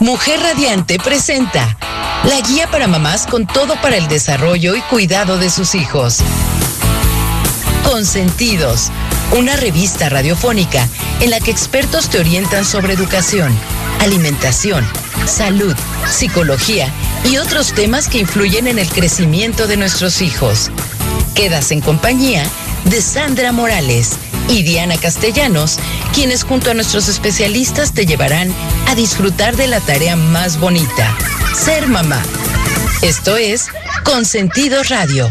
Mujer 0.00 0.38
Radiante 0.40 0.98
presenta 1.00 1.76
la 2.24 2.40
guía 2.40 2.70
para 2.70 2.86
mamás 2.86 3.26
con 3.26 3.48
todo 3.48 3.74
para 3.82 3.96
el 3.96 4.06
desarrollo 4.06 4.76
y 4.76 4.80
cuidado 4.82 5.38
de 5.38 5.50
sus 5.50 5.74
hijos. 5.74 6.18
Consentidos, 7.82 8.92
una 9.36 9.56
revista 9.56 10.08
radiofónica 10.08 10.86
en 11.20 11.30
la 11.30 11.40
que 11.40 11.50
expertos 11.50 12.08
te 12.08 12.20
orientan 12.20 12.64
sobre 12.64 12.92
educación, 12.92 13.52
alimentación, 13.98 14.86
salud, 15.26 15.74
psicología 16.08 16.92
y 17.24 17.38
otros 17.38 17.72
temas 17.72 18.08
que 18.08 18.18
influyen 18.18 18.68
en 18.68 18.78
el 18.78 18.88
crecimiento 18.88 19.66
de 19.66 19.78
nuestros 19.78 20.22
hijos. 20.22 20.70
Quedas 21.34 21.72
en 21.72 21.80
compañía 21.80 22.44
de 22.84 23.02
Sandra 23.02 23.50
Morales 23.50 24.10
y 24.48 24.62
Diana 24.62 24.96
Castellanos, 24.96 25.78
quienes 26.12 26.44
junto 26.44 26.70
a 26.70 26.74
nuestros 26.74 27.08
especialistas 27.08 27.92
te 27.92 28.06
llevarán 28.06 28.52
a 28.86 28.94
disfrutar 28.94 29.56
de 29.56 29.66
la 29.66 29.80
tarea 29.80 30.16
más 30.16 30.58
bonita, 30.58 31.16
ser 31.54 31.88
mamá. 31.88 32.22
Esto 33.02 33.36
es 33.36 33.68
Consentido 34.04 34.82
Radio. 34.84 35.30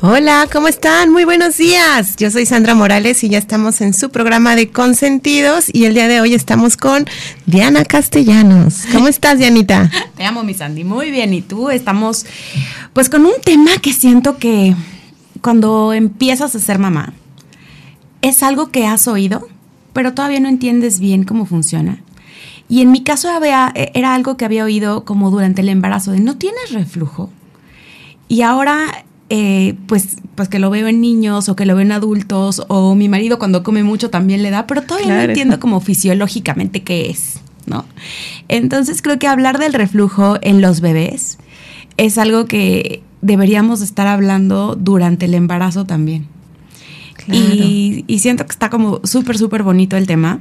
Hola, 0.00 0.46
¿cómo 0.52 0.68
están? 0.68 1.10
Muy 1.10 1.24
buenos 1.24 1.56
días. 1.56 2.14
Yo 2.14 2.30
soy 2.30 2.46
Sandra 2.46 2.76
Morales 2.76 3.24
y 3.24 3.28
ya 3.30 3.38
estamos 3.38 3.80
en 3.80 3.92
su 3.92 4.10
programa 4.10 4.54
de 4.54 4.70
Consentidos 4.70 5.66
y 5.72 5.86
el 5.86 5.94
día 5.94 6.06
de 6.06 6.20
hoy 6.20 6.34
estamos 6.34 6.76
con 6.76 7.04
Diana 7.46 7.84
Castellanos. 7.84 8.84
¿Cómo 8.92 9.08
estás, 9.08 9.40
Dianita? 9.40 9.90
Te 10.16 10.24
amo, 10.24 10.44
mi 10.44 10.54
Sandy. 10.54 10.84
Muy 10.84 11.10
bien. 11.10 11.34
¿Y 11.34 11.42
tú? 11.42 11.68
Estamos 11.68 12.26
pues 12.92 13.08
con 13.08 13.26
un 13.26 13.32
tema 13.44 13.72
que 13.82 13.92
siento 13.92 14.38
que 14.38 14.76
cuando 15.40 15.92
empiezas 15.92 16.54
a 16.54 16.60
ser 16.60 16.78
mamá 16.78 17.12
es 18.22 18.44
algo 18.44 18.68
que 18.68 18.86
has 18.86 19.08
oído, 19.08 19.48
pero 19.94 20.14
todavía 20.14 20.38
no 20.38 20.48
entiendes 20.48 21.00
bien 21.00 21.24
cómo 21.24 21.44
funciona. 21.44 22.04
Y 22.68 22.82
en 22.82 22.92
mi 22.92 23.02
caso 23.02 23.30
había, 23.30 23.72
era 23.74 24.14
algo 24.14 24.36
que 24.36 24.44
había 24.44 24.62
oído 24.62 25.04
como 25.04 25.32
durante 25.32 25.62
el 25.62 25.68
embarazo 25.68 26.12
de 26.12 26.20
no 26.20 26.36
tienes 26.36 26.70
reflujo. 26.70 27.32
Y 28.28 28.42
ahora 28.42 29.06
eh, 29.30 29.74
pues, 29.86 30.16
pues 30.34 30.48
que 30.48 30.58
lo 30.58 30.70
veo 30.70 30.88
en 30.88 31.00
niños 31.00 31.48
o 31.48 31.56
que 31.56 31.66
lo 31.66 31.74
veo 31.74 31.84
en 31.84 31.92
adultos 31.92 32.62
o 32.68 32.94
mi 32.94 33.08
marido 33.08 33.38
cuando 33.38 33.62
come 33.62 33.82
mucho 33.82 34.10
también 34.10 34.42
le 34.42 34.50
da, 34.50 34.66
pero 34.66 34.82
todavía 34.82 35.14
no 35.14 35.20
entiendo 35.20 35.60
como 35.60 35.80
fisiológicamente 35.80 36.82
qué 36.82 37.10
es, 37.10 37.40
¿no? 37.66 37.84
Entonces 38.48 39.02
creo 39.02 39.18
que 39.18 39.26
hablar 39.26 39.58
del 39.58 39.74
reflujo 39.74 40.38
en 40.40 40.60
los 40.62 40.80
bebés 40.80 41.38
es 41.98 42.16
algo 42.16 42.46
que 42.46 43.02
deberíamos 43.20 43.82
estar 43.82 44.06
hablando 44.06 44.76
durante 44.76 45.26
el 45.26 45.34
embarazo 45.34 45.84
también. 45.84 46.26
Y, 47.30 48.04
y, 48.06 48.20
siento 48.20 48.46
que 48.46 48.52
está 48.52 48.70
como 48.70 49.00
súper, 49.04 49.36
súper 49.36 49.62
bonito 49.62 49.98
el 49.98 50.06
tema. 50.06 50.40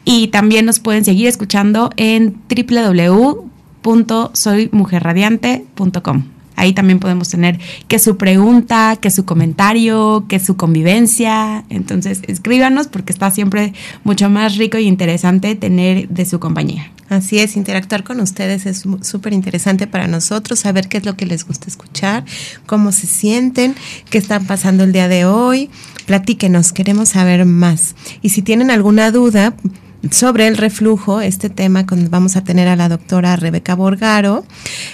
y 0.05 0.27
también 0.27 0.65
nos 0.65 0.79
pueden 0.79 1.03
seguir 1.03 1.27
escuchando 1.27 1.89
en 1.97 2.37
www.soymujerradiante.com. 3.83 6.23
Ahí 6.57 6.73
también 6.73 6.99
podemos 6.99 7.29
tener 7.29 7.59
que 7.87 7.99
su 7.99 8.15
pregunta, 8.15 8.97
que 9.01 9.11
su 9.11 9.25
comentario, 9.25 10.25
que 10.29 10.39
su 10.39 10.55
convivencia. 10.55 11.65
Entonces, 11.69 12.21
escríbanos 12.27 12.87
porque 12.87 13.11
está 13.11 13.29
siempre 13.29 13.73
mucho 14.05 14.29
más 14.29 14.55
rico 14.55 14.77
y 14.77 14.87
interesante 14.87 15.55
tener 15.55 16.07
de 16.07 16.25
su 16.25 16.39
compañía. 16.39 16.91
Así 17.09 17.39
es, 17.39 17.55
interactuar 17.55 18.03
con 18.03 18.19
ustedes 18.19 18.65
es 18.65 18.83
súper 19.01 19.33
interesante 19.33 19.85
para 19.85 20.07
nosotros, 20.07 20.59
saber 20.59 20.87
qué 20.87 20.97
es 20.97 21.05
lo 21.05 21.15
que 21.15 21.27
les 21.27 21.45
gusta 21.45 21.67
escuchar, 21.67 22.25
cómo 22.65 22.91
se 22.91 23.05
sienten, 23.05 23.75
qué 24.09 24.17
están 24.17 24.47
pasando 24.47 24.85
el 24.85 24.91
día 24.91 25.07
de 25.07 25.25
hoy. 25.25 25.69
Platíquenos, 26.07 26.73
queremos 26.73 27.09
saber 27.09 27.45
más. 27.45 27.95
Y 28.23 28.29
si 28.29 28.41
tienen 28.41 28.71
alguna 28.71 29.11
duda, 29.11 29.53
sobre 30.11 30.47
el 30.47 30.57
reflujo, 30.57 31.21
este 31.21 31.49
tema, 31.49 31.87
cuando 31.87 32.09
vamos 32.09 32.35
a 32.35 32.43
tener 32.43 32.67
a 32.67 32.75
la 32.75 32.89
doctora 32.89 33.35
Rebeca 33.35 33.75
Borgaro, 33.75 34.43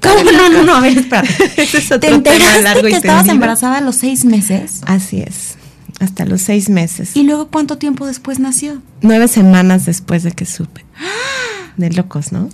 ¿Cómo? 0.00 0.30
No, 0.30 0.48
no, 0.48 0.64
no, 0.64 0.74
a 0.74 0.80
ver, 0.80 0.98
espera. 0.98 1.22
ese 1.56 1.78
es 1.78 1.86
otro 1.86 2.00
¿Te 2.00 2.08
enteraste 2.08 2.62
tema 2.62 2.88
que 2.88 2.96
estabas 2.96 3.28
embarazada 3.28 3.78
a 3.78 3.80
los 3.80 3.96
seis 3.96 4.24
meses? 4.24 4.80
Así 4.86 5.20
es, 5.20 5.56
hasta 6.00 6.24
los 6.24 6.42
seis 6.42 6.68
meses. 6.68 7.14
¿Y 7.14 7.24
luego 7.24 7.48
cuánto 7.48 7.78
tiempo 7.78 8.06
después 8.06 8.38
nació? 8.38 8.82
Nueve 9.02 9.28
semanas 9.28 9.84
después 9.86 10.22
de 10.22 10.32
que 10.32 10.46
supe. 10.46 10.84
De 11.76 11.90
locos, 11.90 12.32
¿no? 12.32 12.50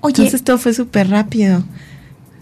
Oye. 0.00 0.16
Entonces 0.16 0.44
todo 0.44 0.58
fue 0.58 0.74
súper 0.74 1.08
rápido. 1.08 1.64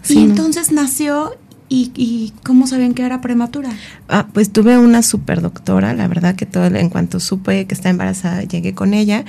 y 0.09 0.17
entonces 0.17 0.71
nació 0.71 1.37
¿Y, 1.75 2.33
cómo 2.43 2.67
sabían 2.67 2.93
que 2.93 3.03
era 3.03 3.19
prematura? 3.19 3.71
Ah, 4.07 4.27
pues 4.31 4.51
tuve 4.51 4.77
una 4.77 5.01
super 5.01 5.41
doctora, 5.41 5.95
la 5.95 6.07
verdad 6.07 6.35
que 6.35 6.45
todo 6.45 6.65
en 6.65 6.89
cuanto 6.89 7.19
supe 7.19 7.65
que 7.65 7.73
está 7.73 7.89
embarazada 7.89 8.43
llegué 8.43 8.75
con 8.75 8.93
ella, 8.93 9.25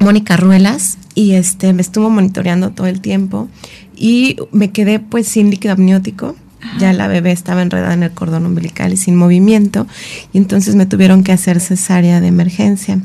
Mónica 0.00 0.38
Ruelas, 0.38 0.96
y 1.14 1.32
este 1.32 1.74
me 1.74 1.82
estuvo 1.82 2.08
monitoreando 2.08 2.70
todo 2.70 2.86
el 2.86 3.02
tiempo 3.02 3.50
y 3.94 4.36
me 4.52 4.70
quedé 4.70 5.00
pues 5.00 5.28
sin 5.28 5.50
líquido 5.50 5.74
amniótico. 5.74 6.34
Ya 6.78 6.94
la 6.94 7.08
bebé 7.08 7.30
estaba 7.30 7.60
enredada 7.60 7.92
en 7.92 8.04
el 8.04 8.12
cordón 8.12 8.46
umbilical 8.46 8.94
y 8.94 8.96
sin 8.96 9.14
movimiento, 9.14 9.86
y 10.32 10.38
entonces 10.38 10.76
me 10.76 10.86
tuvieron 10.86 11.22
que 11.22 11.32
hacer 11.32 11.60
cesárea 11.60 12.22
de 12.22 12.28
emergencia. 12.28 13.00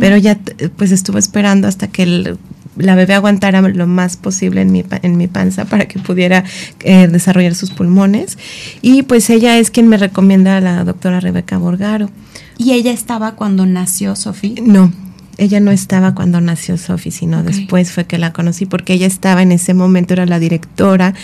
Pero 0.00 0.16
ya 0.16 0.36
pues 0.76 0.90
estuve 0.90 1.20
esperando 1.20 1.68
hasta 1.68 1.86
que 1.86 2.02
el 2.02 2.38
la 2.76 2.94
bebé 2.94 3.14
aguantara 3.14 3.60
lo 3.62 3.86
más 3.86 4.16
posible 4.16 4.62
en 4.62 4.72
mi, 4.72 4.84
en 5.02 5.16
mi 5.16 5.28
panza 5.28 5.64
para 5.64 5.86
que 5.86 5.98
pudiera 5.98 6.44
eh, 6.80 7.08
desarrollar 7.08 7.54
sus 7.54 7.70
pulmones. 7.70 8.38
Y 8.82 9.02
pues 9.02 9.30
ella 9.30 9.58
es 9.58 9.70
quien 9.70 9.88
me 9.88 9.96
recomienda 9.96 10.56
a 10.56 10.60
la 10.60 10.84
doctora 10.84 11.20
Rebeca 11.20 11.58
Borgaro. 11.58 12.10
¿Y 12.58 12.72
ella 12.72 12.92
estaba 12.92 13.32
cuando 13.32 13.66
nació 13.66 14.16
Sofía? 14.16 14.62
No, 14.64 14.92
ella 15.38 15.60
no 15.60 15.70
estaba 15.70 16.14
cuando 16.14 16.40
nació 16.40 16.76
Sofía, 16.76 17.12
sino 17.12 17.42
después 17.42 17.90
fue 17.92 18.06
que 18.06 18.18
la 18.18 18.32
conocí 18.32 18.66
porque 18.66 18.94
ella 18.94 19.06
estaba 19.06 19.42
en 19.42 19.52
ese 19.52 19.74
momento, 19.74 20.14
era 20.14 20.26
la 20.26 20.38
directora 20.38 21.14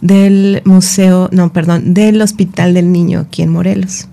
del 0.00 0.62
museo, 0.64 1.28
no, 1.32 1.52
perdón, 1.52 1.94
del 1.94 2.20
Hospital 2.20 2.74
del 2.74 2.90
Niño 2.92 3.20
aquí 3.20 3.42
en 3.42 3.50
Morelos. 3.50 4.08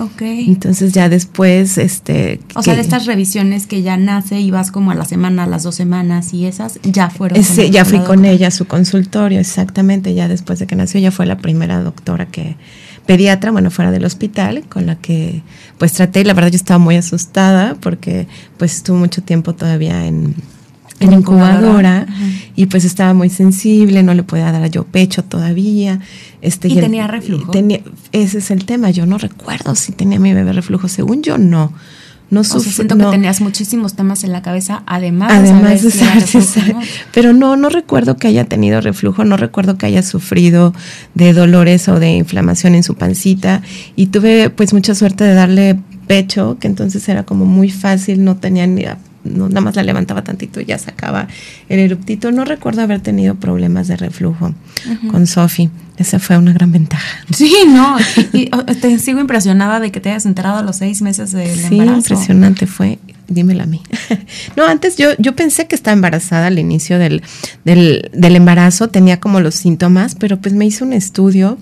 Ok. 0.00 0.22
Entonces 0.22 0.92
ya 0.92 1.08
después, 1.10 1.76
este... 1.76 2.40
O 2.54 2.62
sea, 2.62 2.74
de 2.74 2.80
estas 2.80 3.04
revisiones 3.04 3.66
que 3.66 3.82
ya 3.82 3.98
nace 3.98 4.40
y 4.40 4.50
vas 4.50 4.70
como 4.70 4.90
a 4.90 4.94
la 4.94 5.04
semana, 5.04 5.44
a 5.44 5.46
las 5.46 5.62
dos 5.62 5.74
semanas 5.74 6.32
y 6.32 6.46
esas 6.46 6.80
ya 6.82 7.10
fueron... 7.10 7.38
Ese, 7.38 7.70
ya 7.70 7.84
fui 7.84 7.98
con 8.00 8.24
ella 8.24 8.48
a 8.48 8.50
su 8.50 8.66
consultorio, 8.66 9.38
exactamente, 9.38 10.14
ya 10.14 10.26
después 10.26 10.58
de 10.58 10.66
que 10.66 10.74
nació, 10.74 10.98
ella 10.98 11.10
fue 11.10 11.26
la 11.26 11.36
primera 11.36 11.82
doctora 11.82 12.26
que 12.26 12.56
pediatra, 13.04 13.50
bueno, 13.50 13.70
fuera 13.70 13.90
del 13.90 14.04
hospital, 14.06 14.64
con 14.68 14.86
la 14.86 14.96
que 14.96 15.42
pues 15.78 15.92
traté 15.92 16.20
y 16.20 16.24
la 16.24 16.32
verdad 16.32 16.50
yo 16.50 16.56
estaba 16.56 16.78
muy 16.78 16.96
asustada 16.96 17.74
porque 17.80 18.26
pues 18.56 18.76
estuvo 18.76 18.96
mucho 18.96 19.22
tiempo 19.22 19.54
todavía 19.54 20.06
en 20.06 20.34
en 21.00 21.12
incubadora, 21.14 22.06
y 22.54 22.66
pues 22.66 22.84
estaba 22.84 23.14
muy 23.14 23.30
sensible, 23.30 24.02
no 24.02 24.14
le 24.14 24.22
podía 24.22 24.52
dar 24.52 24.70
yo 24.70 24.84
pecho 24.84 25.24
todavía. 25.24 26.00
Este, 26.42 26.68
¿Y, 26.68 26.76
tenía 26.76 27.06
reflujo? 27.06 27.50
Tenía, 27.50 27.80
ese 28.12 28.38
es 28.38 28.50
el 28.50 28.64
tema, 28.66 28.90
yo 28.90 29.06
no 29.06 29.18
recuerdo 29.18 29.74
si 29.74 29.92
tenía 29.92 30.20
mi 30.20 30.32
bebé 30.32 30.52
reflujo, 30.52 30.88
según 30.88 31.22
yo 31.22 31.38
no. 31.38 31.72
No 32.30 32.44
siento 32.44 32.96
que 32.96 33.04
tenías 33.06 33.40
muchísimos 33.40 33.94
temas 33.94 34.22
en 34.22 34.30
la 34.30 34.40
cabeza, 34.40 34.84
además, 34.86 35.32
además 35.32 35.82
de 35.82 35.90
saber, 35.90 36.22
si 36.22 36.38
Pero 37.12 37.32
no, 37.32 37.56
no 37.56 37.70
recuerdo 37.70 38.16
que 38.16 38.28
haya 38.28 38.44
tenido 38.44 38.80
reflujo, 38.80 39.24
no 39.24 39.36
recuerdo 39.36 39.76
que 39.76 39.86
haya 39.86 40.04
sufrido 40.04 40.72
de 41.14 41.32
dolores 41.32 41.88
o 41.88 41.98
de 41.98 42.12
inflamación 42.12 42.76
en 42.76 42.84
su 42.84 42.94
pancita. 42.94 43.62
Y 43.96 44.06
tuve 44.06 44.48
pues 44.48 44.72
mucha 44.72 44.94
suerte 44.94 45.24
de 45.24 45.34
darle 45.34 45.80
pecho, 46.06 46.56
que 46.60 46.68
entonces 46.68 47.08
era 47.08 47.24
como 47.24 47.46
muy 47.46 47.68
fácil, 47.68 48.22
no 48.22 48.36
tenía 48.36 48.64
ni 48.68 48.84
no, 49.24 49.48
nada 49.48 49.60
más 49.60 49.76
la 49.76 49.82
levantaba 49.82 50.22
tantito 50.22 50.60
y 50.60 50.64
ya 50.64 50.78
sacaba 50.78 51.28
el 51.68 51.78
eruptito. 51.78 52.32
No 52.32 52.44
recuerdo 52.44 52.82
haber 52.82 53.00
tenido 53.00 53.34
problemas 53.34 53.88
de 53.88 53.96
reflujo 53.96 54.54
con 55.10 55.26
Sofi. 55.26 55.70
Esa 55.98 56.18
fue 56.18 56.38
una 56.38 56.52
gran 56.52 56.72
ventaja. 56.72 57.24
Sí, 57.30 57.54
no. 57.66 57.96
Y, 58.32 58.50
te 58.80 58.98
sigo 58.98 59.20
impresionada 59.20 59.80
de 59.80 59.92
que 59.92 60.00
te 60.00 60.10
hayas 60.10 60.26
enterado 60.26 60.58
a 60.58 60.62
los 60.62 60.76
seis 60.76 61.02
meses 61.02 61.32
del 61.32 61.54
sí, 61.54 61.78
embarazo. 61.78 61.98
impresionante 61.98 62.66
fue. 62.66 62.98
Dímela 63.30 63.62
a 63.62 63.66
mí. 63.66 63.80
no, 64.56 64.66
antes 64.66 64.96
yo, 64.96 65.10
yo 65.18 65.36
pensé 65.36 65.68
que 65.68 65.76
estaba 65.76 65.92
embarazada 65.94 66.48
al 66.48 66.58
inicio 66.58 66.98
del, 66.98 67.22
del, 67.64 68.10
del, 68.12 68.34
embarazo, 68.34 68.88
tenía 68.88 69.20
como 69.20 69.38
los 69.38 69.54
síntomas, 69.54 70.16
pero 70.16 70.40
pues 70.40 70.52
me 70.52 70.66
hice 70.66 70.82
un 70.82 70.92
estudio 70.92 71.56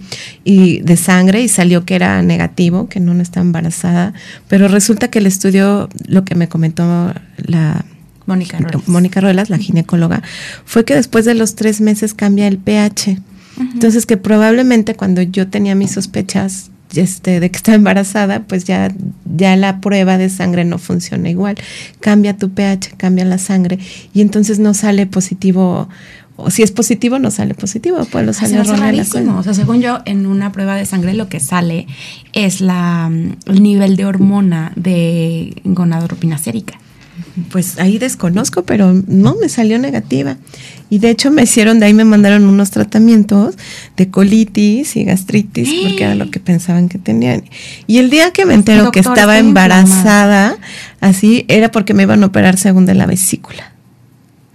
y, 0.44 0.80
de 0.80 0.96
sangre 0.96 1.42
y 1.42 1.48
salió 1.48 1.84
que 1.84 1.94
era 1.94 2.22
negativo, 2.22 2.88
que 2.88 3.00
no, 3.00 3.12
no 3.12 3.22
estaba 3.22 3.44
embarazada, 3.44 4.14
pero 4.48 4.66
resulta 4.66 5.08
que 5.08 5.18
el 5.18 5.26
estudio, 5.26 5.90
lo 6.06 6.24
que 6.24 6.34
me 6.34 6.48
comentó 6.48 7.12
la 7.36 7.84
Mónica 8.24 8.58
Ruelas. 8.58 8.88
Mónica 8.88 9.20
Ruelas, 9.20 9.50
la 9.50 9.58
ginecóloga, 9.58 10.22
fue 10.64 10.86
que 10.86 10.94
después 10.94 11.26
de 11.26 11.34
los 11.34 11.54
tres 11.54 11.82
meses 11.82 12.14
cambia 12.14 12.48
el 12.48 12.56
pH. 12.56 13.18
Entonces 13.60 14.06
que 14.06 14.16
probablemente 14.16 14.94
cuando 14.94 15.20
yo 15.20 15.48
tenía 15.48 15.74
mis 15.74 15.90
sospechas 15.90 16.70
este, 16.94 17.40
de 17.40 17.50
que 17.50 17.56
está 17.56 17.75
embarazada, 17.75 18.40
pues 18.40 18.64
ya, 18.64 18.93
ya 19.37 19.56
la 19.56 19.81
prueba 19.81 20.19
de 20.19 20.29
sangre 20.29 20.64
no 20.64 20.79
funciona 20.79 21.29
igual. 21.29 21.56
Cambia 22.00 22.37
tu 22.37 22.50
pH, 22.50 22.96
cambia 22.96 23.25
la 23.25 23.38
sangre 23.38 23.79
y 24.14 24.20
entonces 24.20 24.58
no 24.58 24.75
sale 24.75 25.06
positivo. 25.06 25.88
O 26.37 26.50
si 26.50 26.62
es 26.62 26.70
positivo, 26.70 27.19
no 27.19 27.32
sale 27.32 27.55
positivo, 27.55 27.99
pues 28.12 28.25
lo 28.25 28.32
sale 28.32 28.62
rarísimo. 28.62 29.38
O 29.38 29.43
sea, 29.43 29.55
según 29.55 29.81
yo, 29.81 29.99
en 30.05 30.25
una 30.25 30.52
prueba 30.52 30.76
de 30.76 30.87
sangre 30.87 31.14
lo 31.14 31.29
que 31.29 31.40
sale 31.40 31.88
es 32.32 32.61
la, 32.61 33.11
el 33.46 33.62
nivel 33.62 33.96
de 33.96 34.05
hormona 34.05 34.73
de 34.76 35.61
gonadotropina 35.64 36.38
sérica 36.38 36.79
pues 37.50 37.79
ahí 37.79 37.99
desconozco, 37.99 38.62
pero 38.64 38.93
no, 39.06 39.35
me 39.40 39.49
salió 39.49 39.79
negativa. 39.79 40.37
Y 40.90 40.99
de 41.00 41.11
hecho 41.11 41.31
me 41.31 41.43
hicieron, 41.43 41.81
de 41.81 41.87
ahí 41.87 41.94
me 41.94 42.05
mandaron 42.05 42.44
unos 42.44 42.70
tratamientos 42.70 43.56
de 43.96 44.08
colitis 44.08 44.96
y 44.96 45.05
gastritis, 45.05 45.69
porque 45.82 46.05
era 46.05 46.14
lo 46.14 46.31
que 46.31 46.40
pensaban 46.40 46.88
que 46.88 46.99
tenían. 46.99 47.44
Y 47.87 47.99
el 47.99 48.08
día 48.08 48.31
que 48.31 48.46
me 48.46 48.55
entero 48.55 48.90
que 48.90 49.00
estaba 49.00 49.38
embarazada, 49.38 50.56
así, 51.00 51.44
era 51.49 51.70
porque 51.70 51.93
me 51.94 52.05
iban 52.05 52.23
a 52.23 52.26
operar 52.26 52.58
según 52.58 52.87
de 52.87 52.94
la 52.94 53.06
vesícula. 53.06 53.67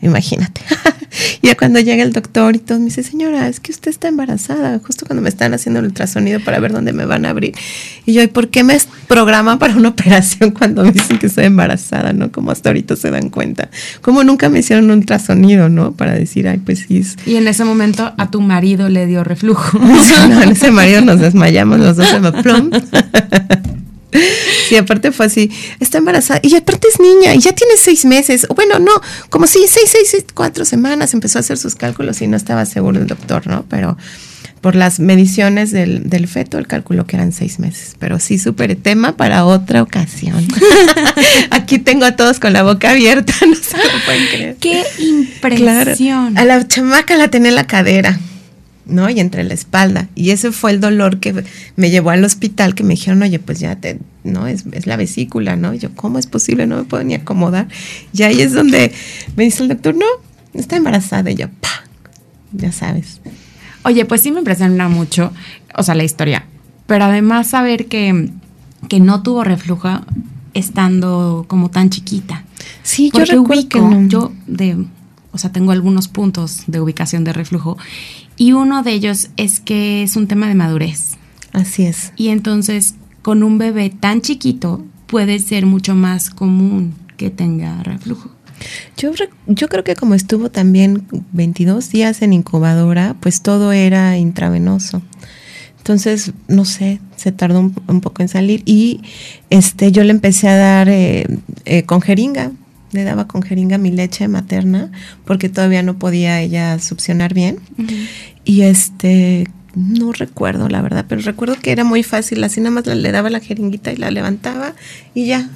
Imagínate. 0.04 0.62
ya 1.42 1.56
cuando 1.56 1.80
llega 1.80 2.04
el 2.04 2.12
doctor 2.12 2.56
y 2.56 2.60
todo 2.60 2.80
me 2.80 2.86
dice, 2.86 3.04
señora, 3.04 3.48
es 3.48 3.60
que 3.60 3.72
usted 3.72 3.90
está 3.90 4.08
embarazada, 4.08 4.80
justo 4.86 5.06
cuando 5.06 5.22
me 5.22 5.30
están 5.30 5.54
haciendo 5.54 5.80
el 5.80 5.86
ultrasonido 5.86 6.40
para 6.40 6.60
ver 6.60 6.74
dónde 6.74 6.94
me 6.94 7.06
van 7.06 7.26
a 7.26 7.30
abrir. 7.30 7.54
Y 8.06 8.14
yo, 8.14 8.22
¿y 8.22 8.28
por 8.28 8.50
qué 8.50 8.64
me 8.64 8.78
programan 9.08 9.60
para 9.60 9.76
una 9.76 9.90
operación 9.96 10.52
cuando 10.52 10.84
me 10.84 10.92
dicen 10.92 11.20
que 11.20 11.28
estoy 11.28 11.46
embarazada, 11.46 12.14
no? 12.14 12.32
Como 12.32 12.52
hasta 12.52 12.70
ahorita 12.70 12.96
se 12.96 13.12
dan 13.12 13.30
cuenta. 13.30 13.70
Como 14.02 14.24
nunca 14.24 14.50
me 14.50 14.60
hicieron 14.60 14.86
un 14.86 15.00
ultrasonido, 15.00 15.70
¿no? 15.70 15.94
Para 15.94 16.14
decir, 16.14 16.48
ay, 16.48 16.58
pues 16.58 16.86
sí. 16.88 17.04
Y 17.26 17.36
en 17.36 17.48
ese 17.48 17.64
momento 17.64 18.14
a 18.18 18.30
tu 18.30 18.42
marido 18.42 18.90
le 18.90 19.08
dio 19.08 19.24
reflujo. 19.24 19.80
no, 20.30 20.42
en 20.42 20.50
ese 20.50 20.72
marido 20.72 21.02
nos 21.02 21.20
desmayamos 21.20 21.80
los 21.80 21.98
dos, 21.98 22.22
me 22.22 22.32
plum. 22.32 22.70
Sí, 24.74 24.78
aparte 24.78 25.12
fue 25.12 25.28
así, 25.28 25.52
está 25.80 26.00
embarazada 26.00 26.40
y 26.42 26.56
aparte 26.56 26.88
es 26.92 27.00
niña 27.00 27.36
y 27.36 27.40
ya 27.40 27.52
tiene 27.52 27.74
seis 27.78 28.06
meses, 28.06 28.48
o 28.50 28.56
bueno, 28.56 28.80
no, 28.80 28.92
como 29.30 29.46
si 29.46 29.60
seis, 29.68 29.92
seis, 29.92 30.08
seis, 30.10 30.26
cuatro 30.34 30.66
semanas 30.66 31.14
empezó 31.14 31.38
a 31.38 31.42
hacer 31.42 31.60
sus 31.60 31.76
cálculos 31.76 32.20
y 32.24 32.28
no 32.28 32.36
estaba 32.36 32.66
seguro 32.66 33.00
el 33.00 33.06
doctor, 33.06 33.46
¿no? 33.46 33.66
Pero 33.70 33.96
por 34.62 34.74
las 34.74 35.00
mediciones 35.00 35.70
del, 35.70 36.10
del 36.10 36.28
feto, 36.28 36.58
el 36.58 36.66
cálculo 36.66 37.06
que 37.06 37.18
eran 37.18 37.34
seis 37.34 37.60
meses. 37.60 37.96
Pero 38.00 38.20
sí, 38.20 38.40
súper 38.40 38.76
tema 38.76 39.16
para 39.16 39.46
otra 39.46 39.84
ocasión. 39.84 40.48
Aquí 41.52 41.78
tengo 41.78 42.06
a 42.06 42.16
todos 42.16 42.40
con 42.40 42.52
la 42.52 42.64
boca 42.64 42.90
abierta, 42.90 43.32
no 43.48 43.54
se 43.54 43.78
lo 43.78 44.06
pueden 44.06 44.26
creer. 44.26 44.56
¡Qué 44.60 44.84
impresión! 44.98 46.36
A 46.36 46.46
la 46.46 46.68
chamaca 46.68 47.16
la 47.16 47.28
tenía 47.28 47.50
en 47.50 47.56
la 47.56 47.68
cadera. 47.68 48.18
¿No? 48.86 49.10
Y 49.10 49.20
entre 49.20 49.44
la 49.44 49.54
espalda. 49.54 50.10
Y 50.16 50.32
ese 50.32 50.52
fue 50.52 50.72
el 50.72 50.80
dolor 50.80 51.20
que 51.20 51.44
me 51.76 51.90
llevó 51.90 52.10
al 52.12 52.24
hospital, 52.24 52.76
que 52.76 52.84
me 52.84 52.92
dijeron, 52.92 53.22
oye, 53.22 53.40
pues 53.40 53.60
ya 53.60 53.76
te, 53.76 54.00
¿no? 54.24 54.48
Es, 54.48 54.66
es 54.72 54.88
la 54.88 54.98
vesícula, 54.98 55.56
¿no? 55.56 55.74
Y 55.74 55.80
yo, 55.80 55.94
¿cómo 55.96 56.20
es 56.20 56.28
posible? 56.28 56.68
No 56.68 56.78
me 56.78 56.84
puedo 56.84 57.04
ni 57.04 57.14
acomodar. 57.14 57.68
Y 58.14 58.24
ahí 58.24 58.42
es 58.42 58.54
donde 58.54 58.94
me 59.36 59.44
dice 59.44 59.64
el 59.64 59.70
doctor, 59.70 59.96
no, 59.96 60.06
está 60.54 60.76
embarazada. 60.76 61.32
Y 61.32 61.36
yo, 61.36 61.48
¡pah! 61.50 61.84
Ya 62.52 62.72
sabes. 62.72 63.22
Oye, 63.84 64.06
pues 64.06 64.22
sí 64.22 64.32
me 64.32 64.40
impresiona 64.40 64.88
mucho, 64.88 65.34
o 65.76 65.84
sea, 65.84 65.96
la 65.96 66.04
historia. 66.04 66.46
Pero 66.88 67.06
además 67.06 67.48
saber 67.48 67.88
que, 67.88 68.30
que 68.88 69.00
no 69.00 69.24
tuvo 69.24 69.44
reflujo 69.44 69.90
estando 70.54 71.46
como 71.48 71.70
tan 71.70 71.90
chiquita. 71.90 72.46
Sí, 72.84 73.12
yo 73.14 73.26
recuerdo 73.26 73.68
que 73.68 73.80
no. 73.80 74.08
yo 74.08 74.32
de, 74.48 74.86
o 75.32 75.38
sea, 75.38 75.52
tengo 75.52 75.72
algunos 75.72 76.08
puntos 76.08 76.64
de 76.68 76.80
ubicación 76.80 77.24
de 77.24 77.34
reflujo 77.34 77.78
y 78.44 78.52
uno 78.52 78.84
de 78.84 78.92
ellos 78.92 79.30
es 79.38 79.62
que 79.62 80.04
es 80.04 80.18
un 80.18 80.28
tema 80.28 80.50
de 80.50 80.54
madurez. 80.54 81.16
Así 81.54 81.86
es. 81.86 82.12
Y 82.18 82.28
entonces, 82.28 82.96
con 83.22 83.42
un 83.42 83.58
bebé 83.58 83.90
tan 83.90 84.20
chiquito, 84.20 84.84
puede 85.08 85.40
ser 85.40 85.66
mucho 85.66 85.96
más 85.96 86.30
común 86.30 86.94
que 87.16 87.30
tenga 87.30 87.82
reflujo. 87.84 88.32
Yo, 88.98 89.12
yo 89.48 89.70
creo 89.70 89.86
que 89.86 89.96
como 89.96 90.14
estuvo 90.14 90.52
también 90.52 91.08
22 91.32 91.90
días 91.90 92.22
en 92.22 92.34
incubadora, 92.34 93.16
pues 93.22 93.42
todo 93.42 93.72
era 93.72 94.18
intravenoso. 94.18 95.02
Entonces, 95.78 96.34
no 96.50 96.66
sé, 96.66 97.00
se 97.16 97.32
tardó 97.32 97.62
un, 97.62 98.02
poco 98.02 98.24
en 98.24 98.28
salir 98.28 98.62
y 98.66 99.04
este, 99.52 99.94
yo 99.94 100.04
le 100.04 100.12
empecé 100.12 100.50
a 100.50 100.58
dar 100.58 100.90
eh, 100.90 101.28
eh, 101.64 101.84
con 101.84 102.02
jeringa, 102.02 102.52
le 102.94 103.04
daba 103.04 103.28
con 103.28 103.42
jeringa 103.42 103.78
mi 103.78 103.92
leche 103.92 104.28
materna 104.28 104.92
porque 105.26 105.50
todavía 105.50 105.84
no 105.84 105.98
podía 105.98 106.40
ella 106.42 106.80
succionar 106.80 107.34
bien. 107.34 107.60
Y 108.46 108.62
este, 108.62 109.48
no 109.76 110.12
recuerdo 110.12 110.70
la 110.70 110.82
verdad, 110.82 111.06
pero 111.08 111.22
recuerdo 111.22 111.56
que 111.60 111.72
era 111.72 111.84
muy 111.84 112.04
fácil, 112.04 112.44
así 112.44 112.62
nada 112.62 112.72
más 112.72 112.86
le 112.88 113.12
daba 113.12 113.30
la 113.30 113.40
jeringuita 113.40 113.92
y 113.92 113.98
la 113.98 114.12
levantaba 114.12 114.74
y 115.14 115.28
ya 115.28 115.50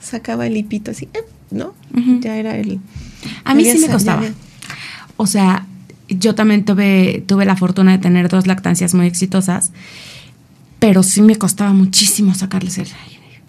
sacaba 0.00 0.46
el 0.46 0.56
hipito 0.56 0.90
así, 0.90 1.08
eh, 1.14 1.24
¿no? 1.50 1.74
Ya 2.20 2.36
era 2.36 2.56
el... 2.56 2.80
A 3.44 3.54
mí 3.54 3.64
sí 3.64 3.78
me 3.78 3.88
costaba. 3.88 4.22
O 5.16 5.26
sea, 5.26 5.66
yo 6.08 6.34
también 6.34 6.64
tuve, 6.64 7.24
tuve 7.26 7.44
la 7.44 7.56
fortuna 7.56 7.92
de 7.92 7.98
tener 7.98 8.28
dos 8.28 8.46
lactancias 8.46 8.94
muy 8.94 9.06
exitosas, 9.06 9.72
pero 10.78 11.02
sí 11.02 11.22
me 11.22 11.36
costaba 11.36 11.72
muchísimo 11.72 12.34
sacarles 12.34 12.78
el 12.78 12.88
aire. 13.08 13.42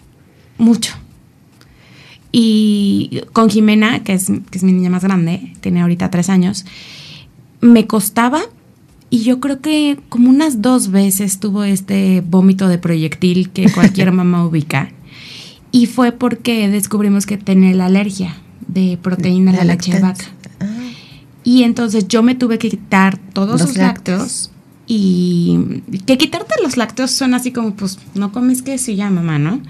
Mucho. 0.58 0.94
Y 2.38 3.22
con 3.32 3.48
Jimena, 3.48 4.04
que 4.04 4.12
es, 4.12 4.30
que 4.50 4.58
es 4.58 4.62
mi 4.62 4.74
niña 4.74 4.90
más 4.90 5.02
grande, 5.02 5.54
tiene 5.62 5.80
ahorita 5.80 6.10
tres 6.10 6.28
años, 6.28 6.66
me 7.62 7.86
costaba 7.86 8.42
y 9.08 9.20
yo 9.22 9.40
creo 9.40 9.62
que 9.62 9.98
como 10.10 10.28
unas 10.28 10.60
dos 10.60 10.90
veces 10.90 11.40
tuvo 11.40 11.64
este 11.64 12.20
vómito 12.20 12.68
de 12.68 12.76
proyectil 12.76 13.48
que 13.48 13.70
cualquier 13.74 14.12
mamá 14.12 14.44
ubica. 14.44 14.90
Y 15.72 15.86
fue 15.86 16.12
porque 16.12 16.68
descubrimos 16.68 17.24
que 17.24 17.38
tenía 17.38 17.74
la 17.74 17.86
alergia 17.86 18.36
de 18.68 18.98
proteína 19.00 19.52
de 19.52 19.56
la 19.56 19.64
leche 19.64 19.94
de 19.94 20.00
vaca. 20.00 20.26
Ah. 20.60 20.66
Y 21.42 21.62
entonces 21.62 22.06
yo 22.06 22.22
me 22.22 22.34
tuve 22.34 22.58
que 22.58 22.68
quitar 22.68 23.16
todos 23.16 23.62
los, 23.62 23.78
lácteos. 23.78 24.50
Y 24.86 25.82
que 26.04 26.18
quitarte 26.18 26.54
los 26.62 26.76
lácteos 26.76 27.12
suena 27.12 27.38
así 27.38 27.50
como, 27.50 27.74
pues, 27.74 27.98
no 28.14 28.30
comes 28.30 28.60
queso 28.60 28.90
y 28.90 28.96
ya, 28.96 29.08
mamá, 29.08 29.38
¿no? 29.38 29.62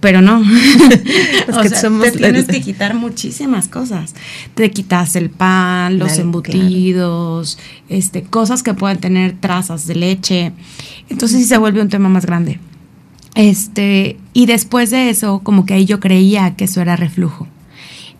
Pero 0.00 0.22
no. 0.22 0.40
o 1.48 1.64
sea, 1.64 1.90
te 2.00 2.12
tienes 2.12 2.46
que 2.46 2.60
quitar 2.60 2.94
muchísimas 2.94 3.68
cosas. 3.68 4.14
Te 4.54 4.70
quitas 4.70 5.16
el 5.16 5.30
pan, 5.30 5.98
los 5.98 6.18
embutidos, 6.18 7.58
este, 7.88 8.22
cosas 8.22 8.62
que 8.62 8.74
puedan 8.74 8.98
tener 8.98 9.36
trazas 9.40 9.86
de 9.86 9.94
leche. 9.94 10.52
Entonces 11.08 11.38
sí 11.38 11.44
se 11.44 11.58
vuelve 11.58 11.80
un 11.80 11.88
tema 11.88 12.08
más 12.08 12.26
grande. 12.26 12.60
Este, 13.34 14.16
y 14.32 14.46
después 14.46 14.90
de 14.90 15.10
eso, 15.10 15.40
como 15.40 15.64
que 15.64 15.74
ahí 15.74 15.84
yo 15.84 16.00
creía 16.00 16.56
que 16.56 16.64
eso 16.64 16.80
era 16.80 16.96
reflujo. 16.96 17.46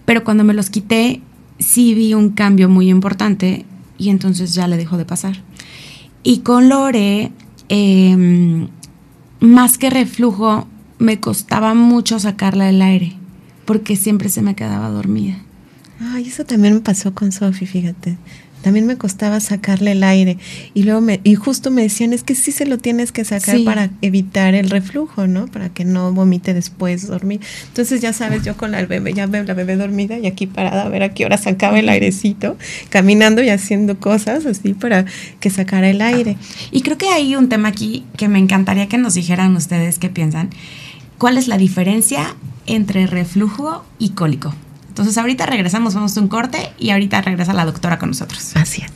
Pero 0.04 0.25
cuando 0.25 0.44
me 0.44 0.54
los 0.54 0.70
quité, 0.70 1.20
sí 1.58 1.94
vi 1.94 2.14
un 2.14 2.30
cambio 2.30 2.68
muy 2.68 2.88
importante 2.88 3.66
y 3.99 4.11
entonces 4.11 4.54
ya 4.54 4.68
le 4.68 4.76
dejó 4.76 4.97
de 4.97 5.04
pasar. 5.04 5.42
Y 6.23 6.38
con 6.38 6.68
Lore, 6.68 7.32
em, 7.68 8.68
más 9.40 9.76
que 9.78 9.90
reflujo, 9.90 10.66
me 10.99 11.21
costaba 11.21 11.75
mucho 11.75 12.19
sacarla 12.19 12.67
del 12.67 12.83
aire 12.83 13.17
porque 13.64 13.97
siempre 13.97 14.28
se 14.31 14.40
me 14.40 14.55
quedaba 14.55 14.88
dormida. 14.88 15.37
Ay, 16.00 16.26
eso 16.26 16.45
también 16.45 16.75
me 16.75 16.81
pasó 16.81 17.12
con 17.14 17.33
Sofi, 17.33 17.67
fíjate. 17.67 18.17
También 18.62 18.87
me 18.87 18.97
costaba 18.97 19.40
sacarle 19.40 19.93
el 19.93 20.02
aire. 20.02 20.38
Y 20.75 20.85
luego 20.85 21.00
me 21.00 21.21
y 21.23 21.35
justo 21.35 21.71
me 21.71 21.83
decían 21.83 22.12
es 22.12 22.23
que 22.23 22.35
sí 22.35 22.50
se 22.50 22.67
lo 22.67 22.78
tienes 22.78 23.12
que 23.12 23.25
sacar 23.25 23.62
para 23.64 23.90
evitar 24.02 24.55
el 24.55 24.71
reflujo 24.71 25.26
no 25.26 25.47
para 25.47 25.69
que 25.69 25.85
no 25.85 26.12
vomite 26.12 26.55
después 26.55 27.07
dormir 27.07 27.40
entonces 27.69 28.00
ya 28.00 28.12
sabes 28.12 28.43
yo 28.43 28.57
con 28.57 28.73
la 28.73 28.85
bebé 28.85 29.12
ya 29.12 29.26
veo 29.26 29.45
la 29.45 29.55
bebé 29.55 29.76
dormida 29.76 30.19
y 30.19 30.26
aquí 30.26 30.47
parada 30.47 30.83
a 30.83 30.88
ver 30.88 31.02
a 31.02 31.14
qué 31.14 31.25
hora 31.25 31.38
sacaba 31.38 31.78
el 31.78 31.88
airecito 31.88 32.57
caminando 32.88 33.43
y 33.43 33.49
haciendo 33.49 34.00
cosas 34.00 34.45
así 34.47 34.75
para 34.75 35.05
que 35.40 35.50
sacara 35.50 35.88
el 35.88 36.00
aire. 36.00 36.37
Y 36.73 36.83
creo 36.83 36.99
que 36.99 37.09
hay 37.09 37.37
un 37.37 37.49
tema 37.49 37.69
aquí 37.69 38.05
que 38.17 38.28
me 38.28 38.38
encantaría 38.38 38.88
que 38.88 38.99
nos 38.99 39.14
dijeran 39.14 39.55
ustedes 39.55 39.99
qué 39.99 40.09
piensan 40.09 40.50
cuál 41.18 41.37
es 41.37 41.48
la 41.48 41.58
diferencia 41.58 42.34
entre 42.66 43.06
reflujo 43.06 43.84
y 43.98 44.10
cólico 44.10 44.54
entonces 44.98 45.16
ahorita 45.16 45.46
regresamos, 45.46 45.94
vamos 45.94 46.16
a 46.16 46.20
un 46.20 46.26
corte 46.26 46.72
y 46.76 46.90
ahorita 46.90 47.20
regresa 47.20 47.52
la 47.52 47.64
doctora 47.64 48.00
con 48.00 48.08
nosotros. 48.08 48.56
Así 48.56 48.82
es. 48.82 48.90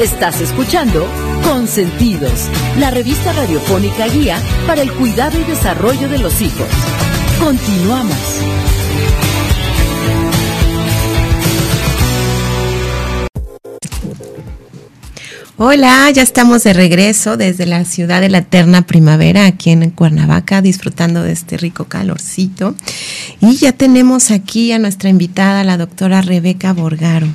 Estás 0.00 0.40
escuchando 0.40 1.06
Consentidos, 1.42 2.48
la 2.78 2.90
revista 2.90 3.34
radiofónica 3.34 4.06
guía 4.06 4.38
para 4.66 4.80
el 4.80 4.90
cuidado 4.94 5.38
y 5.38 5.44
desarrollo 5.44 6.08
de 6.08 6.16
los 6.16 6.40
hijos. 6.40 6.66
Continuamos. 7.38 8.16
Hola, 15.62 16.10
ya 16.10 16.22
estamos 16.22 16.64
de 16.64 16.72
regreso 16.72 17.36
desde 17.36 17.66
la 17.66 17.84
ciudad 17.84 18.22
de 18.22 18.30
la 18.30 18.38
eterna 18.38 18.80
primavera, 18.80 19.44
aquí 19.44 19.68
en 19.68 19.90
Cuernavaca, 19.90 20.62
disfrutando 20.62 21.22
de 21.22 21.32
este 21.32 21.58
rico 21.58 21.84
calorcito. 21.84 22.74
Y 23.42 23.56
ya 23.56 23.72
tenemos 23.72 24.30
aquí 24.30 24.72
a 24.72 24.78
nuestra 24.78 25.10
invitada, 25.10 25.62
la 25.62 25.76
doctora 25.76 26.22
Rebeca 26.22 26.72
Borgaro. 26.72 27.26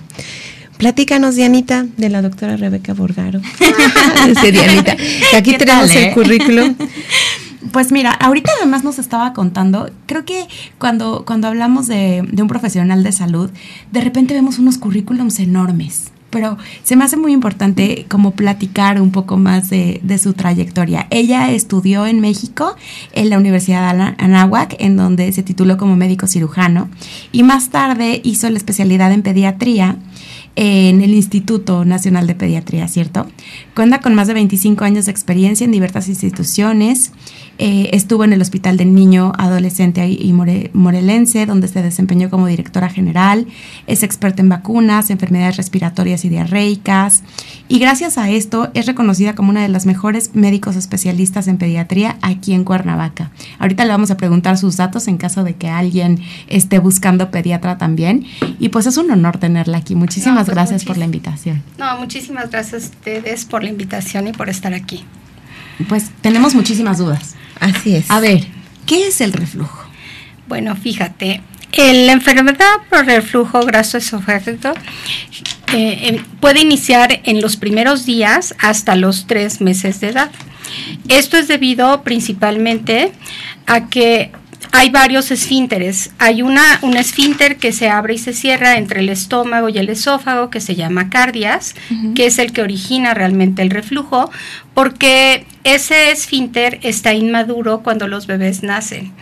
Platícanos, 0.80 1.36
Dianita, 1.36 1.86
de 1.98 2.10
la 2.10 2.24
doctora 2.24 2.58
Rebeca 2.58 2.96
Borgaro. 2.96 3.42
Dianita. 4.42 4.98
Aquí 5.38 5.56
tenemos 5.58 5.96
el 5.96 6.06
eh? 6.06 6.12
currículum. 6.16 6.76
Pues 7.72 7.92
mira, 7.92 8.12
ahorita 8.12 8.52
además 8.58 8.86
nos 8.86 9.00
estaba 9.00 9.34
contando, 9.34 9.90
creo 10.06 10.24
que 10.24 10.48
cuando, 10.78 11.26
cuando 11.26 11.48
hablamos 11.50 11.88
de, 11.88 12.24
de 12.32 12.42
un 12.42 12.48
profesional 12.48 13.04
de 13.04 13.12
salud, 13.12 13.50
de 13.92 14.02
repente 14.02 14.34
vemos 14.34 14.60
unos 14.60 14.78
currículums 14.78 15.40
enormes 15.40 16.12
pero 16.30 16.58
se 16.84 16.96
me 16.96 17.04
hace 17.04 17.18
muy 17.18 17.32
importante 17.32 18.06
como 18.10 18.32
platicar 18.32 19.02
un 19.02 19.12
poco 19.12 19.38
más 19.38 19.70
de, 19.70 20.02
su 20.22 20.34
trayectoria. 20.34 21.08
Ella 21.10 21.52
estudió 21.52 22.06
en 22.06 22.20
México 22.20 22.76
en 23.14 23.30
la 23.30 23.38
Universidad 23.38 23.96
de 23.96 24.16
Anáhuac, 24.18 24.76
en 24.80 24.98
donde 24.98 25.32
se 25.32 25.44
tituló 25.44 25.78
como 25.78 25.96
médico 25.96 26.28
cirujano, 26.28 26.90
y 27.32 27.44
más 27.44 27.70
tarde 27.70 28.22
hizo 28.24 28.50
la 28.50 28.58
especialidad 28.58 29.12
en 29.12 29.22
pediatría 29.22 29.98
en 30.56 31.02
el 31.02 31.14
Instituto 31.14 31.84
Nacional 31.84 32.28
de 32.28 32.36
Pediatría, 32.36 32.88
¿cierto? 32.88 33.28
Cuenta 33.76 34.00
con 34.00 34.16
más 34.16 34.28
de 34.28 34.34
25 34.34 34.86
años 34.86 35.06
de 35.06 35.12
experiencia 35.12 35.66
en 35.66 35.72
diversas 35.72 36.08
instituciones. 36.08 37.12
Eh, 37.58 37.90
estuvo 37.94 38.24
en 38.24 38.34
el 38.34 38.42
Hospital 38.42 38.76
del 38.76 38.94
Niño, 38.94 39.32
Adolescente 39.38 40.08
y 40.10 40.34
Morelense, 40.34 41.46
donde 41.46 41.68
se 41.68 41.82
desempeñó 41.82 42.30
como 42.30 42.48
directora 42.48 42.90
general. 42.90 43.48
Es 43.88 44.04
experta 44.04 44.42
en 44.42 44.50
vacunas, 44.50 45.10
enfermedades 45.10 45.58
respiratorias 45.58 46.26
y 46.26 46.30
diarreicas. 46.30 47.24
Y 47.68 47.80
gracias 47.80 48.18
a 48.18 48.30
esto 48.30 48.70
es 48.74 48.86
reconocida 48.86 49.36
como 49.36 49.50
una 49.52 49.62
de 49.62 49.70
las 49.70 49.86
mejores 49.86 50.36
médicos 50.36 50.76
especialistas 50.76 51.48
en 51.48 51.58
pediatría 51.58 52.18
aquí 52.22 52.54
en 52.54 52.66
Cuernavaca. 52.66 53.32
Ahorita 53.60 53.86
le 53.86 53.92
vamos 53.92 54.12
a 54.12 54.18
preguntar 54.18 54.58
sus 54.58 54.78
datos 54.78 55.08
en 55.08 55.18
caso 55.18 55.44
de 55.44 55.56
que 55.56 55.70
alguien 55.70 56.20
esté 56.48 56.80
buscando 56.80 57.32
pediatra 57.32 57.78
también. 57.78 58.26
Y 58.60 58.70
pues 58.70 58.86
es 58.86 58.98
un 58.98 59.10
honor 59.12 59.38
tenerla 59.38 59.78
aquí. 59.78 59.96
Muchísimas 59.96 60.46
pues 60.46 60.56
gracias 60.56 60.84
por 60.84 60.98
la 60.98 61.06
invitación. 61.06 61.64
No, 61.78 61.98
muchísimas 62.00 62.50
gracias 62.52 62.84
a 62.84 62.88
ustedes 62.88 63.46
por 63.46 63.64
la 63.64 63.70
invitación 63.70 64.28
y 64.28 64.34
por 64.34 64.50
estar 64.50 64.74
aquí. 64.74 65.06
Pues 65.88 66.12
tenemos 66.22 66.56
muchísimas 66.56 66.98
dudas. 66.98 67.36
Así 67.60 67.96
es. 67.96 68.10
A 68.10 68.20
ver, 68.20 68.46
¿qué 68.86 69.08
es 69.08 69.22
el 69.22 69.34
reflujo? 69.34 69.84
Bueno, 70.48 70.76
fíjate, 70.76 71.42
la 71.78 72.14
enfermedad 72.14 72.78
por 72.90 73.06
reflujo 73.06 73.62
graso 73.62 73.98
esofágico 73.98 74.74
eh, 75.74 76.08
em, 76.08 76.24
puede 76.40 76.62
iniciar 76.62 77.22
en 77.24 77.42
los 77.42 77.58
primeros 77.58 78.06
días 78.06 78.56
hasta 78.60 78.96
los 78.96 79.28
tres 79.28 79.62
meses 79.62 80.00
de 80.00 80.10
edad. 80.10 80.32
Esto 81.10 81.38
es 81.38 81.48
debido 81.48 82.04
principalmente 82.04 83.12
a 83.68 83.90
que 83.90 84.32
hay 84.76 84.90
varios 84.90 85.32
esfínteres. 85.32 86.12
Hay 86.20 86.42
una, 86.42 86.80
un 86.82 86.98
esfínter 86.98 87.58
que 87.58 87.72
se 87.72 87.90
abre 87.90 88.16
y 88.16 88.18
se 88.18 88.34
cierra 88.34 88.78
entre 88.78 89.00
el 89.00 89.10
estómago 89.10 89.70
y 89.70 89.78
el 89.78 89.90
esófago, 89.90 90.50
que 90.50 90.60
se 90.60 90.76
llama 90.76 91.10
cardias, 91.10 91.76
que 92.14 92.26
es 92.26 92.40
el 92.40 92.52
que 92.52 92.62
origina 92.62 93.14
realmente 93.14 93.62
el 93.62 93.70
reflujo, 93.70 94.30
porque 94.74 95.46
ese 95.64 96.12
esfínter 96.12 96.80
está 96.84 97.14
inmaduro 97.14 97.82
cuando 97.82 98.08
los 98.08 98.28
bebés 98.28 98.64
nacen. 98.64 99.14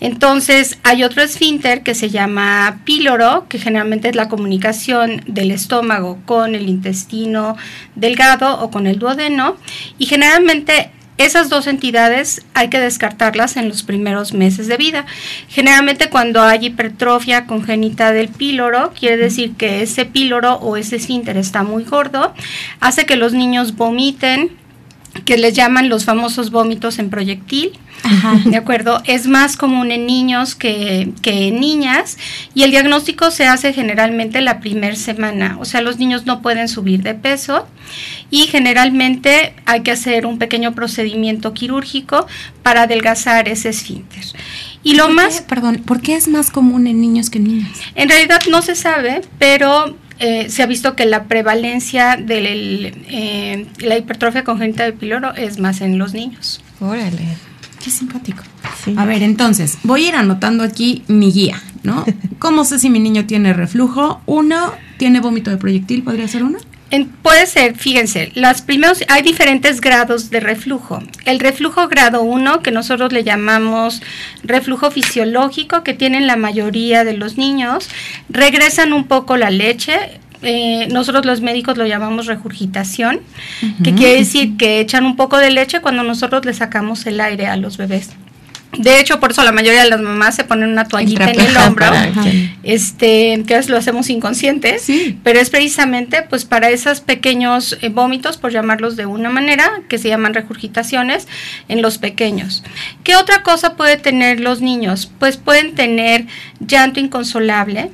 Entonces, 0.00 0.78
hay 0.84 1.02
otro 1.02 1.22
esfínter 1.22 1.82
que 1.82 1.94
se 1.94 2.10
llama 2.10 2.80
píloro, 2.84 3.46
que 3.48 3.58
generalmente 3.58 4.10
es 4.10 4.14
la 4.14 4.28
comunicación 4.28 5.22
del 5.26 5.50
estómago 5.50 6.18
con 6.26 6.54
el 6.54 6.68
intestino 6.68 7.56
delgado 7.96 8.60
o 8.60 8.70
con 8.70 8.86
el 8.86 8.98
duodeno, 8.98 9.56
y 9.98 10.06
generalmente 10.06 10.90
esas 11.18 11.48
dos 11.48 11.66
entidades 11.66 12.42
hay 12.54 12.68
que 12.68 12.78
descartarlas 12.78 13.56
en 13.56 13.68
los 13.68 13.82
primeros 13.82 14.32
meses 14.32 14.68
de 14.68 14.76
vida. 14.76 15.04
Generalmente 15.48 16.10
cuando 16.10 16.42
hay 16.42 16.66
hipertrofia 16.66 17.46
congénita 17.46 18.12
del 18.12 18.28
píloro, 18.28 18.92
quiere 18.98 19.16
decir 19.16 19.54
que 19.56 19.82
ese 19.82 20.06
píloro 20.06 20.54
o 20.54 20.76
ese 20.76 20.96
esfínter 20.96 21.36
está 21.36 21.64
muy 21.64 21.84
gordo, 21.84 22.32
hace 22.80 23.04
que 23.04 23.16
los 23.16 23.32
niños 23.32 23.76
vomiten, 23.76 24.56
que 25.24 25.36
les 25.36 25.54
llaman 25.54 25.88
los 25.88 26.04
famosos 26.04 26.50
vómitos 26.50 26.98
en 26.98 27.10
proyectil. 27.10 27.72
¿De 28.44 28.56
acuerdo? 28.56 29.02
Es 29.04 29.26
más 29.26 29.56
común 29.56 29.90
en 29.90 30.06
niños 30.06 30.54
que, 30.54 31.12
que, 31.22 31.48
en 31.48 31.60
niñas 31.60 32.16
y 32.54 32.62
el 32.62 32.70
diagnóstico 32.70 33.30
se 33.30 33.46
hace 33.46 33.72
generalmente 33.72 34.40
la 34.40 34.60
primera 34.60 34.96
semana. 34.96 35.56
O 35.60 35.64
sea, 35.64 35.80
los 35.80 35.98
niños 35.98 36.26
no 36.26 36.42
pueden 36.42 36.68
subir 36.68 37.02
de 37.02 37.14
peso 37.14 37.66
y 38.30 38.42
generalmente 38.46 39.54
hay 39.66 39.82
que 39.82 39.90
hacer 39.90 40.26
un 40.26 40.38
pequeño 40.38 40.74
procedimiento 40.74 41.54
quirúrgico 41.54 42.26
para 42.62 42.82
adelgazar 42.82 43.48
ese 43.48 43.70
esfínter. 43.70 44.24
Y 44.82 44.94
lo 44.94 45.08
más... 45.08 45.42
Perdón, 45.42 45.82
¿por 45.84 46.00
qué 46.00 46.14
es 46.16 46.28
más 46.28 46.50
común 46.50 46.86
en 46.86 47.00
niños 47.00 47.30
que 47.30 47.38
en 47.38 47.44
niñas? 47.44 47.78
En 47.94 48.08
realidad 48.08 48.40
no 48.50 48.62
se 48.62 48.74
sabe, 48.74 49.22
pero 49.38 49.96
eh, 50.20 50.48
se 50.50 50.62
ha 50.62 50.66
visto 50.66 50.96
que 50.96 51.06
la 51.06 51.24
prevalencia 51.24 52.16
de 52.16 52.92
eh, 53.08 53.66
la 53.78 53.96
hipertrofia 53.96 54.44
congénita 54.44 54.84
del 54.84 54.94
píloro 54.94 55.34
es 55.34 55.58
más 55.58 55.80
en 55.80 55.98
los 55.98 56.12
niños. 56.12 56.60
Órale. 56.80 57.47
Qué 57.82 57.90
simpático. 57.90 58.42
A 58.96 59.04
ver, 59.04 59.22
entonces, 59.22 59.78
voy 59.82 60.04
a 60.04 60.08
ir 60.08 60.14
anotando 60.16 60.64
aquí 60.64 61.04
mi 61.08 61.32
guía, 61.32 61.62
¿no? 61.82 62.04
¿Cómo 62.38 62.64
sé 62.64 62.78
si 62.78 62.90
mi 62.90 62.98
niño 62.98 63.26
tiene 63.26 63.52
reflujo? 63.52 64.20
Uno, 64.26 64.72
¿tiene 64.98 65.20
vómito 65.20 65.50
de 65.50 65.56
proyectil? 65.56 66.02
¿Podría 66.02 66.28
ser 66.28 66.44
uno? 66.44 66.58
puede 67.22 67.46
ser, 67.46 67.76
fíjense, 67.76 68.32
los 68.34 68.62
primeros, 68.62 69.04
hay 69.08 69.22
diferentes 69.22 69.80
grados 69.80 70.30
de 70.30 70.40
reflujo. 70.40 71.02
El 71.26 71.38
reflujo 71.38 71.86
grado 71.88 72.22
1, 72.22 72.62
que 72.62 72.70
nosotros 72.70 73.12
le 73.12 73.24
llamamos 73.24 74.00
reflujo 74.42 74.90
fisiológico, 74.90 75.82
que 75.82 75.92
tienen 75.92 76.26
la 76.26 76.36
mayoría 76.36 77.04
de 77.04 77.12
los 77.12 77.36
niños, 77.36 77.88
regresan 78.30 78.92
un 78.92 79.06
poco 79.06 79.36
la 79.36 79.50
leche, 79.50 80.20
eh, 80.42 80.88
nosotros 80.90 81.24
los 81.24 81.40
médicos 81.40 81.76
lo 81.76 81.86
llamamos 81.86 82.26
regurgitación, 82.26 83.20
que 83.82 83.94
quiere 83.94 84.16
decir 84.16 84.56
que 84.56 84.80
echan 84.80 85.04
un 85.04 85.16
poco 85.16 85.38
de 85.38 85.50
leche 85.50 85.80
cuando 85.80 86.02
nosotros 86.02 86.44
le 86.44 86.54
sacamos 86.54 87.06
el 87.06 87.20
aire 87.20 87.46
a 87.46 87.56
los 87.56 87.76
bebés. 87.76 88.10
De 88.76 89.00
hecho, 89.00 89.18
por 89.18 89.30
eso 89.30 89.42
la 89.44 89.52
mayoría 89.52 89.82
de 89.82 89.88
las 89.88 90.00
mamás 90.00 90.34
se 90.36 90.44
ponen 90.44 90.68
una 90.68 90.84
toallita 90.84 91.30
en 91.30 91.40
el 91.40 91.56
hombro, 91.56 91.86
este, 92.62 93.42
que 93.46 93.60
lo 93.66 93.78
hacemos 93.78 94.10
inconscientes, 94.10 94.86
pero 95.24 95.40
es 95.40 95.48
precisamente 95.48 96.22
pues 96.22 96.44
para 96.44 96.68
esos 96.68 97.00
pequeños 97.00 97.78
eh, 97.80 97.88
vómitos, 97.88 98.36
por 98.36 98.52
llamarlos 98.52 98.96
de 98.96 99.06
una 99.06 99.30
manera, 99.30 99.80
que 99.88 99.96
se 99.96 100.08
llaman 100.08 100.34
regurgitaciones 100.34 101.26
en 101.68 101.80
los 101.80 101.96
pequeños. 101.96 102.62
¿Qué 103.04 103.16
otra 103.16 103.42
cosa 103.42 103.74
puede 103.74 103.96
tener 103.96 104.38
los 104.38 104.60
niños? 104.60 105.10
Pues 105.18 105.38
pueden 105.38 105.74
tener 105.74 106.26
llanto 106.60 107.00
inconsolable, 107.00 107.90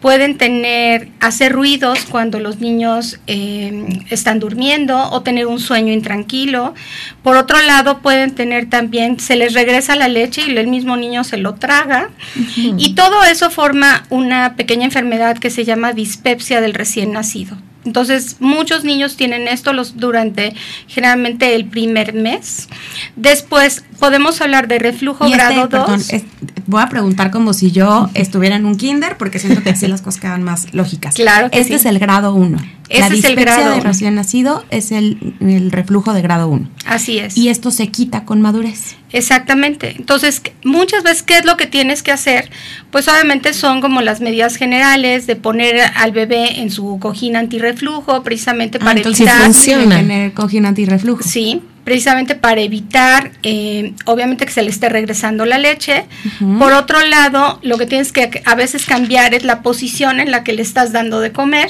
pueden 0.00 0.38
tener, 0.38 1.08
hacer 1.20 1.52
ruidos 1.52 2.00
cuando 2.10 2.40
los 2.40 2.60
niños 2.60 3.20
eh, 3.26 3.86
están 4.10 4.40
durmiendo 4.40 5.10
o 5.10 5.22
tener 5.22 5.46
un 5.46 5.60
sueño 5.60 5.92
intranquilo. 5.92 6.74
Por 7.22 7.36
otro 7.36 7.60
lado, 7.60 8.00
pueden 8.00 8.34
tener 8.34 8.68
también, 8.70 9.20
se 9.20 9.36
les 9.36 9.52
regresa 9.52 9.96
la 9.96 10.08
leche 10.08 10.42
y 10.46 10.56
el 10.56 10.66
mismo 10.66 10.96
niño 10.96 11.24
se 11.24 11.36
lo 11.36 11.54
traga. 11.54 12.10
Y 12.56 12.94
todo 12.94 13.24
eso 13.24 13.50
forma 13.50 14.04
una 14.10 14.56
pequeña 14.56 14.84
enfermedad 14.84 15.38
que 15.38 15.50
se 15.50 15.64
llama 15.64 15.92
dispepsia 15.92 16.60
del 16.60 16.74
recién 16.74 17.12
nacido. 17.12 17.56
Entonces, 17.84 18.36
muchos 18.40 18.84
niños 18.84 19.16
tienen 19.16 19.48
esto 19.48 19.72
los, 19.72 19.96
durante 19.96 20.54
generalmente 20.86 21.54
el 21.54 21.64
primer 21.64 22.12
mes. 22.12 22.68
Después, 23.16 23.84
podemos 24.00 24.40
hablar 24.40 24.66
de 24.66 24.78
reflujo 24.80 25.26
Y 25.28 25.32
este, 25.32 25.44
grado 25.44 25.68
2. 25.68 25.68
perdón, 25.68 26.00
es- 26.10 26.24
voy 26.66 26.82
a 26.82 26.88
preguntar 26.88 27.30
como 27.30 27.52
si 27.52 27.70
yo 27.70 28.10
estuviera 28.14 28.56
en 28.56 28.64
un 28.64 28.76
kinder, 28.76 29.16
porque 29.16 29.38
siento 29.38 29.62
que 29.62 29.70
así 29.70 29.86
las 29.86 30.02
cosas 30.02 30.20
quedan 30.20 30.42
más 30.42 30.72
lógicas. 30.74 31.14
Claro 31.14 31.50
que 31.50 31.58
Este 31.60 31.74
sí. 31.74 31.80
es 31.80 31.84
el 31.84 31.98
grado 31.98 32.34
1. 32.34 32.58
Ese 32.88 33.00
la 33.00 33.06
es 33.06 33.10
el 33.12 33.16
dispepsia 33.18 33.44
grado 33.44 33.70
de 33.70 33.74
uno. 33.76 33.84
recién 33.84 34.14
nacido 34.16 34.64
es 34.70 34.90
el, 34.90 35.34
el 35.40 35.70
reflujo 35.70 36.12
de 36.12 36.22
grado 36.22 36.48
1. 36.48 36.68
Así 36.86 37.18
es. 37.18 37.36
Y 37.36 37.48
esto 37.48 37.70
se 37.70 37.86
quita 37.88 38.24
con 38.24 38.40
madurez. 38.40 38.96
Exactamente. 39.12 39.94
Entonces, 39.96 40.42
muchas 40.64 41.04
veces, 41.04 41.22
¿qué 41.22 41.38
es 41.38 41.44
lo 41.44 41.56
que 41.56 41.66
tienes 41.66 42.02
que 42.02 42.10
hacer? 42.10 42.50
Pues 42.90 43.06
obviamente 43.06 43.52
son 43.54 43.80
como 43.80 44.00
las 44.02 44.20
medidas 44.20 44.56
generales 44.56 45.26
de 45.28 45.36
poner 45.36 45.80
al 45.94 46.10
bebé 46.12 46.60
en 46.60 46.70
su 46.70 46.98
cojín 47.00 47.36
antirreflujo, 47.36 48.22
precisamente 48.24 48.78
Ah, 48.80 48.84
para 48.86 48.96
entonces 48.98 49.20
evitar... 49.28 49.44
funciona. 49.44 49.96
tener 49.96 50.32
cojín 50.32 50.66
antirreflujo. 50.66 51.22
Sí, 51.22 51.62
precisamente 51.90 52.36
para 52.36 52.60
evitar, 52.60 53.32
eh, 53.42 53.94
obviamente, 54.04 54.46
que 54.46 54.52
se 54.52 54.62
le 54.62 54.70
esté 54.70 54.88
regresando 54.88 55.44
la 55.44 55.58
leche. 55.58 56.04
Por 56.60 56.72
otro 56.72 57.04
lado, 57.04 57.58
lo 57.62 57.78
que 57.78 57.86
tienes 57.86 58.12
que 58.12 58.42
a 58.46 58.54
veces 58.54 58.86
cambiar 58.86 59.34
es 59.34 59.42
la 59.42 59.60
posición 59.60 60.20
en 60.20 60.30
la 60.30 60.44
que 60.44 60.52
le 60.52 60.62
estás 60.62 60.92
dando 60.92 61.18
de 61.18 61.32
comer. 61.32 61.68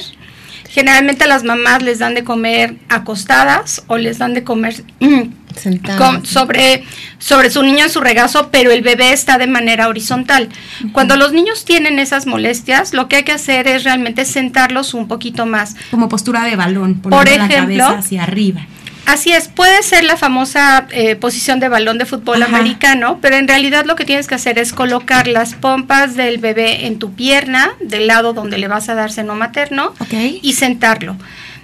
Generalmente 0.69 1.23
a 1.23 1.27
las 1.27 1.43
mamás 1.43 1.81
les 1.81 1.97
dan 1.97 2.13
de 2.13 2.23
comer 2.23 2.75
acostadas 2.87 3.83
o 3.87 3.97
les 3.97 4.19
dan 4.19 4.35
de 4.35 4.43
comer 4.43 4.75
con- 5.97 6.23
sobre, 6.25 6.83
sobre 7.17 7.49
su 7.49 7.63
niño 7.63 7.85
en 7.85 7.89
su 7.89 7.99
regazo, 7.99 8.49
pero 8.51 8.69
el 8.69 8.83
bebé 8.83 9.11
está 9.13 9.39
de 9.39 9.47
manera 9.47 9.87
horizontal. 9.87 10.49
Cuando 10.93 11.15
los 11.15 11.33
niños 11.33 11.65
tienen 11.65 11.97
esas 11.97 12.27
molestias, 12.27 12.93
lo 12.93 13.07
que 13.07 13.15
hay 13.17 13.23
que 13.23 13.31
hacer 13.31 13.67
es 13.67 13.83
realmente 13.85 14.23
sentarlos 14.23 14.93
un 14.93 15.07
poquito 15.07 15.47
más. 15.47 15.75
Como 15.89 16.07
postura 16.07 16.43
de 16.43 16.55
balón, 16.55 16.99
Por 17.01 17.09
poniendo 17.11 17.47
la 17.47 17.53
ejemplo, 17.53 17.77
cabeza 17.85 17.99
hacia 17.99 18.21
arriba. 18.23 18.61
Así 19.11 19.33
es, 19.33 19.49
puede 19.49 19.83
ser 19.83 20.05
la 20.05 20.15
famosa 20.15 20.87
eh, 20.91 21.17
posición 21.17 21.59
de 21.59 21.67
balón 21.67 21.97
de 21.97 22.05
fútbol 22.05 22.41
Ajá. 22.41 22.55
americano, 22.55 23.19
pero 23.21 23.35
en 23.35 23.45
realidad 23.45 23.83
lo 23.85 23.97
que 23.97 24.05
tienes 24.05 24.25
que 24.25 24.35
hacer 24.35 24.57
es 24.57 24.71
colocar 24.71 25.27
las 25.27 25.53
pompas 25.53 26.15
del 26.15 26.37
bebé 26.37 26.85
en 26.85 26.97
tu 26.97 27.11
pierna, 27.11 27.73
del 27.81 28.07
lado 28.07 28.31
donde 28.31 28.57
le 28.57 28.69
vas 28.69 28.87
a 28.87 28.95
dar 28.95 29.11
seno 29.11 29.35
materno, 29.35 29.93
y 30.41 30.53
sentarlo. 30.53 31.17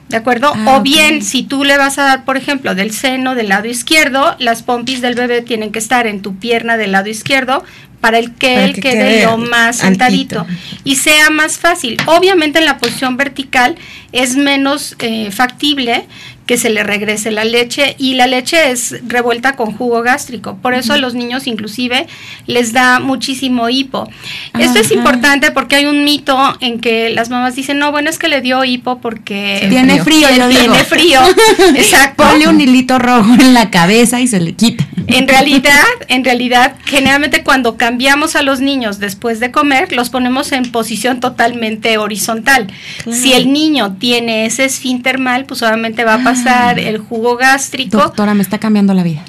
¿De 0.10 0.18
acuerdo? 0.18 0.52
Ah, 0.54 0.76
o 0.76 0.82
bien, 0.82 1.22
si 1.24 1.44
tú 1.44 1.64
le 1.64 1.78
vas 1.78 1.98
a 1.98 2.04
dar, 2.04 2.26
por 2.26 2.36
ejemplo, 2.36 2.76
del 2.76 2.92
seno 2.92 3.34
del 3.34 3.48
lado 3.48 3.70
izquierdo, 3.70 4.36
las 4.40 4.62
pompis 4.62 5.00
del 5.00 5.16
bebé 5.16 5.42
tienen 5.42 5.72
que 5.72 5.80
estar 5.80 6.06
en 6.06 6.22
tu 6.22 6.36
pierna 6.36 6.76
del 6.76 6.92
lado 6.92 7.08
izquierdo 7.08 7.64
para 8.02 8.20
el 8.20 8.34
que 8.36 8.54
Para 8.54 8.66
él 8.66 8.74
que 8.76 8.82
quede, 8.82 8.94
quede 8.94 9.24
lo 9.24 9.38
más 9.38 9.84
altito. 9.84 10.46
sentadito 10.46 10.48
y 10.84 10.96
sea 10.96 11.30
más 11.30 11.58
fácil. 11.58 11.98
Obviamente 12.08 12.60
en 12.60 12.66
la 12.66 12.78
posición 12.78 13.16
vertical 13.16 13.76
es 14.12 14.36
menos 14.36 14.96
eh, 15.00 15.32
factible 15.32 16.06
que 16.48 16.58
se 16.58 16.70
le 16.70 16.82
regrese 16.84 17.30
la 17.30 17.44
leche 17.44 17.96
y 18.00 18.16
la 18.16 18.26
leche 18.26 18.72
es 18.72 18.96
revuelta 19.06 19.56
con 19.58 19.74
jugo 19.74 20.02
gástrico. 20.02 20.58
Por 20.62 20.74
eso 20.74 20.94
a 20.94 20.98
los 20.98 21.14
niños 21.14 21.46
inclusive 21.46 22.08
les 22.48 22.72
da 22.72 23.00
muchísimo 23.00 23.70
hipo. 23.70 24.10
Esto 24.58 24.80
es 24.80 24.92
importante 24.92 25.52
porque 25.52 25.76
hay 25.76 25.86
un 25.86 26.06
mito 26.06 26.38
en 26.62 26.80
que 26.80 27.10
las 27.10 27.30
mamás 27.30 27.56
dicen, 27.56 27.78
no, 27.80 27.92
bueno, 27.92 28.10
es 28.10 28.18
que 28.18 28.30
le 28.30 28.42
dio 28.42 28.64
hipo 28.64 29.00
porque 29.00 29.68
Tiene 29.70 30.02
frío, 30.02 30.30
digo. 30.30 30.48
tiene 30.48 30.84
frío. 30.86 31.20
Exacto. 31.76 32.24
Ponle 32.24 32.48
un 32.48 32.60
hilito 32.62 32.98
rojo 32.98 33.34
en 33.34 33.54
la 33.54 33.70
cabeza 33.70 34.22
y 34.22 34.28
se 34.28 34.40
le 34.40 34.54
quita. 34.54 34.88
En 35.08 35.28
realidad, 35.28 35.84
en 36.08 36.24
realidad, 36.24 36.76
generalmente 36.86 37.44
cuando 37.44 37.78
cambiamos 37.78 38.36
a 38.36 38.42
los 38.42 38.62
niños 38.62 39.00
después 39.00 39.40
de 39.40 39.52
comer, 39.52 39.92
los 39.92 40.10
ponemos 40.10 40.52
en 40.54 40.72
posición 40.72 41.20
totalmente 41.20 41.98
horizontal. 41.98 42.68
Si 43.12 43.34
el 43.34 43.52
niño 43.52 43.98
tiene 44.00 44.46
ese 44.46 44.66
esfínter 44.66 45.18
mal, 45.18 45.46
pues 45.46 45.62
obviamente 45.62 46.04
va 46.04 46.16
a 46.16 46.24
pasar 46.24 46.37
el 46.46 46.98
jugo 47.00 47.36
gástrico 47.38 47.98
Doctora, 47.98 48.34
me 48.34 48.42
está 48.44 48.58
cambiando 48.60 48.94
la 48.94 49.04
vida. 49.04 49.24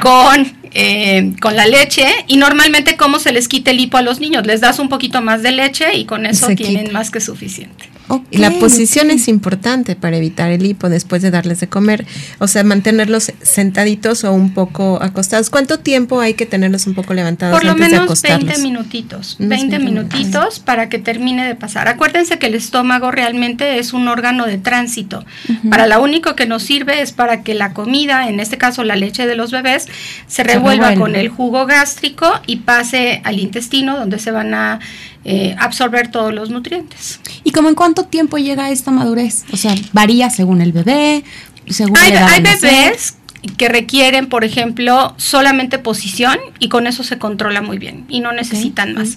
con, 0.00 0.52
eh, 0.72 1.34
con 1.40 1.56
la 1.56 1.66
leche 1.66 2.06
y 2.26 2.36
normalmente 2.36 2.96
cómo 2.96 3.18
se 3.18 3.32
les 3.32 3.48
quita 3.48 3.70
el 3.70 3.80
hipo 3.80 3.96
a 3.98 4.02
los 4.02 4.20
niños, 4.20 4.46
les 4.46 4.60
das 4.60 4.78
un 4.78 4.88
poquito 4.88 5.20
más 5.22 5.42
de 5.42 5.52
leche 5.52 5.94
y 5.96 6.04
con 6.04 6.26
eso 6.26 6.46
Se 6.46 6.56
tienen 6.56 6.84
quita. 6.86 6.92
más 6.92 7.10
que 7.10 7.20
suficiente. 7.20 7.88
La 8.30 8.50
posición 8.52 9.10
es 9.10 9.28
importante 9.28 9.96
para 9.96 10.16
evitar 10.16 10.50
el 10.50 10.64
hipo 10.64 10.88
después 10.88 11.22
de 11.22 11.30
darles 11.30 11.60
de 11.60 11.68
comer. 11.68 12.06
O 12.38 12.46
sea, 12.46 12.62
mantenerlos 12.64 13.32
sentaditos 13.42 14.24
o 14.24 14.32
un 14.32 14.54
poco 14.54 15.02
acostados. 15.02 15.50
¿Cuánto 15.50 15.78
tiempo 15.78 16.20
hay 16.20 16.34
que 16.34 16.46
tenerlos 16.46 16.86
un 16.86 16.94
poco 16.94 17.14
levantados 17.14 17.54
Por 17.54 17.64
lo 17.64 17.72
antes 17.72 17.86
de 17.86 17.92
menos 17.92 18.04
acostarlos? 18.04 18.46
20 18.46 18.62
minutitos, 18.62 19.36
Unos 19.38 19.48
20 19.50 19.78
20 19.78 19.78
minutitos 19.78 20.60
para 20.60 20.88
que 20.88 20.98
termine 20.98 21.46
de 21.46 21.54
pasar. 21.54 21.88
Acuérdense 21.88 22.38
que 22.38 22.46
el 22.46 22.54
estómago 22.54 23.10
realmente 23.10 23.78
es 23.78 23.92
un 23.92 24.08
órgano 24.08 24.46
de 24.46 24.58
tránsito. 24.58 25.24
Para 25.68 25.86
lo 25.86 26.02
único 26.02 26.36
que 26.36 26.46
nos 26.46 26.62
sirve 26.62 27.00
es 27.00 27.12
para 27.12 27.42
que 27.42 27.54
la 27.54 27.72
comida, 27.72 28.28
en 28.28 28.40
este 28.40 28.58
caso 28.58 28.84
la 28.84 28.96
leche 28.96 29.26
de 29.26 29.36
los 29.36 29.50
bebés, 29.50 29.86
se 30.26 30.42
revuelva 30.42 30.90
revuelva. 30.90 31.00
con 31.00 31.16
el 31.16 31.28
jugo 31.28 31.66
gástrico 31.66 32.30
y 32.46 32.56
pase 32.56 33.20
al 33.24 33.38
intestino 33.38 33.96
donde 33.98 34.18
se 34.18 34.30
van 34.30 34.54
a 34.54 34.80
eh, 35.28 35.56
absorber 35.58 36.08
todos 36.08 36.32
los 36.32 36.50
nutrientes. 36.50 37.18
¿Y 37.42 37.50
como 37.50 37.68
en 37.68 37.74
cuánto 37.74 38.04
tiempo 38.04 38.38
llega 38.38 38.70
esta 38.70 38.92
madurez? 38.92 39.44
O 39.52 39.56
sea, 39.56 39.74
varía 39.92 40.30
según 40.30 40.62
el 40.62 40.70
bebé, 40.70 41.24
según 41.68 41.96
Hay, 41.98 42.12
la 42.12 42.20
edad 42.20 42.28
hay 42.28 42.42
bebés 42.42 43.16
que 43.56 43.68
requieren, 43.68 44.28
por 44.28 44.44
ejemplo, 44.44 45.14
solamente 45.16 45.78
posición 45.80 46.38
y 46.60 46.68
con 46.68 46.86
eso 46.86 47.02
se 47.02 47.18
controla 47.18 47.60
muy 47.60 47.78
bien 47.78 48.04
y 48.08 48.20
no 48.20 48.30
necesitan 48.30 48.94
más. 48.94 49.16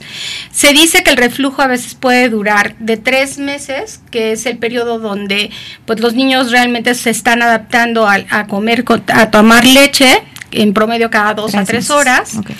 Se 0.52 0.74
dice 0.74 1.04
que 1.04 1.12
el 1.12 1.18
reflujo 1.18 1.62
a 1.62 1.68
veces 1.68 1.94
puede 1.94 2.30
durar 2.30 2.76
de 2.80 2.98
tres 2.98 3.38
meses, 3.38 4.02
que 4.10 4.32
es 4.32 4.48
el 4.48 4.58
periodo 4.58 4.98
donde 4.98 5.52
pues 5.86 6.00
los 6.00 6.16
niños 6.16 6.50
realmente 6.52 6.96
se 6.96 7.12
están 7.12 7.44
adaptando 7.44 8.08
a, 8.08 8.18
a 8.32 8.48
comer, 8.48 8.84
a 9.14 9.30
tomar 9.30 9.64
leche 9.64 10.24
en 10.52 10.74
promedio 10.74 11.10
cada 11.10 11.34
dos 11.36 11.54
a 11.56 11.64
tres 11.66 11.90
meses. 11.90 11.92
horas. 11.92 12.38
Ok. 12.38 12.52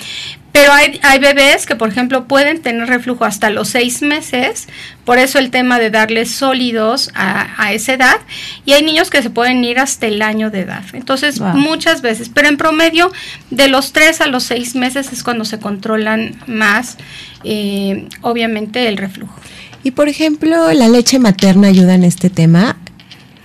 Pero 0.52 0.72
hay, 0.72 0.98
hay 1.04 1.20
bebés 1.20 1.64
que, 1.64 1.76
por 1.76 1.88
ejemplo, 1.90 2.26
pueden 2.26 2.60
tener 2.60 2.88
reflujo 2.88 3.24
hasta 3.24 3.50
los 3.50 3.68
seis 3.68 4.02
meses, 4.02 4.66
por 5.04 5.18
eso 5.18 5.38
el 5.38 5.50
tema 5.50 5.78
de 5.78 5.90
darles 5.90 6.32
sólidos 6.32 7.10
a, 7.14 7.48
a 7.56 7.72
esa 7.72 7.92
edad, 7.92 8.16
y 8.64 8.72
hay 8.72 8.82
niños 8.82 9.10
que 9.10 9.22
se 9.22 9.30
pueden 9.30 9.64
ir 9.64 9.78
hasta 9.78 10.06
el 10.08 10.20
año 10.22 10.50
de 10.50 10.60
edad. 10.62 10.82
Entonces, 10.92 11.38
Wow. 11.38 11.54
muchas 11.54 12.02
veces, 12.02 12.30
pero 12.34 12.48
en 12.48 12.56
promedio, 12.56 13.12
de 13.50 13.68
los 13.68 13.92
tres 13.92 14.20
a 14.20 14.26
los 14.26 14.42
seis 14.42 14.74
meses 14.74 15.12
es 15.12 15.22
cuando 15.22 15.44
se 15.44 15.60
controlan 15.60 16.34
más, 16.46 16.96
eh, 17.44 18.08
obviamente, 18.22 18.88
el 18.88 18.96
reflujo. 18.96 19.34
Y 19.84 19.92
por 19.92 20.08
ejemplo, 20.08 20.72
la 20.72 20.88
leche 20.88 21.18
materna 21.18 21.68
ayuda 21.68 21.94
en 21.94 22.04
este 22.04 22.28
tema 22.28 22.76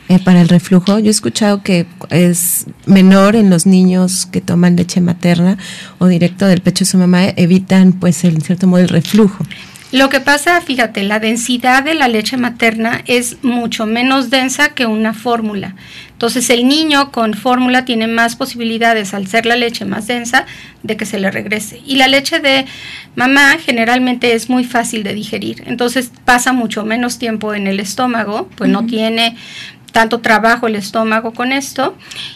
eh, 0.07 0.19
para 0.19 0.41
el 0.41 0.49
reflujo. 0.49 0.99
Yo 0.99 1.07
he 1.07 1.09
escuchado 1.09 1.63
que 1.63 1.87
es 2.09 2.65
menor 2.85 3.35
en 3.35 3.49
los 3.49 3.65
niños 3.65 4.25
que 4.25 4.41
toman 4.41 4.75
leche 4.75 5.01
materna 5.01 5.57
o 5.97 6.07
directo 6.07 6.45
del 6.45 6.61
pecho 6.61 6.85
de 6.85 6.91
su 6.91 6.97
mamá, 6.97 7.25
evitan 7.35 7.93
pues 7.93 8.23
el, 8.23 8.35
en 8.35 8.41
cierto 8.41 8.67
modo 8.67 8.81
el 8.81 8.89
reflujo. 8.89 9.43
Lo 9.91 10.09
que 10.09 10.19
pasa, 10.19 10.59
fíjate, 10.59 11.03
la 11.03 11.19
densidad 11.19 11.83
de 11.83 11.93
la 11.93 12.07
leche 12.07 12.35
materna 12.35 13.01
es 13.05 13.37
mucho 13.43 13.85
menos 13.85 14.29
densa 14.29 14.73
que 14.73 14.85
una 14.85 15.13
fórmula. 15.13 15.75
Entonces 16.11 16.49
el 16.49 16.67
niño 16.67 17.11
con 17.11 17.33
fórmula 17.33 17.85
tiene 17.85 18.07
más 18.07 18.35
posibilidades 18.35 19.13
al 19.13 19.27
ser 19.27 19.45
la 19.45 19.55
leche 19.55 19.85
más 19.85 20.07
densa 20.07 20.45
de 20.81 20.97
que 20.97 21.05
se 21.05 21.19
le 21.19 21.29
regrese. 21.31 21.81
Y 21.85 21.95
la 21.95 22.07
leche 22.07 22.39
de 22.39 22.65
mamá 23.15 23.57
generalmente 23.63 24.33
es 24.33 24.49
muy 24.49 24.63
fácil 24.63 25.03
de 25.03 25.13
digerir. 25.13 25.63
Entonces 25.65 26.11
pasa 26.25 26.51
mucho 26.51 26.83
menos 26.83 27.19
tiempo 27.19 27.53
en 27.53 27.67
el 27.67 27.79
estómago, 27.79 28.49
pues 28.57 28.69
no 28.69 28.85
tiene 28.85 29.37
tanto 29.95 30.19
trabajo 30.19 30.67
el 30.67 30.75
estómago 30.75 31.31
con 31.31 31.53
esto. 31.53 31.95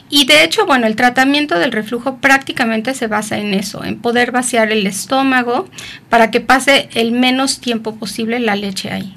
Y 0.10 0.26
de 0.26 0.46
hecho, 0.46 0.66
bueno, 0.66 0.88
el 0.88 0.96
tratamiento 0.96 1.60
del 1.60 1.74
reflujo 1.74 2.16
prácticamente 2.16 2.94
se 2.94 3.08
basa 3.08 3.38
en 3.38 3.54
eso, 3.54 3.84
en 3.84 3.98
poder 3.98 4.32
vaciar 4.32 4.72
el 4.72 4.88
estómago 4.88 5.68
para 6.08 6.32
que 6.32 6.40
pase 6.40 6.88
el 6.94 7.12
menos 7.12 7.60
tiempo 7.60 7.96
posible 7.96 8.40
la 8.40 8.56
leche 8.56 8.92
ahí. 8.92 9.14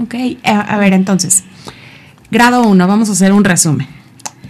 Ok, 0.00 0.16
a, 0.42 0.76
ver, 0.78 0.94
entonces, 0.94 1.44
grado 2.32 2.64
1, 2.64 2.88
vamos 2.88 3.08
a 3.08 3.12
hacer 3.12 3.32
un 3.32 3.44
resumen. 3.44 3.86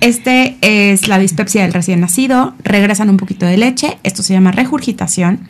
Este 0.01 0.57
es 0.63 1.07
la 1.07 1.19
dispepsia 1.19 1.61
del 1.61 1.75
recién 1.75 2.01
nacido, 2.01 2.55
regresan 2.65 3.11
un 3.11 3.19
poquito 3.19 3.45
de 3.45 3.59
leche, 3.59 3.99
esto 4.03 4.23
se 4.23 4.33
llama 4.33 4.51
regurgitación. 4.51 5.47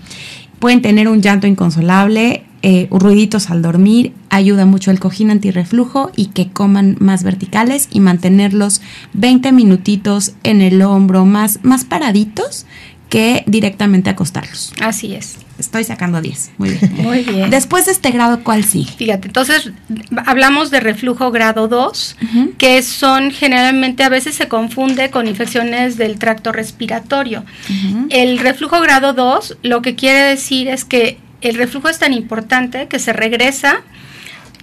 Pueden 0.59 0.83
tener 0.83 1.07
un 1.07 1.23
llanto 1.23 1.47
inconsolable, 1.47 2.36
eh, 2.69 2.89
ruiditos 2.91 3.49
al 3.49 3.63
dormir, 3.63 4.13
ayuda 4.29 4.67
mucho 4.67 4.91
el 4.91 4.99
cojín 4.99 5.31
antirreflujo 5.31 6.11
y 6.17 6.27
que 6.27 6.49
coman 6.51 6.97
más 6.99 7.23
verticales 7.23 7.87
y 7.93 8.01
mantenerlos 8.01 8.81
20 9.13 9.53
minutitos 9.53 10.33
en 10.43 10.61
el 10.63 10.83
hombro, 10.83 11.25
más, 11.25 11.61
más 11.63 11.85
paraditos 11.85 12.67
que 13.09 13.45
directamente 13.47 14.11
acostarlos. 14.11 14.73
Así 14.81 15.15
es. 15.15 15.37
Estoy 15.61 15.85
sacando 15.85 16.21
10, 16.21 16.51
muy 16.59 16.71
bien. 16.71 16.93
Muy 17.03 17.23
bien. 17.23 17.51
Después 17.51 17.87
de 17.87 17.93
este 17.93 18.11
grado, 18.11 18.41
¿cuál 18.43 18.65
sigue? 18.65 18.91
Fíjate, 18.91 19.29
entonces 19.29 19.71
hablamos 20.27 20.73
de 20.73 20.81
reflujo 20.81 21.31
grado 21.31 21.69
2, 21.69 22.17
Ujú. 22.21 22.51
que 22.59 22.83
son 22.83 23.31
generalmente 23.31 24.03
a 24.03 24.09
veces 24.09 24.35
se 24.35 24.49
confunde 24.49 25.11
con 25.11 25.29
infecciones 25.29 25.97
del 25.97 26.19
tracto 26.19 26.51
respiratorio. 26.51 27.45
El 28.11 28.41
reflujo 28.41 28.81
grado 28.81 29.13
2 29.15 29.59
lo 29.63 29.83
que 29.83 29.95
quiere 29.95 30.19
decir 30.21 30.67
es 30.67 30.85
que 30.85 31.19
el 31.49 31.57
reflujo 31.57 31.89
es 31.89 31.99
tan 31.99 32.13
importante 32.13 32.89
que 32.89 32.99
se 32.99 33.13
regresa 33.13 33.83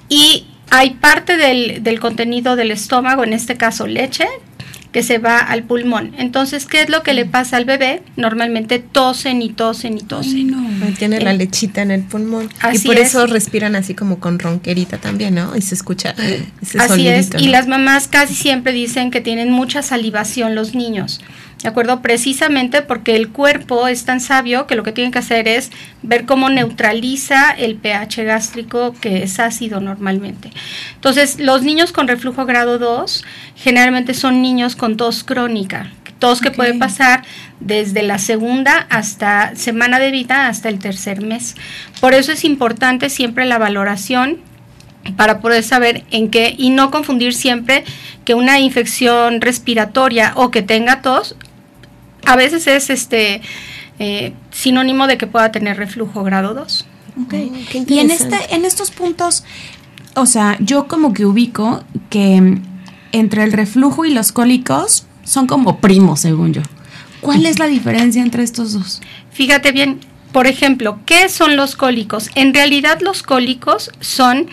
y 0.09 0.45
hay 0.69 0.91
parte 0.91 1.37
del, 1.37 1.83
del 1.83 1.99
contenido 1.99 2.55
del 2.55 2.71
estómago, 2.71 3.23
en 3.23 3.33
este 3.33 3.57
caso 3.57 3.87
leche, 3.87 4.27
que 4.93 5.03
se 5.03 5.17
va 5.17 5.39
al 5.39 5.63
pulmón. 5.63 6.13
Entonces, 6.17 6.65
¿qué 6.67 6.81
es 6.81 6.89
lo 6.89 7.01
que 7.01 7.13
le 7.13 7.25
pasa 7.25 7.57
al 7.57 7.65
bebé? 7.65 8.03
Normalmente 8.15 8.77
tosen 8.77 9.41
y 9.41 9.49
tosen 9.49 9.97
y 9.97 10.01
tosen. 10.01 10.95
Tiene 10.97 11.19
la 11.19 11.33
lechita 11.33 11.81
en 11.81 11.89
el 11.89 12.03
pulmón. 12.03 12.47
y 12.71 12.79
por 12.79 12.97
eso 12.97 13.25
respiran 13.25 13.75
así 13.75 13.95
como 13.95 14.19
con 14.19 14.37
ronquerita 14.37 14.99
también, 14.99 15.35
¿no? 15.35 15.57
Y 15.57 15.61
se 15.61 15.73
escucha 15.73 16.15
ese 16.61 16.77
Así 16.77 17.07
es. 17.07 17.31
Y 17.39 17.47
las 17.47 17.67
mamás 17.67 18.07
casi 18.07 18.35
siempre 18.35 18.71
dicen 18.71 19.09
que 19.09 19.19
tienen 19.19 19.51
mucha 19.51 19.81
salivación 19.81 20.53
los 20.53 20.75
niños. 20.75 21.19
¿De 21.63 21.69
acuerdo? 21.69 22.01
Precisamente 22.01 22.81
porque 22.81 23.15
el 23.15 23.29
cuerpo 23.29 23.87
es 23.87 24.03
tan 24.03 24.19
sabio 24.19 24.67
que 24.67 24.75
lo 24.75 24.83
que 24.83 24.91
tiene 24.91 25.11
que 25.11 25.19
hacer 25.19 25.47
es 25.47 25.71
ver 26.01 26.25
cómo 26.25 26.49
neutraliza 26.49 27.51
el 27.51 27.75
pH 27.75 28.25
gástrico 28.25 28.93
que 28.99 29.23
es 29.23 29.39
ácido 29.39 29.79
normalmente. 29.79 30.51
Entonces, 30.95 31.39
los 31.39 31.63
niños 31.63 31.93
con 31.93 32.09
reflujo 32.09 32.45
grado 32.45 32.79
2 32.79 33.23
generalmente 33.55 34.13
son 34.13 34.41
niños 34.41 34.75
con 34.75 34.97
tos 34.97 35.23
crónica, 35.23 35.93
tos 36.19 36.41
que 36.41 36.51
puede 36.51 36.73
pasar 36.73 37.23
desde 37.61 38.03
la 38.03 38.19
segunda 38.19 38.85
hasta 38.89 39.55
semana 39.55 39.99
de 39.99 40.11
vida 40.11 40.47
hasta 40.47 40.67
el 40.67 40.79
tercer 40.79 41.21
mes. 41.21 41.55
Por 42.01 42.13
eso 42.13 42.33
es 42.33 42.43
importante 42.43 43.09
siempre 43.09 43.45
la 43.45 43.57
valoración 43.57 44.41
para 45.15 45.39
poder 45.39 45.63
saber 45.63 46.03
en 46.11 46.29
qué 46.29 46.55
y 46.57 46.69
no 46.69 46.91
confundir 46.91 47.33
siempre 47.33 47.83
que 48.25 48.35
una 48.35 48.59
infección 48.59 49.41
respiratoria 49.41 50.33
o 50.35 50.51
que 50.51 50.61
tenga 50.61 51.01
tos 51.01 51.35
a 52.25 52.35
veces 52.35 52.67
es 52.67 52.89
este 52.89 53.41
eh, 53.99 54.33
sinónimo 54.51 55.07
de 55.07 55.17
que 55.17 55.27
pueda 55.27 55.51
tener 55.51 55.77
reflujo 55.77 56.23
grado 56.23 56.53
2. 56.53 56.85
Okay. 57.25 57.51
Oh, 57.53 57.83
y 57.87 57.99
en, 57.99 58.09
este, 58.09 58.37
en 58.55 58.65
estos 58.65 58.91
puntos, 58.91 59.43
o 60.15 60.25
sea, 60.25 60.57
yo 60.59 60.87
como 60.87 61.13
que 61.13 61.25
ubico 61.25 61.83
que 62.09 62.57
entre 63.11 63.43
el 63.43 63.51
reflujo 63.51 64.05
y 64.05 64.13
los 64.13 64.31
cólicos 64.31 65.05
son 65.23 65.47
como 65.47 65.77
primos, 65.79 66.21
según 66.21 66.53
yo. 66.53 66.61
¿Cuál 67.21 67.45
es 67.45 67.59
la 67.59 67.67
diferencia 67.67 68.21
entre 68.21 68.43
estos 68.43 68.73
dos? 68.73 69.01
Fíjate 69.31 69.71
bien, 69.71 69.99
por 70.31 70.47
ejemplo, 70.47 70.99
¿qué 71.05 71.29
son 71.29 71.55
los 71.55 71.75
cólicos? 71.75 72.29
En 72.35 72.53
realidad 72.53 72.99
los 73.01 73.23
cólicos 73.23 73.91
son 74.01 74.47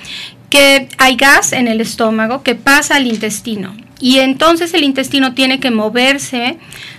que 0.51 0.89
hay 0.99 1.17
gas 1.17 1.53
en 1.53 1.67
el 1.67 1.81
estómago 1.81 2.43
que 2.43 2.55
pasa 2.55 2.97
al 2.97 3.07
intestino 3.07 3.75
y 4.01 4.19
entonces 4.21 4.73
el 4.75 4.83
intestino 4.83 5.35
tiene 5.35 5.61
que 5.61 5.71
moverse 5.71 6.59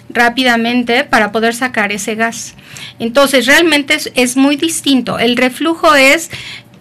rápidamente 0.10 1.04
para 1.04 1.32
poder 1.32 1.56
sacar 1.56 1.92
ese 1.92 2.16
gas. 2.16 2.56
Entonces 3.00 3.46
realmente 3.46 3.98
es, 4.16 4.38
muy 4.38 4.56
distinto. 4.56 5.20
El 5.20 5.38
reflujo 5.38 5.96
es 5.96 6.30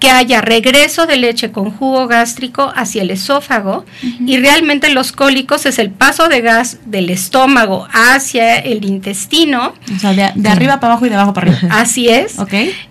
que 0.00 0.10
haya 0.10 0.40
regreso 0.40 1.06
de 1.06 1.18
leche 1.18 1.52
con 1.52 1.70
jugo 1.70 2.08
gástrico 2.08 2.72
hacia 2.74 3.02
el 3.02 3.10
esófago 3.10 3.84
y 4.02 4.38
realmente 4.38 4.88
los 4.90 5.12
cólicos 5.12 5.66
es 5.66 5.78
el 5.78 5.90
paso 5.90 6.28
de 6.28 6.40
gas 6.40 6.78
del 6.86 7.10
estómago 7.10 7.86
hacia 7.92 8.56
el 8.56 8.86
intestino. 8.86 9.74
O 9.94 9.98
sea, 9.98 10.14
de, 10.14 10.48
arriba 10.48 10.80
para 10.80 10.94
abajo 10.94 11.06
y 11.06 11.10
de 11.10 11.16
abajo 11.16 11.34
para 11.34 11.52
arriba. 11.52 11.68
Así 11.78 12.08
es. 12.08 12.36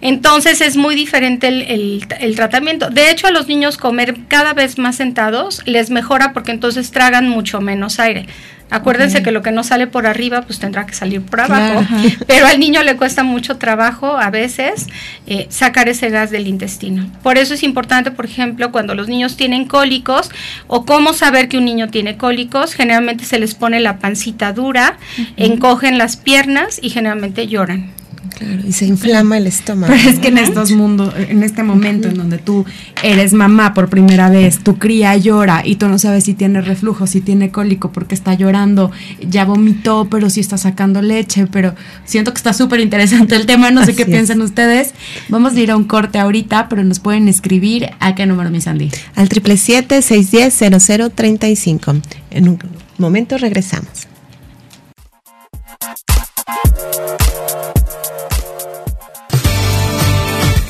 Entonces 0.02 0.62
es 0.62 0.78
muy 0.78 0.96
diferente 0.96 1.48
el, 1.48 2.06
el, 2.20 2.36
tratamiento. 2.36 2.90
De 2.92 3.10
hecho, 3.10 3.28
a 3.28 3.32
los 3.32 3.48
niños 3.48 3.78
comer 3.78 4.16
cada 4.28 4.54
vez 4.54 4.78
más 4.78 4.98
sentados 4.98 5.64
les 5.66 5.90
mejora 5.90 6.32
porque 6.32 6.52
entonces 6.52 6.92
tragan 6.92 7.28
mucho 7.28 7.60
menos 7.60 8.00
aire. 8.00 8.28
Acuérdense 8.70 9.24
que 9.24 9.32
lo 9.32 9.42
que 9.42 9.52
no 9.52 9.64
sale 9.64 9.88
por 9.88 10.06
arriba, 10.06 10.44
pues 10.44 10.60
tendrá 10.60 10.86
que 10.86 10.94
salir 10.94 11.22
por 11.22 11.42
abajo. 11.42 11.86
Pero 12.28 12.48
al 12.48 12.60
niño 12.60 12.84
le 12.84 12.98
cuesta 12.98 13.24
mucho 13.24 13.58
trabajo 13.58 14.18
a 14.18 14.30
veces 14.30 14.88
eh, 15.28 15.48
sacar 15.50 15.90
ese 15.90 16.10
gas 16.10 16.30
del 16.30 16.48
intestino. 16.48 17.10
Por 17.24 17.38
eso 17.38 17.54
es 17.54 17.64
importante, 17.64 18.12
por 18.12 18.26
ejemplo, 18.26 18.72
cuando 18.72 18.94
los 18.94 19.08
niños 19.08 19.38
tienen 19.38 19.66
cólicos 19.66 20.30
o 20.68 20.86
cómo 20.86 21.14
saber 21.14 21.50
que 21.50 21.58
un 21.58 21.66
niño 21.66 21.90
tiene 21.90 22.18
cólicos, 22.18 22.74
generalmente 22.74 23.26
se 23.26 23.40
les 23.40 23.56
pone 23.56 23.80
la 23.80 23.98
pancita 23.98 24.54
dura, 24.54 24.98
encogen 25.38 25.98
las 25.98 26.18
piernas 26.18 26.80
y 26.82 26.90
generalmente 26.90 27.48
lloran. 27.48 27.92
Claro, 28.40 28.62
y 28.66 28.72
se 28.72 28.86
inflama 28.86 29.38
el 29.38 29.48
estómago. 29.48 29.94
Pero 29.94 30.10
es 30.10 30.20
que 30.20 30.30
en 30.30 30.38
estos 30.38 30.72
mundos, 30.72 31.14
en 31.18 31.44
este 31.44 31.62
momento 31.62 32.08
en 32.08 32.16
donde 32.16 32.38
tú 32.38 32.64
eres 33.04 33.34
mamá 33.34 33.74
por 33.74 33.90
primera 33.90 34.30
vez, 34.30 34.60
tu 34.60 34.78
cría 34.78 35.18
llora 35.18 35.62
y 35.66 35.76
tú 35.76 35.90
no 35.90 36.00
sabes 36.00 36.24
si 36.24 36.34
tiene 36.34 36.62
reflujo, 36.62 37.06
si 37.06 37.20
tiene 37.20 37.52
cólico, 37.52 37.92
porque 37.92 38.16
está 38.16 38.36
llorando, 38.36 38.92
ya 39.20 39.44
vomitó, 39.44 40.08
pero 40.10 40.30
sí 40.30 40.40
está 40.40 40.58
sacando 40.58 41.02
leche, 41.02 41.48
pero 41.48 41.76
siento 42.06 42.32
que 42.32 42.38
está 42.38 42.54
súper 42.54 42.80
interesante 42.80 43.36
el 43.36 43.46
tema, 43.46 43.72
no 43.72 43.84
sé 43.84 43.94
qué 43.94 44.06
piensan 44.06 44.42
ustedes. 44.42 44.94
Vamos 45.28 45.56
a 45.56 45.60
ir 45.60 45.72
a 45.72 45.76
un 45.76 45.84
corte 45.84 46.18
ahorita, 46.18 46.70
pero 46.70 46.86
nos 46.86 47.00
pueden 47.00 47.28
escribir 47.28 47.90
a 48.00 48.16
qué 48.16 48.26
número, 48.26 48.50
mi 48.50 48.62
Sandy. 48.62 48.90
Al 49.16 49.28
777-610-0035. 49.28 52.02
En 52.32 52.48
un 52.48 52.58
momento 52.98 53.38
regresamos. 53.38 54.09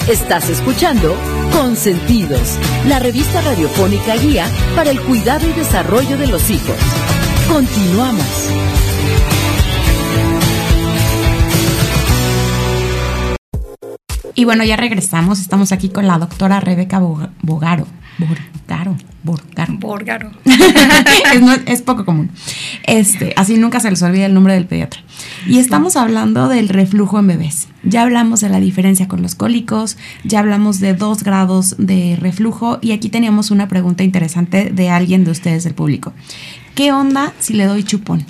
Estás 0.09 0.49
escuchando 0.49 1.15
Consentidos, 1.51 2.57
la 2.87 2.97
revista 2.97 3.41
radiofónica 3.41 4.15
guía 4.15 4.47
para 4.75 4.89
el 4.89 4.99
cuidado 5.01 5.47
y 5.47 5.53
desarrollo 5.53 6.17
de 6.17 6.25
los 6.25 6.49
hijos. 6.49 6.75
Continuamos. 7.47 8.25
Y 14.33 14.45
bueno, 14.45 14.63
ya 14.63 14.77
regresamos. 14.77 15.39
Estamos 15.39 15.71
aquí 15.71 15.89
con 15.89 16.07
la 16.07 16.17
doctora 16.17 16.59
Rebeca 16.59 16.99
Bogaro. 17.43 17.85
Borgaro. 18.19 18.97
Borgaro. 19.23 19.73
Borgaro. 19.77 20.31
es, 21.65 21.81
poco 21.81 22.05
común. 22.05 22.29
Este, 22.83 23.33
así 23.37 23.57
nunca 23.57 23.79
se 23.79 23.89
les 23.89 24.01
olvida 24.01 24.25
el 24.25 24.33
nombre 24.33 24.53
del 24.53 24.65
pediatra. 24.65 25.01
Y 25.47 25.59
estamos 25.59 25.95
hablando 25.95 26.49
del 26.49 26.69
reflujo 26.69 27.19
en 27.19 27.27
bebés. 27.27 27.69
Ya 27.83 28.03
hablamos 28.03 28.41
de 28.41 28.49
la 28.49 28.59
diferencia 28.59 29.07
con 29.07 29.21
los 29.21 29.35
cólicos, 29.35 29.97
ya 30.25 30.39
hablamos 30.39 30.79
de 30.79 30.93
dos 30.93 31.23
grados 31.23 31.75
de 31.77 32.17
reflujo 32.19 32.79
y 32.81 32.91
aquí 32.91 33.09
teníamos 33.09 33.51
una 33.51 33.69
pregunta 33.69 34.03
interesante 34.03 34.69
de 34.69 34.89
alguien 34.89 35.23
de 35.23 35.31
ustedes 35.31 35.63
del 35.63 35.73
público. 35.73 36.13
¿Qué 36.75 36.91
onda 36.91 37.33
si 37.39 37.53
le 37.53 37.65
doy 37.65 37.83
chupón? 37.83 38.25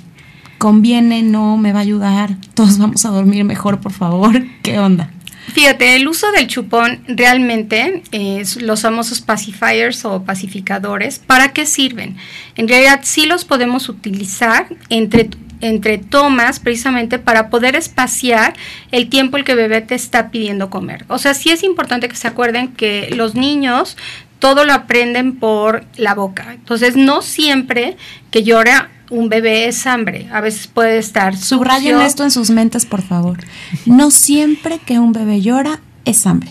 ¿Conviene? 0.58 1.22
¿No? 1.22 1.56
¿Me 1.56 1.72
va 1.72 1.80
a 1.80 1.82
ayudar? 1.82 2.36
¿Todos 2.54 2.78
vamos 2.78 3.04
a 3.06 3.10
dormir 3.10 3.44
mejor, 3.44 3.80
por 3.80 3.92
favor? 3.92 4.44
¿Qué 4.62 4.78
onda? 4.78 5.10
Fíjate, 5.52 5.96
el 5.96 6.08
uso 6.08 6.30
del 6.32 6.46
chupón 6.46 7.02
realmente, 7.08 8.02
es 8.12 8.60
los 8.62 8.82
famosos 8.82 9.20
pacifiers 9.20 10.04
o 10.04 10.22
pacificadores, 10.22 11.18
¿para 11.18 11.52
qué 11.52 11.66
sirven? 11.66 12.16
En 12.56 12.68
realidad 12.68 13.00
sí 13.02 13.26
los 13.26 13.44
podemos 13.44 13.88
utilizar 13.88 14.66
entre 14.88 15.30
entre 15.60 15.98
tomas 15.98 16.58
precisamente 16.58 17.18
para 17.18 17.50
poder 17.50 17.76
espaciar 17.76 18.54
el 18.92 19.08
tiempo 19.08 19.36
el 19.36 19.44
que 19.44 19.54
bebé 19.54 19.80
te 19.82 19.94
está 19.94 20.30
pidiendo 20.30 20.70
comer. 20.70 21.04
O 21.08 21.18
sea, 21.18 21.34
sí 21.34 21.50
es 21.50 21.62
importante 21.62 22.08
que 22.08 22.16
se 22.16 22.28
acuerden 22.28 22.68
que 22.68 23.10
los 23.14 23.34
niños 23.34 23.96
todo 24.40 24.64
lo 24.64 24.72
aprenden 24.72 25.36
por 25.36 25.84
la 25.96 26.14
boca. 26.14 26.52
Entonces, 26.52 26.96
no 26.96 27.22
siempre 27.22 27.96
que 28.32 28.42
llora 28.42 28.90
un 29.10 29.28
bebé 29.28 29.68
es 29.68 29.86
hambre. 29.86 30.28
A 30.32 30.40
veces 30.40 30.66
puede 30.66 30.98
estar. 30.98 31.36
Subrayen 31.36 32.00
esto 32.00 32.24
en 32.24 32.30
sus 32.30 32.50
mentes, 32.50 32.86
por 32.86 33.02
favor. 33.02 33.38
No 33.86 34.10
siempre 34.10 34.78
que 34.78 34.98
un 34.98 35.12
bebé 35.12 35.40
llora 35.40 35.80
es 36.04 36.26
hambre. 36.26 36.50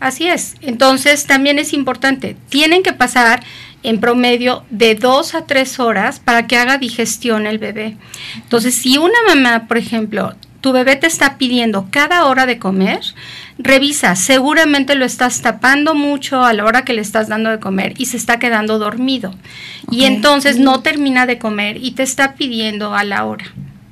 Así 0.00 0.26
es. 0.26 0.56
Entonces 0.60 1.26
también 1.26 1.58
es 1.58 1.72
importante. 1.72 2.36
Tienen 2.48 2.82
que 2.82 2.92
pasar 2.92 3.42
en 3.82 4.00
promedio 4.00 4.64
de 4.70 4.94
dos 4.94 5.34
a 5.34 5.46
tres 5.46 5.78
horas 5.78 6.20
para 6.20 6.46
que 6.46 6.56
haga 6.56 6.78
digestión 6.78 7.46
el 7.46 7.58
bebé. 7.58 7.96
Entonces, 8.36 8.74
si 8.74 8.98
una 8.98 9.18
mamá, 9.28 9.66
por 9.68 9.76
ejemplo, 9.76 10.34
tu 10.60 10.72
bebé 10.72 10.96
te 10.96 11.06
está 11.06 11.38
pidiendo 11.38 11.88
cada 11.90 12.24
hora 12.26 12.46
de 12.46 12.58
comer, 12.58 13.00
revisa, 13.58 14.14
seguramente 14.16 14.94
lo 14.94 15.04
estás 15.04 15.42
tapando 15.42 15.94
mucho 15.94 16.44
a 16.44 16.52
la 16.52 16.64
hora 16.64 16.84
que 16.84 16.92
le 16.92 17.02
estás 17.02 17.28
dando 17.28 17.50
de 17.50 17.58
comer 17.58 17.94
y 17.98 18.06
se 18.06 18.16
está 18.16 18.38
quedando 18.38 18.78
dormido. 18.78 19.34
Y 19.90 20.04
entonces 20.04 20.58
no 20.58 20.80
termina 20.80 21.26
de 21.26 21.38
comer 21.38 21.76
y 21.82 21.92
te 21.92 22.02
está 22.02 22.34
pidiendo 22.34 22.94
a 22.94 23.04
la 23.04 23.24
hora. 23.24 23.46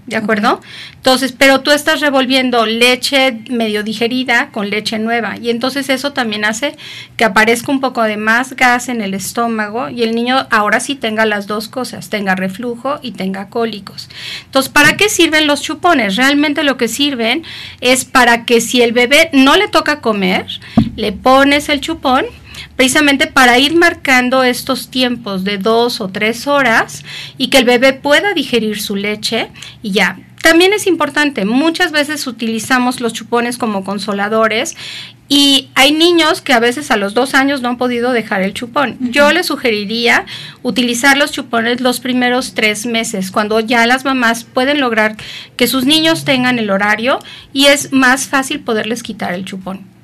¿De 0.07 0.16
acuerdo? 0.16 0.61
Entonces, 0.95 1.33
pero 1.33 1.61
tú 1.61 1.71
estás 1.73 2.01
revolviendo 2.01 2.64
leche 2.64 3.40
medio 3.51 3.83
digerida 3.83 4.51
con 4.51 4.71
leche 4.71 4.99
nueva 4.99 5.37
y 5.37 5.51
entonces 5.51 5.88
eso 5.88 6.12
también 6.12 6.45
hace 6.45 6.77
que 7.16 7.25
aparezca 7.25 7.73
un 7.73 7.81
poco 7.81 8.03
de 8.03 8.16
más 8.16 8.55
gas 8.55 8.88
en 8.88 9.01
el 9.01 9.14
estómago 9.14 9.88
y 9.88 10.03
el 10.03 10.14
niño 10.14 10.47
ahora 10.51 10.81
sí 10.81 10.95
tenga 10.95 11.27
las 11.27 11.47
dos 11.47 11.69
cosas, 11.69 12.09
tenga 12.09 12.35
reflujo 12.35 12.99
y 13.03 13.12
tenga 13.12 13.49
cólicos. 13.49 14.09
Entonces, 14.45 14.71
¿para 14.71 14.97
qué 14.97 15.09
sirven 15.09 15.47
los 15.47 15.62
chupones? 15.62 16.16
Realmente 16.16 16.62
lo 16.62 16.77
que 16.77 16.88
sirven 16.88 17.42
es 17.81 18.05
para 18.05 18.45
que 18.45 18.61
si 18.61 18.83
el 18.83 18.92
bebé 18.92 19.31
no 19.33 19.57
le 19.57 19.69
toca 19.69 20.01
comer, 20.01 20.47
le 20.95 21.12
pones 21.12 21.69
el 21.69 21.81
chupón 21.81 22.27
precisamente 22.76 23.26
para 23.26 23.58
ir 23.58 23.74
marcando 23.74 24.44
estos 24.44 24.88
tiempos 24.90 25.44
de 25.44 25.58
dos 25.58 26.00
o 26.00 26.08
tres 26.08 26.46
horas 26.46 27.04
y 27.38 27.48
que 27.48 27.58
el 27.58 27.64
bebé 27.64 27.92
pueda 27.92 28.34
digerir 28.34 28.80
su 28.80 28.96
leche 28.96 29.48
y 29.82 29.92
ya 29.92 30.18
también 30.46 30.72
es 30.72 30.86
importante, 30.86 31.44
muchas 31.44 31.90
veces 31.90 32.24
utilizamos 32.28 33.00
los 33.00 33.12
chupones 33.12 33.58
como 33.58 33.82
consoladores 33.82 34.76
y 35.28 35.70
hay 35.74 35.90
niños 35.90 36.40
que 36.40 36.52
a 36.52 36.60
veces 36.60 36.92
a 36.92 36.96
los 36.96 37.14
dos 37.14 37.34
años 37.34 37.62
no 37.62 37.70
han 37.70 37.78
podido 37.78 38.12
dejar 38.12 38.42
el 38.42 38.54
chupón. 38.54 38.96
Yo 39.00 39.32
les 39.32 39.46
sugeriría 39.46 40.24
utilizar 40.62 41.16
los 41.16 41.32
chupones 41.32 41.80
los 41.80 41.98
primeros 41.98 42.54
tres 42.54 42.86
meses, 42.86 43.32
cuando 43.32 43.58
ya 43.58 43.86
las 43.86 44.04
mamás 44.04 44.44
pueden 44.44 44.78
lograr 44.78 45.16
que 45.56 45.66
sus 45.66 45.84
niños 45.84 46.24
tengan 46.24 46.60
el 46.60 46.70
horario 46.70 47.18
y 47.52 47.66
es 47.66 47.92
más 47.92 48.28
fácil 48.28 48.60
poderles 48.60 49.02
quitar 49.02 49.34
el 49.34 49.44
chupón. 49.44 49.95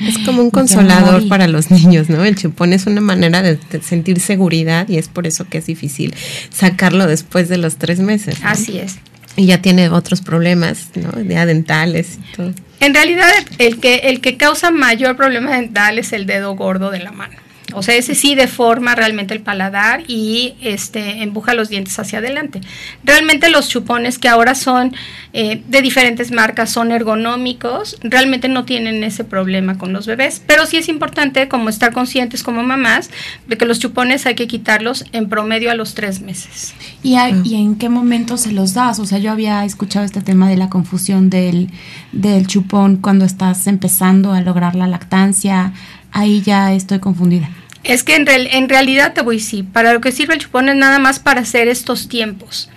Es 0.00 0.18
como 0.18 0.42
un 0.42 0.50
consolador 0.50 1.28
para 1.28 1.48
los 1.48 1.70
niños, 1.72 2.08
¿no? 2.08 2.24
El 2.24 2.36
chupón 2.36 2.72
es 2.72 2.86
una 2.86 3.00
manera 3.00 3.42
de, 3.42 3.58
sentir 3.82 4.20
seguridad 4.20 4.88
y 4.88 4.98
es 4.98 5.08
por 5.08 5.26
eso 5.26 5.46
que 5.48 5.58
es 5.58 5.66
difícil 5.66 6.14
sacarlo 6.50 7.06
después 7.06 7.48
de 7.48 7.58
los 7.58 7.76
tres 7.76 8.00
meses. 8.00 8.36
Así 8.42 8.78
es. 8.78 8.96
Y 9.36 9.46
ya 9.46 9.62
tiene 9.62 9.88
otros 9.88 10.20
problemas, 10.20 10.90
¿no? 10.94 11.20
Ya 11.22 11.46
dentales 11.46 12.18
y 12.18 12.36
todo. 12.36 12.52
En 12.80 12.94
realidad, 12.94 13.28
el 13.58 13.78
que, 13.78 13.96
el 14.04 14.20
que 14.20 14.36
causa 14.36 14.70
mayor 14.70 15.16
problema 15.16 15.56
dental 15.56 15.98
es 15.98 16.12
el 16.12 16.26
dedo 16.26 16.54
gordo 16.54 16.90
de 16.90 17.00
la 17.00 17.12
mano. 17.12 17.36
O 17.74 17.82
sea, 17.82 17.94
ese 17.96 18.14
sí 18.14 18.34
deforma 18.34 18.94
realmente 18.94 19.34
el 19.34 19.40
paladar 19.40 20.02
y 20.08 20.54
este, 20.60 21.22
empuja 21.22 21.54
los 21.54 21.68
dientes 21.68 21.98
hacia 21.98 22.18
adelante. 22.18 22.60
Realmente 23.04 23.50
los 23.50 23.68
chupones 23.68 24.18
que 24.18 24.28
ahora 24.28 24.54
son 24.54 24.94
eh, 25.34 25.62
de 25.68 25.82
diferentes 25.82 26.30
marcas, 26.30 26.70
son 26.70 26.92
ergonómicos, 26.92 27.98
realmente 28.02 28.48
no 28.48 28.64
tienen 28.64 29.04
ese 29.04 29.22
problema 29.22 29.76
con 29.76 29.92
los 29.92 30.06
bebés. 30.06 30.42
Pero 30.46 30.64
sí 30.64 30.78
es 30.78 30.88
importante 30.88 31.48
como 31.48 31.68
estar 31.68 31.92
conscientes 31.92 32.42
como 32.42 32.62
mamás 32.62 33.10
de 33.46 33.58
que 33.58 33.66
los 33.66 33.78
chupones 33.78 34.24
hay 34.24 34.34
que 34.34 34.46
quitarlos 34.46 35.04
en 35.12 35.28
promedio 35.28 35.70
a 35.70 35.74
los 35.74 35.94
tres 35.94 36.20
meses. 36.20 36.74
¿Y, 37.02 37.16
¿y 37.44 37.54
en 37.54 37.76
qué 37.76 37.90
momento 37.90 38.38
se 38.38 38.52
los 38.52 38.72
das? 38.72 38.98
O 38.98 39.04
sea, 39.04 39.18
yo 39.18 39.30
había 39.30 39.64
escuchado 39.64 40.06
este 40.06 40.22
tema 40.22 40.48
de 40.48 40.56
la 40.56 40.70
confusión 40.70 41.28
del, 41.28 41.68
del 42.12 42.46
chupón 42.46 42.96
cuando 42.96 43.26
estás 43.26 43.66
empezando 43.66 44.32
a 44.32 44.40
lograr 44.40 44.74
la 44.74 44.86
lactancia 44.86 45.72
ahí 46.12 46.42
ya 46.42 46.72
estoy 46.72 46.98
confundida. 46.98 47.50
Es 47.84 48.02
que 48.02 48.16
en, 48.16 48.28
en 48.28 48.68
realidad 48.68 49.14
te 49.14 49.22
voy 49.22 49.36
a 49.36 49.38
decir, 49.38 49.64
para 49.64 49.92
lo 49.92 50.00
que 50.00 50.12
sirve 50.12 50.34
el 50.34 50.40
chupón 50.40 50.68
es 50.68 50.76
nada 50.76 50.98
más 50.98 51.20
para 51.20 51.40
hacer 51.40 51.68
estos 51.68 52.08
tiempos. 52.08 52.68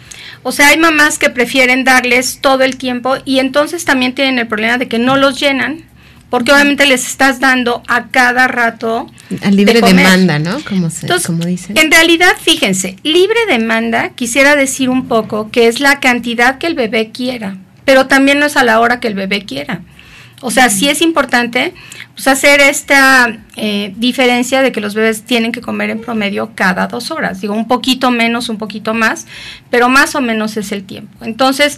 O 0.44 0.52
sea, 0.52 0.70
hay 0.70 0.78
mamás 0.78 1.20
que 1.20 1.30
prefieren 1.30 1.84
darles 1.84 2.40
todo 2.42 2.64
el 2.64 2.78
tiempo 2.78 3.16
y 3.26 3.40
entonces 3.40 3.86
también 3.86 4.16
tienen 4.16 4.40
el 4.40 4.48
problema 4.48 4.78
de 4.78 4.88
que 4.88 4.98
no 4.98 5.16
los 5.16 5.40
llenan, 5.40 5.84
porque 6.30 6.52
obviamente 6.52 6.88
les 6.88 7.06
estás 7.06 7.40
dando 7.40 7.84
a 7.88 8.08
cada 8.08 8.48
rato. 8.48 9.12
A 9.42 9.52
libre 9.52 9.82
demanda, 9.82 10.40
¿no? 10.40 10.60
Como, 10.68 10.90
se, 10.90 11.08
como 11.26 11.46
dicen. 11.46 11.78
En 11.78 11.92
realidad, 11.92 12.32
fíjense, 12.42 12.96
libre 13.04 13.40
demanda 13.48 14.10
quisiera 14.10 14.56
decir 14.56 14.90
un 14.90 15.08
poco 15.08 15.52
que 15.52 15.68
es 15.68 15.80
la 15.80 16.00
cantidad 16.00 16.58
que 16.58 16.68
el 16.68 16.74
bebé 16.74 17.12
quiera, 17.12 17.58
pero 17.86 18.08
también 18.08 18.40
no 18.40 18.48
es 18.48 18.58
a 18.58 18.64
la 18.64 18.80
hora 18.80 19.00
que 19.00 19.10
el 19.10 19.14
bebé 19.14 19.46
quiera. 19.46 19.82
O 20.42 20.50
sea, 20.52 20.70
sí 20.70 20.90
es 20.90 21.02
importante 21.02 21.74
pues, 22.16 22.28
hacer 22.28 22.62
esta 22.62 23.40
eh, 23.56 23.94
diferencia 23.96 24.62
de 24.62 24.72
que 24.72 24.82
los 24.82 24.96
bebés 24.96 25.24
tienen 25.24 25.52
que 25.52 25.62
comer 25.62 25.92
en 25.92 26.02
promedio 26.02 26.52
cada 26.56 26.88
dos 26.88 27.12
horas. 27.12 27.42
Digo, 27.42 27.54
un 27.54 27.68
poquito 27.68 28.12
menos, 28.12 28.50
un 28.50 28.58
poquito 28.58 28.94
más, 28.94 29.28
pero 29.70 29.88
más 29.88 30.16
o 30.16 30.22
menos 30.22 30.58
es 30.58 30.72
el 30.72 30.84
tiempo. 30.84 31.24
Entonces, 31.24 31.78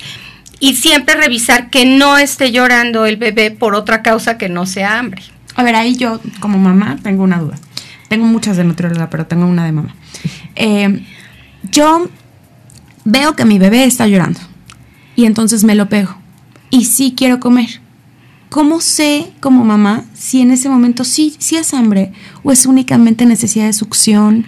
y 0.60 0.76
siempre 0.76 1.15
revisar 1.15 1.69
que 1.69 1.86
no 1.86 2.17
esté 2.17 2.52
llorando 2.52 3.06
el 3.06 3.17
bebé 3.17 3.52
por 3.52 3.76
otra 3.76 4.02
causa 4.02 4.38
que 4.38 4.47
no 4.47 4.65
sea 4.65 4.97
hambre. 4.97 5.21
A 5.56 5.63
ver, 5.63 5.76
ahí 5.76 5.95
yo 5.97 6.21
como 6.39 6.58
mamá 6.58 6.97
tengo 7.04 7.23
una 7.23 7.39
duda. 7.39 7.58
Tengo 8.08 8.26
muchas 8.26 8.58
de 8.58 8.63
nutrióloga, 8.63 9.10
pero 9.10 9.26
tengo 9.28 9.45
una 9.45 9.65
de 9.65 9.71
mamá. 9.73 9.95
Eh, 10.56 11.04
yo 11.69 12.10
veo 13.04 13.36
que 13.36 13.43
mi 13.43 13.60
bebé 13.60 13.84
está 13.84 14.08
llorando 14.08 14.39
y 15.15 15.26
entonces 15.26 15.63
me 15.63 15.76
lo 15.76 15.89
pego 15.89 16.15
y 16.69 16.86
sí 16.86 17.13
quiero 17.15 17.39
comer 17.39 17.83
¿Cómo 18.53 18.81
sé 18.81 19.31
como 19.39 19.65
mamá 19.65 20.05
si 20.13 20.41
en 20.41 20.51
ese 20.51 20.69
momento 20.69 21.05
sí, 21.05 21.35
sí 21.39 21.55
es 21.55 21.73
hambre 21.73 22.11
o 22.43 22.51
es 22.51 22.67
únicamente 22.67 23.25
necesidad 23.25 23.65
de 23.65 23.73
succión, 23.73 24.45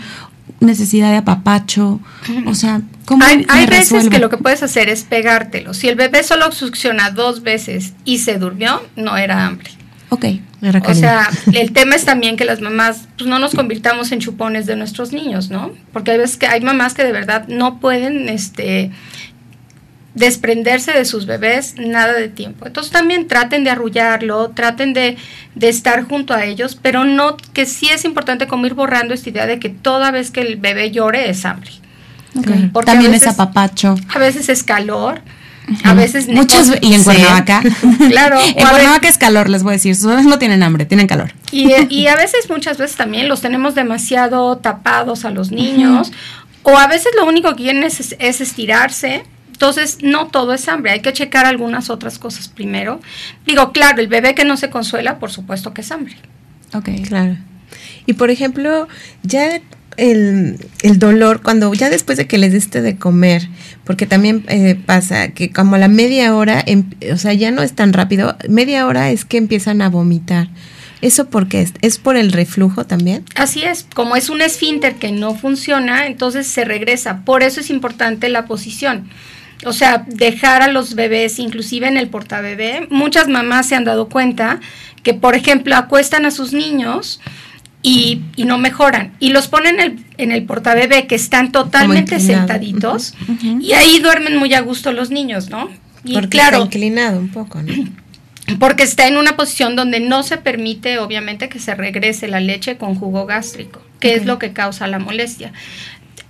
necesidad 0.59 1.09
de 1.09 1.17
apapacho? 1.17 1.99
O 2.45 2.53
sea, 2.53 2.83
¿cómo 3.05 3.25
Hay, 3.25 3.47
hay 3.49 3.65
veces 3.65 4.07
que 4.09 4.19
lo 4.19 4.29
que 4.29 4.37
puedes 4.37 4.61
hacer 4.61 4.89
es 4.89 5.05
pegártelo. 5.05 5.73
Si 5.73 5.89
el 5.89 5.95
bebé 5.95 6.21
solo 6.21 6.51
succiona 6.51 7.09
dos 7.09 7.41
veces 7.41 7.93
y 8.05 8.19
se 8.19 8.37
durmió, 8.37 8.79
no 8.95 9.17
era 9.17 9.43
hambre. 9.43 9.71
Ok. 10.09 10.25
o 10.87 10.93
sea, 10.93 11.27
el 11.53 11.71
tema 11.71 11.95
es 11.95 12.05
también 12.05 12.37
que 12.37 12.45
las 12.45 12.61
mamás 12.61 13.07
pues, 13.17 13.27
no 13.27 13.39
nos 13.39 13.55
convirtamos 13.55 14.11
en 14.11 14.19
chupones 14.19 14.67
de 14.67 14.75
nuestros 14.75 15.13
niños, 15.13 15.49
¿no? 15.49 15.71
Porque 15.91 16.11
hay 16.11 16.19
veces 16.19 16.37
que 16.37 16.45
hay 16.45 16.61
mamás 16.61 16.93
que 16.93 17.03
de 17.03 17.11
verdad 17.11 17.47
no 17.47 17.79
pueden 17.79 18.29
este, 18.29 18.91
desprenderse 20.15 20.93
de 20.93 21.06
sus 21.06 21.25
bebés 21.25 21.75
nada 21.78 22.13
de 22.13 22.30
tiempo. 22.30 22.65
Entonces 22.65 22.91
también 22.91 23.28
traten 23.28 23.63
de 23.65 23.69
arrullarlo, 23.69 24.49
traten 24.49 24.93
de, 24.93 25.17
estar 25.60 26.04
junto 26.08 26.34
a 26.34 26.45
ellos, 26.45 26.80
pero 26.82 27.04
no 27.04 27.38
que 27.54 27.65
sí 27.65 27.89
es 27.89 28.06
importante 28.06 28.47
como 28.47 28.65
ir 28.65 28.73
borrando 28.73 29.13
esta 29.13 29.30
idea 29.30 29.45
de 29.45 29.60
que 29.60 29.69
toda 29.69 30.12
vez 30.12 30.32
que 30.32 30.41
el 30.41 30.56
bebé 30.56 30.91
llore 30.91 31.30
es 31.30 31.45
hambre. 31.45 31.71
Porque 32.73 32.91
también 32.91 33.13
es 33.13 33.28
apapacho. 33.28 33.95
A 34.13 34.19
veces 34.19 34.49
es 34.49 34.63
calor. 34.63 35.21
A 35.84 35.93
veces 35.93 36.28
Muchos, 36.28 36.73
y 36.82 36.93
en 36.93 37.04
Cuernavaca. 37.04 37.62
claro. 38.10 38.39
en 38.45 38.54
Cuernavaca 38.54 39.08
es 39.08 39.17
calor, 39.17 39.49
les 39.49 39.63
voy 39.63 39.71
a 39.71 39.73
decir. 39.73 39.95
Sus 39.95 40.06
bebés 40.06 40.25
no 40.25 40.38
tienen 40.38 40.62
hambre, 40.62 40.86
tienen 40.86 41.08
calor. 41.08 41.34
Y, 41.51 41.71
y, 41.89 42.08
a 42.08 42.15
veces, 42.15 42.49
muchas 42.49 42.78
veces 42.78 42.95
también 42.95 43.28
los 43.28 43.41
tenemos 43.41 43.73
demasiado 43.73 44.58
tapados 44.58 45.25
a 45.25 45.32
los 45.32 45.51
niños. 45.51 46.12
O 46.63 46.78
a 46.78 46.88
veces 46.88 47.12
lo 47.15 47.25
único 47.25 47.49
que 47.56 47.63
quieren 47.63 47.84
es, 47.84 48.15
es 48.19 48.41
estirarse 48.41 49.23
entonces, 49.55 49.99
no 50.01 50.27
todo 50.27 50.53
es 50.53 50.67
hambre, 50.67 50.91
hay 50.91 50.99
que 50.99 51.13
checar 51.13 51.45
algunas 51.45 51.89
otras 51.89 52.19
cosas 52.19 52.49
primero. 52.49 52.99
Digo, 53.45 53.71
claro, 53.71 54.01
el 54.01 54.07
bebé 54.09 54.35
que 54.35 54.43
no 54.43 54.57
se 54.57 54.69
consuela, 54.69 55.17
por 55.17 55.31
supuesto 55.31 55.73
que 55.73 55.79
es 55.79 55.91
hambre. 55.91 56.17
Ok. 56.73 56.89
Claro. 57.07 57.37
Y 58.05 58.13
por 58.13 58.31
ejemplo, 58.31 58.89
ya 59.23 59.61
el, 59.95 60.59
dolor, 60.97 61.41
cuando 61.41 61.73
ya 61.73 61.89
después 61.89 62.17
de 62.17 62.27
que 62.27 62.37
les 62.37 62.51
diste 62.51 62.81
de 62.81 62.97
comer, 62.97 63.47
porque 63.85 64.05
también 64.05 64.43
eh, 64.49 64.75
pasa 64.75 65.29
que 65.29 65.53
como 65.53 65.75
a 65.75 65.79
la 65.79 65.87
media 65.87 66.35
hora, 66.35 66.61
em, 66.65 66.89
o 67.13 67.17
sea, 67.17 67.31
ya 67.31 67.49
no 67.51 67.61
es 67.61 67.71
tan 67.71 67.93
rápido, 67.93 68.35
media 68.49 68.85
hora 68.85 69.09
es 69.11 69.23
que 69.23 69.37
empiezan 69.37 69.81
a 69.81 69.89
vomitar. 69.89 70.49
¿Eso 71.01 71.29
por 71.29 71.47
qué 71.47 71.61
es? 71.61 71.71
¿Es 71.81 71.97
por 71.97 72.17
el 72.17 72.33
reflujo 72.33 72.85
también? 72.85 73.23
Así 73.35 73.63
es, 73.63 73.87
como 73.95 74.17
es 74.17 74.29
un 74.29 74.41
esfínter 74.41 74.95
que 74.95 75.13
no 75.13 75.33
funciona, 75.33 76.07
entonces 76.07 76.45
se 76.45 76.65
regresa. 76.65 77.21
Por 77.23 77.41
eso 77.41 77.61
es 77.61 77.69
importante 77.69 78.27
la 78.27 78.47
posición 78.47 79.07
o 79.63 79.73
sea, 79.73 80.05
dejar 80.07 80.61
a 80.61 80.67
los 80.67 80.95
bebés, 80.95 81.39
inclusive 81.39 81.87
en 81.87 81.97
el 81.97 82.09
portabebé. 82.09 82.87
Muchas 82.89 83.27
mamás 83.27 83.67
se 83.67 83.75
han 83.75 83.85
dado 83.85 84.09
cuenta 84.09 84.59
que, 85.03 85.13
por 85.13 85.35
ejemplo, 85.35 85.75
acuestan 85.75 86.25
a 86.25 86.31
sus 86.31 86.51
niños 86.51 87.21
y, 87.81 88.21
no 88.37 88.57
mejoran. 88.57 89.13
Y 89.19 89.29
los 89.29 89.47
ponen 89.47 89.79
en 89.79 89.81
el, 89.81 90.05
en 90.17 90.31
el 90.31 90.43
portabebé 90.43 91.07
que 91.07 91.15
están 91.15 91.51
totalmente 91.51 92.19
sentaditos 92.19 93.13
y 93.61 93.73
ahí 93.73 93.99
duermen 93.99 94.37
muy 94.37 94.53
a 94.53 94.61
gusto 94.61 94.91
los 94.91 95.11
niños, 95.11 95.49
¿no? 95.49 95.69
Y 96.03 96.13
Porque 96.13 96.29
claro, 96.29 96.57
está 96.57 96.65
inclinado 96.65 97.19
un 97.19 97.29
poco, 97.29 97.61
¿no? 97.61 97.73
Porque 98.59 98.83
está 98.83 99.07
en 99.07 99.17
una 99.17 99.35
posición 99.35 99.75
donde 99.75 99.99
no 99.99 100.21
se 100.21 100.37
permite, 100.37 100.99
obviamente, 100.99 101.49
que 101.49 101.59
se 101.59 101.73
regrese 101.73 102.27
la 102.27 102.39
leche 102.39 102.77
con 102.77 102.93
jugo 102.93 103.25
gástrico, 103.25 103.81
que 103.99 104.13
es 104.13 104.25
lo 104.25 104.37
que 104.37 104.53
causa 104.53 104.85
la 104.85 104.99
molestia 104.99 105.51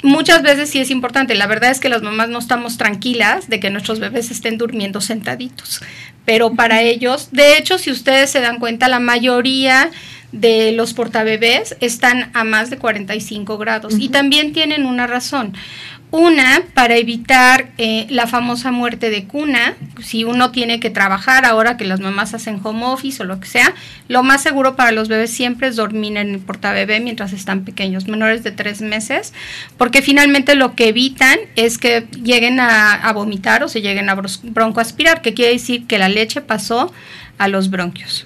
muchas 0.05 0.41
veces 0.41 0.69
sí 0.69 0.79
es 0.79 0.89
importante. 0.89 1.35
La 1.35 1.47
verdad 1.47 1.71
es 1.71 1.79
que 1.79 1.89
las 1.89 2.01
mamás 2.01 2.29
no 2.29 2.39
estamos 2.39 2.77
tranquilas 2.77 3.49
de 3.49 3.59
que 3.59 3.69
nuestros 3.69 3.99
bebés 3.99 4.31
estén 4.31 4.57
durmiendo 4.57 5.01
sentaditos. 5.01 5.81
Pero 6.23 6.53
para 6.53 6.81
ellos, 6.81 7.29
de 7.31 7.57
hecho, 7.57 7.77
si 7.77 7.91
ustedes 7.91 8.29
se 8.31 8.39
dan 8.39 8.59
cuenta, 8.59 8.87
la 8.87 8.99
mayoría 8.99 9.91
de 10.31 10.71
los 10.73 10.93
portabebés 10.93 11.77
están 11.79 12.29
a 12.33 12.43
más 12.43 12.69
de 12.69 12.77
45 12.77 13.57
grados 13.57 13.95
y 13.97 14.09
también 14.09 14.53
tienen 14.53 14.85
una 14.85 15.07
razón. 15.07 15.53
Una, 16.17 16.63
para 16.73 16.95
evitar 16.95 17.73
eh, 17.77 18.07
la 18.09 18.25
famosa 18.25 18.71
muerte 18.71 19.09
de 19.09 19.25
cuna, 19.25 19.75
si 20.01 20.23
uno 20.23 20.51
tiene 20.51 20.79
que 20.79 20.89
trabajar 20.89 21.43
ahora 21.43 21.75
que 21.75 21.83
las 21.83 21.99
mamás 21.99 22.33
hacen 22.33 22.61
home 22.63 22.85
office 22.85 23.21
o 23.21 23.25
lo 23.25 23.41
que 23.41 23.49
sea, 23.49 23.73
lo 24.07 24.23
más 24.23 24.41
seguro 24.41 24.77
para 24.77 24.93
los 24.93 25.09
bebés 25.09 25.31
siempre 25.31 25.67
es 25.67 25.75
dormir 25.75 26.15
en 26.15 26.35
el 26.35 26.39
portabebé 26.39 27.01
mientras 27.01 27.33
están 27.33 27.65
pequeños, 27.65 28.07
menores 28.07 28.45
de 28.45 28.51
tres 28.51 28.79
meses, 28.79 29.33
porque 29.77 30.01
finalmente 30.01 30.55
lo 30.55 30.73
que 30.73 30.87
evitan 30.87 31.37
es 31.57 31.77
que 31.77 32.07
lleguen 32.23 32.61
a, 32.61 33.11
vomitar 33.11 33.65
o 33.65 33.67
se 33.67 33.81
lleguen 33.81 34.09
a 34.09 34.15
broncoaspirar, 34.15 35.21
que 35.21 35.33
quiere 35.33 35.51
decir 35.51 35.85
que 35.85 35.97
la 35.97 36.07
leche 36.07 36.39
pasó 36.39 36.93
a 37.37 37.49
los 37.49 37.69
bronquios. 37.69 38.25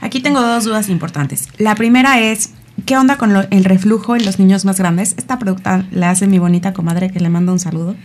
Aquí 0.00 0.20
tengo 0.20 0.40
dos 0.40 0.64
dudas 0.64 0.88
importantes. 0.88 1.50
La 1.58 1.74
primera 1.74 2.18
es, 2.18 2.54
¿Qué 2.86 2.96
onda 2.96 3.16
con 3.16 3.34
el 3.50 3.64
reflujo 3.64 4.16
en 4.16 4.24
los 4.24 4.38
niños 4.38 4.64
más 4.64 4.78
grandes? 4.78 5.14
Esta 5.16 5.38
producta 5.38 5.86
la 5.90 6.10
hace 6.10 6.26
mi 6.26 6.38
bonita 6.38 6.72
comadre 6.72 7.10
que 7.10 7.20
le 7.20 7.30
manda 7.30 7.52
un 7.52 7.60
saludo. 7.60 7.96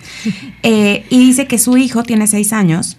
Eh, 0.61 1.05
y 1.09 1.19
dice 1.19 1.47
que 1.47 1.57
su 1.57 1.77
hijo 1.77 2.03
tiene 2.03 2.27
seis 2.27 2.51
años, 2.51 2.97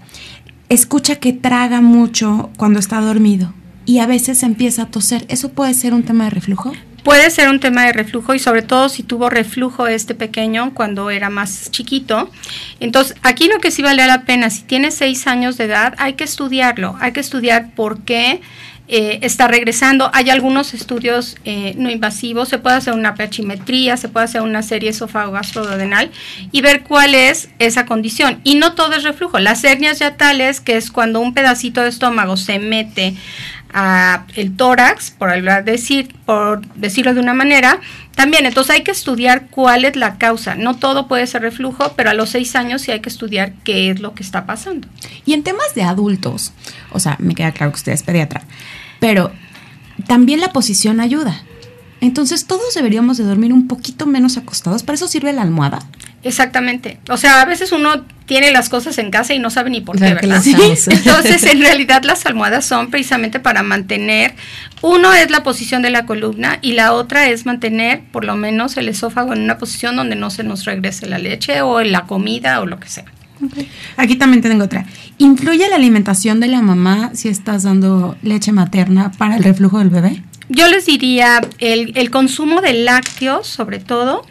escucha 0.70 1.16
que 1.16 1.34
traga 1.34 1.82
mucho 1.82 2.50
cuando 2.56 2.80
está 2.80 3.00
dormido 3.00 3.52
y 3.84 3.98
a 3.98 4.06
veces 4.06 4.42
empieza 4.42 4.82
a 4.82 4.86
toser. 4.86 5.26
¿Eso 5.28 5.50
puede 5.50 5.74
ser 5.74 5.92
un 5.92 6.02
tema 6.02 6.24
de 6.24 6.30
reflujo? 6.30 6.72
puede 7.02 7.30
ser 7.30 7.48
un 7.48 7.60
tema 7.60 7.86
de 7.86 7.92
reflujo 7.92 8.34
y 8.34 8.38
sobre 8.38 8.62
todo 8.62 8.88
si 8.88 9.02
tuvo 9.02 9.30
reflujo 9.30 9.86
este 9.86 10.14
pequeño 10.14 10.74
cuando 10.74 11.10
era 11.10 11.30
más 11.30 11.70
chiquito. 11.70 12.30
Entonces, 12.78 13.16
aquí 13.22 13.48
lo 13.48 13.58
que 13.58 13.70
sí 13.70 13.82
vale 13.82 14.06
la 14.06 14.22
pena, 14.22 14.50
si 14.50 14.62
tiene 14.62 14.90
seis 14.90 15.26
años 15.26 15.56
de 15.56 15.64
edad, 15.64 15.94
hay 15.98 16.14
que 16.14 16.24
estudiarlo, 16.24 16.96
hay 17.00 17.12
que 17.12 17.20
estudiar 17.20 17.74
por 17.74 18.02
qué 18.02 18.40
eh, 18.92 19.20
está 19.22 19.46
regresando. 19.46 20.10
Hay 20.12 20.30
algunos 20.30 20.74
estudios 20.74 21.36
eh, 21.44 21.74
no 21.76 21.90
invasivos, 21.90 22.48
se 22.48 22.58
puede 22.58 22.74
hacer 22.74 22.92
una 22.92 23.14
pechimetría, 23.14 23.96
se 23.96 24.08
puede 24.08 24.24
hacer 24.24 24.42
una 24.42 24.64
serie 24.64 24.90
esófago-gastrodenal 24.90 26.10
y 26.50 26.60
ver 26.60 26.82
cuál 26.82 27.14
es 27.14 27.50
esa 27.60 27.86
condición. 27.86 28.40
Y 28.42 28.56
no 28.56 28.74
todo 28.74 28.94
es 28.94 29.04
reflujo. 29.04 29.38
Las 29.38 29.62
hernias 29.62 30.00
yatales, 30.00 30.60
que 30.60 30.76
es 30.76 30.90
cuando 30.90 31.20
un 31.20 31.34
pedacito 31.34 31.82
de 31.82 31.88
estómago 31.88 32.36
se 32.36 32.58
mete 32.58 33.14
a 33.72 34.24
el 34.34 34.56
tórax, 34.56 35.12
por 35.12 35.30
decir, 35.62 36.12
por 36.26 36.66
decirlo 36.74 37.14
de 37.14 37.20
una 37.20 37.34
manera, 37.34 37.80
también, 38.16 38.44
entonces 38.44 38.74
hay 38.74 38.82
que 38.82 38.90
estudiar 38.90 39.46
cuál 39.50 39.84
es 39.84 39.96
la 39.96 40.18
causa. 40.18 40.54
No 40.56 40.76
todo 40.76 41.06
puede 41.06 41.26
ser 41.26 41.42
reflujo, 41.42 41.92
pero 41.96 42.10
a 42.10 42.14
los 42.14 42.30
seis 42.30 42.56
años 42.56 42.82
sí 42.82 42.90
hay 42.90 43.00
que 43.00 43.08
estudiar 43.08 43.52
qué 43.64 43.90
es 43.90 44.00
lo 44.00 44.14
que 44.14 44.22
está 44.22 44.46
pasando. 44.46 44.88
Y 45.24 45.32
en 45.32 45.42
temas 45.42 45.74
de 45.74 45.82
adultos, 45.82 46.52
o 46.90 46.98
sea, 46.98 47.16
me 47.20 47.34
queda 47.34 47.52
claro 47.52 47.72
que 47.72 47.76
usted 47.76 47.92
es 47.92 48.02
pediatra, 48.02 48.42
pero 49.00 49.32
también 50.06 50.40
la 50.40 50.52
posición 50.52 51.00
ayuda. 51.00 51.42
Entonces 52.00 52.46
todos 52.46 52.74
deberíamos 52.74 53.18
de 53.18 53.24
dormir 53.24 53.52
un 53.52 53.68
poquito 53.68 54.06
menos 54.06 54.36
acostados. 54.36 54.82
¿Para 54.82 54.94
eso 54.94 55.08
sirve 55.08 55.32
la 55.32 55.42
almohada? 55.42 55.80
Exactamente. 56.22 56.98
O 57.08 57.16
sea, 57.16 57.40
a 57.40 57.44
veces 57.44 57.72
uno 57.72 58.04
tiene 58.26 58.50
las 58.50 58.68
cosas 58.68 58.96
en 58.98 59.10
casa 59.10 59.34
y 59.34 59.38
no 59.38 59.50
sabe 59.50 59.70
ni 59.70 59.80
por 59.80 59.98
qué, 59.98 60.14
¿verdad? 60.14 60.42
Entonces, 60.46 61.44
en 61.44 61.60
realidad 61.60 62.02
las 62.04 62.24
almohadas 62.26 62.64
son 62.64 62.90
precisamente 62.90 63.40
para 63.40 63.62
mantener, 63.62 64.34
uno 64.82 65.12
es 65.12 65.30
la 65.30 65.42
posición 65.42 65.82
de 65.82 65.90
la 65.90 66.06
columna 66.06 66.58
y 66.62 66.72
la 66.72 66.92
otra 66.92 67.28
es 67.28 67.44
mantener 67.44 68.02
por 68.12 68.24
lo 68.24 68.36
menos 68.36 68.76
el 68.76 68.88
esófago 68.88 69.32
en 69.32 69.42
una 69.42 69.58
posición 69.58 69.96
donde 69.96 70.14
no 70.14 70.30
se 70.30 70.44
nos 70.44 70.64
regrese 70.64 71.06
la 71.06 71.18
leche 71.18 71.62
o 71.62 71.82
la 71.82 72.06
comida 72.06 72.60
o 72.60 72.66
lo 72.66 72.78
que 72.78 72.88
sea. 72.88 73.04
Aquí 73.96 74.16
también 74.16 74.42
tengo 74.42 74.64
otra. 74.64 74.86
¿Influye 75.18 75.68
la 75.68 75.76
alimentación 75.76 76.40
de 76.40 76.48
la 76.48 76.62
mamá 76.62 77.10
si 77.14 77.28
estás 77.28 77.62
dando 77.62 78.16
leche 78.22 78.52
materna 78.52 79.12
para 79.12 79.36
el 79.36 79.44
reflujo 79.44 79.78
del 79.78 79.90
bebé? 79.90 80.22
Yo 80.48 80.68
les 80.68 80.86
diría 80.86 81.40
el, 81.58 81.92
el 81.96 82.10
consumo 82.10 82.60
de 82.60 82.72
lácteos, 82.72 83.46
sobre 83.46 83.78
todo, 83.78 84.24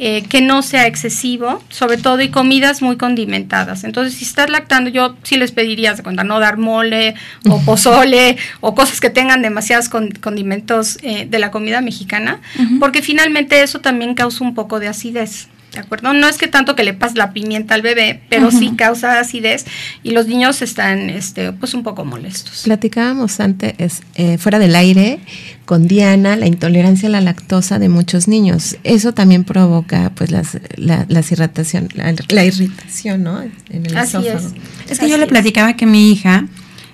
eh, 0.00 0.22
que 0.28 0.40
no 0.40 0.62
sea 0.62 0.86
excesivo, 0.86 1.60
sobre 1.70 1.96
todo 1.96 2.20
y 2.20 2.28
comidas 2.28 2.82
muy 2.82 2.96
condimentadas. 2.96 3.82
Entonces, 3.82 4.14
si 4.14 4.24
estás 4.24 4.48
lactando, 4.48 4.90
yo 4.90 5.16
sí 5.24 5.36
les 5.36 5.50
pediría 5.50 5.92
de 5.92 6.04
cuenta 6.04 6.22
no 6.22 6.38
dar 6.38 6.56
mole 6.56 7.16
o 7.48 7.60
pozole 7.62 8.36
o 8.60 8.76
cosas 8.76 9.00
que 9.00 9.10
tengan 9.10 9.42
demasiados 9.42 9.88
condimentos 9.88 10.98
eh, 11.02 11.26
de 11.28 11.38
la 11.40 11.50
comida 11.50 11.80
mexicana, 11.80 12.40
porque 12.78 13.02
finalmente 13.02 13.60
eso 13.60 13.80
también 13.80 14.14
causa 14.14 14.44
un 14.44 14.54
poco 14.54 14.78
de 14.78 14.86
acidez. 14.86 15.48
¿De 15.72 15.80
acuerdo? 15.80 16.14
No 16.14 16.28
es 16.28 16.38
que 16.38 16.48
tanto 16.48 16.74
que 16.74 16.82
le 16.82 16.94
pase 16.94 17.16
la 17.16 17.32
pimienta 17.32 17.74
al 17.74 17.82
bebé, 17.82 18.22
pero 18.30 18.50
sí 18.50 18.72
causa 18.76 19.20
acidez 19.20 19.66
y 20.02 20.12
los 20.12 20.26
niños 20.26 20.62
están 20.62 21.10
este, 21.10 21.52
pues 21.52 21.74
un 21.74 21.82
poco 21.82 22.06
molestos. 22.06 22.62
Platicábamos 22.64 23.38
antes, 23.40 24.02
eh, 24.14 24.38
fuera 24.38 24.58
del 24.58 24.74
aire, 24.74 25.20
con 25.66 25.86
Diana, 25.86 26.36
la 26.36 26.46
intolerancia 26.46 27.08
a 27.08 27.12
la 27.12 27.20
lactosa 27.20 27.78
de 27.78 27.90
muchos 27.90 28.28
niños. 28.28 28.78
Eso 28.82 29.12
también 29.12 29.44
provoca 29.44 30.10
pues 30.14 30.30
las, 30.30 30.58
la, 30.76 31.06
irritación, 31.10 31.88
la, 31.94 32.44
irritación, 32.44 33.22
¿no? 33.22 33.42
En 33.42 33.86
el 33.86 33.96
Así 33.96 34.16
Es, 34.26 34.54
es 34.88 34.98
que 34.98 35.08
yo 35.10 35.18
le 35.18 35.26
platicaba 35.26 35.74
que 35.74 35.84
mi 35.84 36.10
hija, 36.10 36.46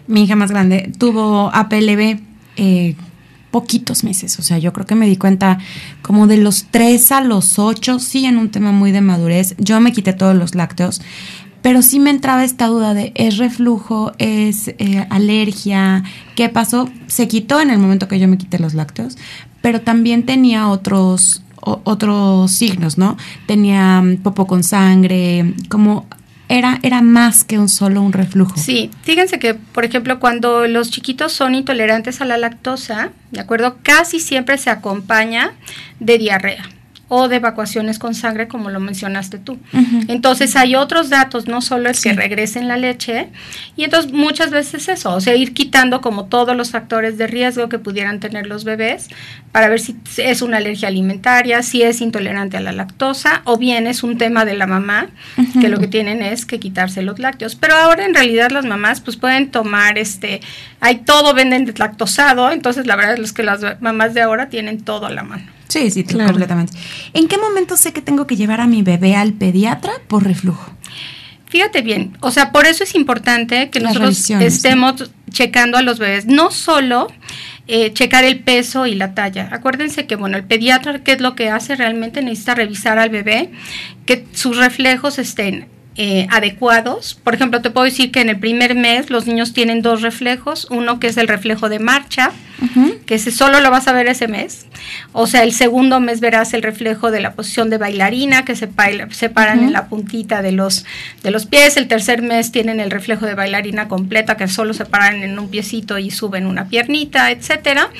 mi 0.09 0.25
hija 0.25 0.35
más 0.35 0.51
grande, 0.51 0.91
tuvo 0.99 1.51
APLB. 1.55 2.19
Eh, 2.57 2.97
poquitos 3.55 4.03
meses. 4.03 4.37
O 4.41 4.43
sea, 4.43 4.59
yo 4.59 4.73
creo 4.73 4.85
que 4.85 4.97
me 4.97 5.07
di 5.07 5.17
cuenta 5.17 5.59
como 6.03 6.27
de 6.27 6.39
los 6.39 6.67
3 6.73 7.13
a 7.13 7.21
los 7.21 7.61
8, 7.61 8.01
sí, 8.01 8.27
en 8.27 8.37
un 8.37 8.51
tema 8.51 8.73
muy 8.73 8.91
de 8.91 9.01
madurez. 9.01 9.55
Yo 9.59 9.79
me 9.79 9.93
quité 9.93 10.13
todos 10.13 10.35
los 10.35 10.57
lácteos, 10.57 11.01
pero 11.63 11.81
sí 11.81 12.01
me 12.01 12.11
entraba 12.11 12.43
esta 12.43 12.67
duda 12.67 12.95
de 12.95 13.13
es 13.15 13.39
reflujo, 13.39 14.11
es 14.19 14.75
eh, 14.79 15.07
alergia, 15.09 16.03
¿qué 16.35 16.49
pasó? 16.49 16.91
Se 17.07 17.29
quitó 17.29 17.61
en 17.61 17.71
el 17.71 17.79
momento 17.79 18.09
que 18.09 18.19
yo 18.19 18.27
me 18.27 18.39
quité 18.39 18.59
los 18.59 18.75
lácteos, 18.75 19.17
pero 19.63 19.83
también 19.83 20.27
tenía 20.27 20.67
otros 20.67 21.41
otros 21.61 22.51
signos, 22.51 22.99
¿no? 22.99 23.17
Tenía 23.47 24.03
mm, 24.03 24.17
popo 24.17 24.49
con 24.49 24.65
sangre, 24.65 25.55
como 25.69 26.07
era, 26.49 26.79
era 26.83 27.03
más 27.03 27.45
que 27.45 27.59
un 27.59 27.69
solo 27.69 28.03
un 28.03 28.13
reflujo. 28.13 28.57
Sí, 28.57 28.91
fíjense 29.03 29.39
que, 29.39 29.55
por 29.55 29.85
ejemplo, 29.85 30.21
cuando 30.21 30.67
los 30.67 30.91
chiquitos 30.91 31.33
son 31.33 31.55
intolerantes 31.55 32.21
a 32.21 32.25
la 32.25 32.37
lactosa, 32.37 33.11
¿de 33.31 33.41
acuerdo? 33.41 33.79
Casi 33.83 34.21
siempre 34.21 34.59
se 34.59 34.71
acompaña 34.71 35.53
de 36.01 36.19
diarrea 36.19 36.69
o 37.09 37.29
de 37.29 37.37
evacuaciones 37.37 37.99
con 37.99 38.15
sangre, 38.15 38.49
como 38.49 38.71
lo 38.71 38.81
mencionaste 38.81 39.39
tú. 39.39 39.59
Entonces 40.09 40.57
hay 40.57 40.75
otros 40.75 41.11
datos, 41.11 41.47
no 41.47 41.61
solo 41.61 41.91
el 41.91 42.01
que 42.01 42.13
regresen 42.13 42.67
la 42.69 42.77
leche, 42.77 43.29
y 43.77 43.85
entonces 43.85 44.13
muchas 44.13 44.51
veces 44.51 44.89
eso, 44.89 45.15
o 45.15 45.21
sea, 45.21 45.35
ir 45.35 45.53
quitando 45.53 46.01
como 46.01 46.27
todos 46.27 46.57
los 46.57 46.71
factores 46.71 47.19
de 47.19 47.27
riesgo 47.27 47.69
que 47.69 47.79
pudieran 47.79 48.21
tener 48.21 48.47
los 48.47 48.65
bebés 48.65 49.09
para 49.53 49.69
ver 49.69 49.81
si 49.81 49.97
es 50.17 50.43
una 50.43 50.57
alergia 50.57 50.89
alimentaria, 50.89 51.63
si 51.63 51.83
es 51.83 52.01
intolerante 52.01 52.57
a 52.57 52.61
la 52.61 52.73
lactosa, 52.73 53.43
o 53.45 53.59
bien 53.59 53.87
es 53.87 54.03
un 54.03 54.19
tema 54.19 54.45
de 54.45 54.55
la 54.55 54.67
mamá, 54.67 55.09
que 55.61 55.69
lo 55.69 55.79
que 55.79 55.87
tienen 55.87 56.23
es 56.23 56.47
que 56.47 56.59
quitarse 56.59 57.03
los 57.03 57.19
lácteos. 57.19 57.55
Pero 57.55 57.75
ahora 57.75 58.05
en 58.05 58.15
realidad 58.15 58.51
las 58.51 58.65
mamás 58.65 59.01
pues 59.01 59.17
pueden 59.17 59.51
tomar 59.51 59.99
este, 59.99 60.41
hay 60.81 60.97
todo 60.97 61.35
venden 61.35 61.73
lactosado, 61.77 62.51
entonces 62.51 62.87
la 62.87 62.97
verdad 62.97 63.19
es 63.19 63.33
que 63.33 63.43
las 63.43 63.81
mamás 63.81 64.15
de 64.15 64.23
ahora 64.23 64.49
tienen 64.49 64.83
todo 64.83 65.07
a 65.07 65.11
la 65.11 65.23
mano. 65.23 65.45
Sí, 65.69 65.91
sí, 65.91 66.05
completamente. 66.05 66.73
¿En 67.13 67.29
qué 67.29 67.39
momento 67.39 67.77
sé 67.77 67.93
que 67.93 68.03
tengo 68.03 68.27
que 68.27 68.37
llevar 68.37 68.61
a 68.61 68.67
mi 68.67 68.83
bebé 68.83 69.17
al 69.17 69.33
pediatra 69.33 69.93
por 70.09 70.25
reflujo? 70.25 70.71
Fíjate 71.47 71.83
bien, 71.83 72.17
o 72.21 72.33
sea, 72.33 72.51
por 72.51 72.67
eso 72.67 72.83
es 72.83 72.97
importante 72.97 73.71
que 73.71 73.79
nosotros 73.79 74.29
estemos 74.31 75.11
checando 75.31 75.79
a 75.79 75.83
los 75.83 76.01
bebés, 76.01 76.27
no 76.27 76.51
solo 76.51 77.07
eh, 77.69 77.93
checar 77.93 78.25
el 78.25 78.41
peso 78.41 78.87
y 78.87 78.95
la 78.95 79.15
talla. 79.15 79.49
Acuérdense 79.53 80.07
que, 80.07 80.17
bueno, 80.17 80.37
el 80.37 80.45
pediatra, 80.45 81.05
¿qué 81.05 81.13
es 81.13 81.21
lo 81.21 81.37
que 81.37 81.51
hace? 81.51 81.77
Realmente 81.77 82.23
necesita 82.23 82.57
revisar 82.57 82.99
al 82.99 83.11
bebé, 83.11 83.53
que 84.05 84.27
sus 84.33 84.57
reflejos 84.57 85.19
estén 85.19 85.69
eh, 85.97 86.27
adecuados. 86.31 87.15
Por 87.15 87.35
ejemplo, 87.35 87.63
te 87.63 87.71
puedo 87.71 87.85
decir 87.85 88.11
que 88.11 88.21
en 88.21 88.29
el 88.29 88.39
primer 88.41 88.75
mes 88.75 89.11
los 89.11 89.27
niños 89.27 89.53
tienen 89.53 89.81
dos 89.81 90.03
reflejos, 90.03 90.67
uno 90.71 90.99
que 90.99 91.07
es 91.07 91.17
el 91.17 91.29
reflejo 91.29 91.69
de 91.69 91.79
marcha, 91.79 92.33
que 93.07 93.17
ese 93.17 93.31
solo 93.31 93.61
lo 93.61 93.71
vas 93.71 93.89
a 93.89 93.93
ver 93.93 94.07
ese 94.09 94.27
mes. 94.27 94.67
O 95.13 95.27
sea, 95.27 95.43
el 95.43 95.53
segundo 95.53 96.01
mes 96.01 96.21
verás 96.21 96.55
el 96.55 96.63
reflejo 96.63 97.11
de 97.11 97.21
la 97.21 97.35
posición 97.35 97.69
de 97.69 97.79
bailarina, 97.79 98.45
que 98.45 98.57
se, 98.57 98.69
se 99.11 99.29
paran 99.29 99.63
en 99.63 99.73
la 99.73 99.89
puntita 99.89 100.41
de 100.41 100.53
los, 100.53 100.85
de 101.23 101.31
los 101.31 101.47
pies. 101.47 101.77
El 101.77 101.89
tercer 101.89 102.23
mes 102.23 102.53
tienen 102.53 102.81
el 102.81 102.91
reflejo 102.91 103.27
de 103.27 103.35
bailarina 103.35 103.87
completa, 103.87 104.37
que 104.37 104.49
solo 104.49 104.73
se 104.73 104.87
paran 104.87 105.23
en 105.23 105.39
un 105.39 105.49
piecito 105.49 105.99
y 105.99 106.11
suben 106.11 106.47
una 106.47 106.69
piernita, 106.69 107.31
etcétera. 107.31 107.91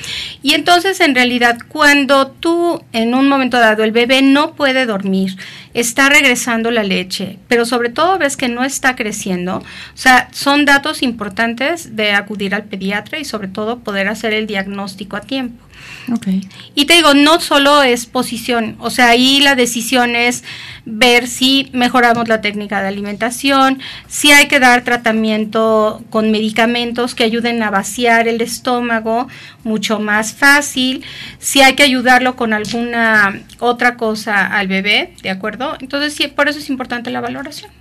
Y 0.41 0.53
entonces, 0.53 0.99
en 0.99 1.15
realidad, 1.15 1.59
cuando 1.67 2.27
tú 2.27 2.83
en 2.91 3.13
un 3.13 3.27
momento 3.27 3.59
dado 3.59 3.83
el 3.83 3.91
bebé 3.91 4.21
no 4.21 4.55
puede 4.55 4.85
dormir, 4.85 5.37
está 5.75 6.09
regresando 6.09 6.71
la 6.71 6.83
leche, 6.83 7.37
pero 7.47 7.65
sobre 7.65 7.89
todo 7.89 8.17
ves 8.17 8.37
que 8.37 8.47
no 8.47 8.63
está 8.63 8.95
creciendo, 8.95 9.57
o 9.57 9.63
sea, 9.97 10.29
son 10.31 10.65
datos 10.65 11.03
importantes 11.03 11.95
de 11.95 12.13
acudir 12.13 12.55
al 12.55 12.63
pediatra 12.63 13.19
y 13.19 13.25
sobre 13.25 13.49
todo 13.49 13.79
poder 13.79 14.07
hacer 14.07 14.33
el 14.33 14.47
diagnóstico 14.47 15.17
a 15.17 15.21
tiempo. 15.21 15.64
Okay. 16.11 16.47
Y 16.75 16.85
te 16.85 16.93
digo, 16.93 17.15
no 17.15 17.39
solo 17.39 17.81
es 17.81 18.05
posición, 18.05 18.75
o 18.79 18.91
sea, 18.91 19.09
ahí 19.09 19.39
la 19.39 19.55
decisión 19.55 20.15
es 20.15 20.43
ver 20.85 21.27
si 21.27 21.69
mejoramos 21.73 22.27
la 22.27 22.41
técnica 22.41 22.81
de 22.81 22.89
alimentación, 22.89 23.79
si 24.07 24.31
hay 24.31 24.47
que 24.47 24.59
dar 24.59 24.83
tratamiento 24.83 26.03
con 26.11 26.29
medicamentos 26.29 27.15
que 27.15 27.23
ayuden 27.23 27.63
a 27.63 27.71
vaciar 27.71 28.27
el 28.27 28.39
estómago 28.41 29.27
mucho 29.63 29.99
más 29.99 30.33
fácil, 30.33 31.03
si 31.39 31.61
hay 31.61 31.73
que 31.73 31.83
ayudarlo 31.83 32.35
con 32.35 32.53
alguna 32.53 33.41
otra 33.59 33.97
cosa 33.97 34.45
al 34.45 34.67
bebé, 34.67 35.15
¿de 35.23 35.31
acuerdo? 35.31 35.75
Entonces, 35.79 36.13
sí, 36.13 36.27
por 36.27 36.47
eso 36.47 36.59
es 36.59 36.69
importante 36.69 37.09
la 37.09 37.21
valoración. 37.21 37.71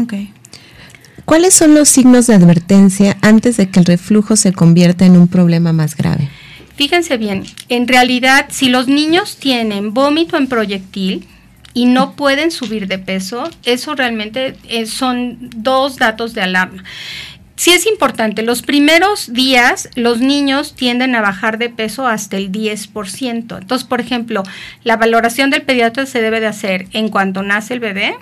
Ok. 0.00 0.14
¿Cuáles 1.24 1.54
son 1.54 1.74
los 1.74 1.88
signos 1.88 2.26
de 2.26 2.34
advertencia 2.34 3.16
antes 3.22 3.56
de 3.56 3.70
que 3.70 3.80
el 3.80 3.86
reflujo 3.86 4.36
se 4.36 4.52
convierta 4.52 5.06
en 5.06 5.16
un 5.16 5.26
problema 5.26 5.72
más 5.72 5.96
grave? 5.96 6.28
Fíjense 6.76 7.16
bien, 7.16 7.44
en 7.68 7.86
realidad 7.86 8.46
si 8.50 8.68
los 8.68 8.88
niños 8.88 9.36
tienen 9.36 9.94
vómito 9.94 10.36
en 10.36 10.48
proyectil 10.48 11.28
y 11.72 11.86
no 11.86 12.14
pueden 12.14 12.50
subir 12.50 12.88
de 12.88 12.98
peso, 12.98 13.48
eso 13.64 13.94
realmente 13.94 14.56
eh, 14.68 14.86
son 14.86 15.38
dos 15.56 15.96
datos 15.96 16.34
de 16.34 16.42
alarma. 16.42 16.82
Sí 17.56 17.70
es 17.70 17.86
importante, 17.86 18.42
los 18.42 18.62
primeros 18.62 19.32
días 19.32 19.88
los 19.94 20.18
niños 20.18 20.74
tienden 20.74 21.14
a 21.14 21.20
bajar 21.20 21.58
de 21.58 21.70
peso 21.70 22.08
hasta 22.08 22.36
el 22.36 22.50
10%. 22.50 23.58
Entonces, 23.58 23.86
por 23.86 24.00
ejemplo, 24.00 24.42
la 24.82 24.96
valoración 24.96 25.50
del 25.50 25.62
pediatra 25.62 26.04
se 26.06 26.20
debe 26.20 26.40
de 26.40 26.48
hacer 26.48 26.88
en 26.92 27.08
cuanto 27.08 27.44
nace 27.44 27.74
el 27.74 27.80
bebé 27.80 28.16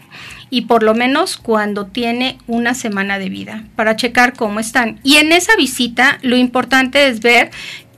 y 0.51 0.63
por 0.63 0.83
lo 0.83 0.95
menos 0.95 1.39
cuando 1.39 1.87
tiene 1.87 2.37
una 2.47 2.75
semana 2.75 3.19
de 3.19 3.31
vida 3.31 3.65
para 3.75 3.97
checar 3.97 4.35
cómo 4.35 4.61
están. 4.61 5.01
Y 5.03 5.17
en 5.17 5.33
esa 5.33 5.57
visita 5.57 6.19
lo 6.21 6.37
importante 6.37 7.09
es 7.09 7.21
ver 7.21 7.51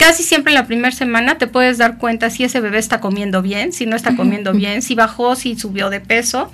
casi 0.05 0.23
siempre 0.23 0.51
en 0.51 0.57
la 0.57 0.67
primera 0.67 0.95
semana 0.95 1.39
te 1.39 1.47
puedes 1.47 1.79
dar 1.79 1.97
cuenta 1.97 2.29
si 2.29 2.45
ese 2.45 2.61
bebé 2.61 2.77
está 2.77 3.01
comiendo 3.01 3.41
bien, 3.41 3.73
si 3.73 3.87
no 3.87 3.97
está 3.97 4.15
comiendo 4.15 4.53
bien, 4.53 4.83
si 4.83 4.95
bajó, 4.95 5.35
si 5.35 5.59
subió 5.59 5.89
de 5.89 6.01
peso, 6.01 6.53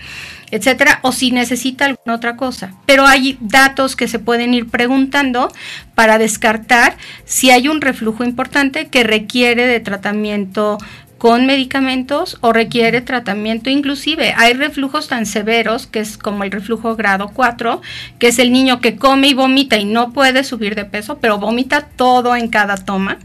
etcétera, 0.53 1.01
o 1.03 1.11
si 1.11 1.33
necesita 1.33 1.87
alguna 1.87 2.15
otra 2.15 2.37
cosa. 2.37 2.75
Pero 2.87 3.09
hay 3.09 3.39
datos 3.41 3.97
que 3.97 4.07
se 4.07 4.21
pueden 4.21 4.55
ir 4.55 4.69
preguntando 4.69 5.53
para 5.97 6.17
descartar 6.17 6.97
si 7.25 7.51
hay 7.51 7.67
un 7.67 7.81
reflujo 7.81 8.23
importante 8.23 8.87
que 8.87 9.03
requiere 9.03 9.67
de 9.67 9.81
tratamiento 9.81 10.79
con 11.21 11.45
medicamentos 11.45 12.39
o 12.41 12.51
requiere 12.51 13.03
tratamiento. 13.03 13.69
Inclusive 13.69 14.33
hay 14.39 14.55
reflujos 14.55 15.07
tan 15.07 15.27
severos, 15.27 15.87
que 15.87 16.01
es 16.01 16.17
como 16.17 16.45
el 16.45 16.51
reflujo 16.51 16.97
grado 16.97 17.29
4, 17.35 17.83
que 18.19 18.29
es 18.29 18.39
el 18.39 18.51
niño 18.51 18.81
que 18.81 18.97
come 18.97 19.29
y 19.29 19.35
vomita 19.35 19.77
y 19.77 19.85
no 19.85 20.15
puede 20.15 20.45
subir 20.45 20.75
de 20.75 20.87
peso, 20.87 21.19
pero 21.19 21.37
vomita 21.37 21.83
todo 21.83 22.35
en 22.37 22.49
cada 22.49 22.79
toma, 22.79 23.19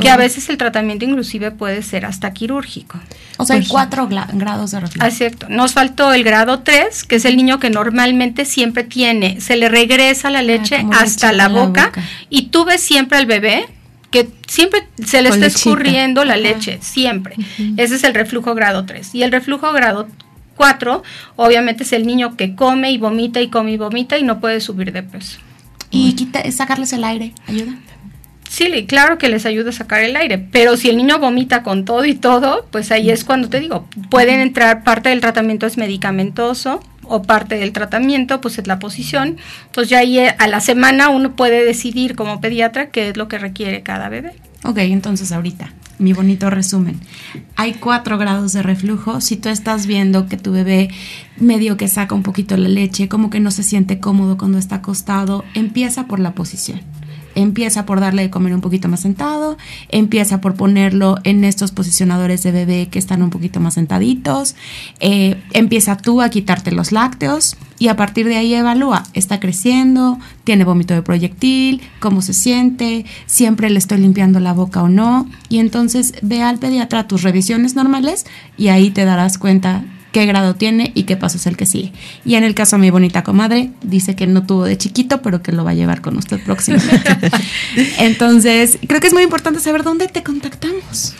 que 0.00 0.08
a 0.08 0.16
veces 0.16 0.48
el 0.48 0.56
tratamiento 0.56 1.04
inclusive 1.04 1.50
puede 1.50 1.82
ser 1.82 2.06
hasta 2.06 2.32
quirúrgico. 2.32 2.98
O 3.36 3.44
sea, 3.44 3.56
hay 3.56 3.60
pues 3.60 3.68
cuatro 3.68 4.08
grados 4.08 4.70
de 4.70 4.80
reflujo. 4.80 5.06
Ah, 5.06 5.10
cierto. 5.10 5.46
Nos 5.50 5.74
faltó 5.74 6.14
el 6.14 6.24
grado 6.24 6.60
3, 6.60 7.04
que 7.04 7.16
es 7.16 7.26
el 7.26 7.36
niño 7.36 7.60
que 7.60 7.68
normalmente 7.68 8.46
siempre 8.46 8.84
tiene, 8.84 9.42
se 9.42 9.56
le 9.56 9.68
regresa 9.68 10.30
la 10.30 10.38
ah, 10.38 10.42
leche 10.42 10.82
hasta 10.98 11.30
la 11.32 11.48
boca, 11.48 11.92
y 12.30 12.46
tú 12.46 12.64
ves 12.64 12.80
siempre 12.80 13.18
al 13.18 13.26
bebé 13.26 13.66
que 14.14 14.28
siempre 14.46 14.86
se 15.04 15.22
le 15.22 15.28
está 15.28 15.46
escurriendo 15.46 16.24
la 16.24 16.36
leche, 16.36 16.78
siempre. 16.80 17.34
Ese 17.76 17.96
es 17.96 18.04
el 18.04 18.14
reflujo 18.14 18.54
grado 18.54 18.86
3. 18.86 19.12
Y 19.12 19.24
el 19.24 19.32
reflujo 19.32 19.72
grado 19.72 20.06
4, 20.56 21.02
obviamente 21.34 21.82
es 21.82 21.92
el 21.92 22.06
niño 22.06 22.36
que 22.36 22.54
come 22.54 22.92
y 22.92 22.98
vomita 22.98 23.40
y 23.40 23.48
come 23.48 23.72
y 23.72 23.76
vomita 23.76 24.16
y 24.16 24.22
no 24.22 24.38
puede 24.38 24.60
subir 24.60 24.92
de 24.92 25.02
peso. 25.02 25.40
¿Y 25.90 26.12
quita, 26.12 26.48
sacarles 26.52 26.92
el 26.92 27.02
aire 27.02 27.32
ayuda? 27.48 27.74
Sí, 28.48 28.86
claro 28.86 29.18
que 29.18 29.28
les 29.28 29.46
ayuda 29.46 29.70
a 29.70 29.72
sacar 29.72 30.04
el 30.04 30.14
aire, 30.14 30.38
pero 30.38 30.76
si 30.76 30.90
el 30.90 30.96
niño 30.96 31.18
vomita 31.18 31.64
con 31.64 31.84
todo 31.84 32.04
y 32.04 32.14
todo, 32.14 32.68
pues 32.70 32.92
ahí 32.92 33.10
es 33.10 33.24
cuando 33.24 33.48
te 33.48 33.58
digo, 33.58 33.88
pueden 34.10 34.38
entrar, 34.38 34.84
parte 34.84 35.08
del 35.08 35.20
tratamiento 35.20 35.66
es 35.66 35.76
medicamentoso, 35.76 36.80
o 37.08 37.22
parte 37.22 37.56
del 37.56 37.72
tratamiento, 37.72 38.40
pues 38.40 38.58
es 38.58 38.66
la 38.66 38.78
posición. 38.78 39.36
Pues 39.72 39.88
ya 39.88 39.98
ahí 39.98 40.18
eh, 40.18 40.34
a 40.38 40.46
la 40.46 40.60
semana 40.60 41.08
uno 41.10 41.36
puede 41.36 41.64
decidir 41.64 42.16
como 42.16 42.40
pediatra 42.40 42.90
qué 42.90 43.08
es 43.08 43.16
lo 43.16 43.28
que 43.28 43.38
requiere 43.38 43.82
cada 43.82 44.08
bebé. 44.08 44.32
Ok, 44.64 44.78
entonces 44.78 45.30
ahorita, 45.30 45.72
mi 45.98 46.12
bonito 46.12 46.48
resumen. 46.48 46.98
Hay 47.56 47.74
cuatro 47.74 48.16
grados 48.16 48.52
de 48.54 48.62
reflujo. 48.62 49.20
Si 49.20 49.36
tú 49.36 49.50
estás 49.50 49.86
viendo 49.86 50.26
que 50.26 50.36
tu 50.36 50.52
bebé 50.52 50.88
medio 51.36 51.76
que 51.76 51.88
saca 51.88 52.14
un 52.14 52.22
poquito 52.22 52.56
la 52.56 52.68
leche, 52.68 53.08
como 53.08 53.28
que 53.28 53.40
no 53.40 53.50
se 53.50 53.62
siente 53.62 54.00
cómodo 54.00 54.38
cuando 54.38 54.58
está 54.58 54.76
acostado, 54.76 55.44
empieza 55.54 56.06
por 56.06 56.20
la 56.20 56.34
posición 56.34 56.80
empieza 57.34 57.86
por 57.86 58.00
darle 58.00 58.22
de 58.22 58.30
comer 58.30 58.54
un 58.54 58.60
poquito 58.60 58.88
más 58.88 59.00
sentado, 59.00 59.56
empieza 59.88 60.40
por 60.40 60.54
ponerlo 60.54 61.18
en 61.24 61.44
estos 61.44 61.72
posicionadores 61.72 62.42
de 62.42 62.52
bebé 62.52 62.88
que 62.88 62.98
están 62.98 63.22
un 63.22 63.30
poquito 63.30 63.60
más 63.60 63.74
sentaditos, 63.74 64.56
eh, 65.00 65.42
empieza 65.52 65.96
tú 65.96 66.20
a 66.22 66.28
quitarte 66.28 66.72
los 66.72 66.92
lácteos 66.92 67.56
y 67.78 67.88
a 67.88 67.96
partir 67.96 68.26
de 68.26 68.36
ahí 68.36 68.54
evalúa, 68.54 69.04
está 69.14 69.40
creciendo, 69.40 70.18
tiene 70.44 70.64
vómito 70.64 70.94
de 70.94 71.02
proyectil, 71.02 71.82
cómo 72.00 72.22
se 72.22 72.34
siente, 72.34 73.04
siempre 73.26 73.70
le 73.70 73.78
estoy 73.78 73.98
limpiando 73.98 74.40
la 74.40 74.52
boca 74.52 74.82
o 74.82 74.88
no, 74.88 75.28
y 75.48 75.58
entonces 75.58 76.14
ve 76.22 76.42
al 76.42 76.58
pediatra 76.58 77.08
tus 77.08 77.22
revisiones 77.22 77.74
normales 77.74 78.26
y 78.56 78.68
ahí 78.68 78.90
te 78.90 79.04
darás 79.04 79.38
cuenta 79.38 79.84
qué 80.14 80.26
grado 80.26 80.54
tiene 80.54 80.92
y 80.94 81.02
qué 81.02 81.16
paso 81.16 81.36
es 81.36 81.46
el 81.46 81.56
que 81.56 81.66
sigue. 81.66 81.92
Y 82.24 82.36
en 82.36 82.44
el 82.44 82.54
caso 82.54 82.76
de 82.76 82.82
mi 82.82 82.90
bonita 82.90 83.24
comadre, 83.24 83.70
dice 83.82 84.14
que 84.14 84.28
no 84.28 84.46
tuvo 84.46 84.64
de 84.64 84.78
chiquito, 84.78 85.20
pero 85.22 85.42
que 85.42 85.50
lo 85.50 85.64
va 85.64 85.72
a 85.72 85.74
llevar 85.74 86.00
con 86.00 86.16
usted 86.16 86.40
próximamente. 86.42 87.10
Entonces, 87.98 88.78
creo 88.86 89.00
que 89.00 89.08
es 89.08 89.12
muy 89.12 89.24
importante 89.24 89.58
saber 89.58 89.82
dónde 89.82 90.06
te 90.06 90.22
contactamos. 90.22 91.14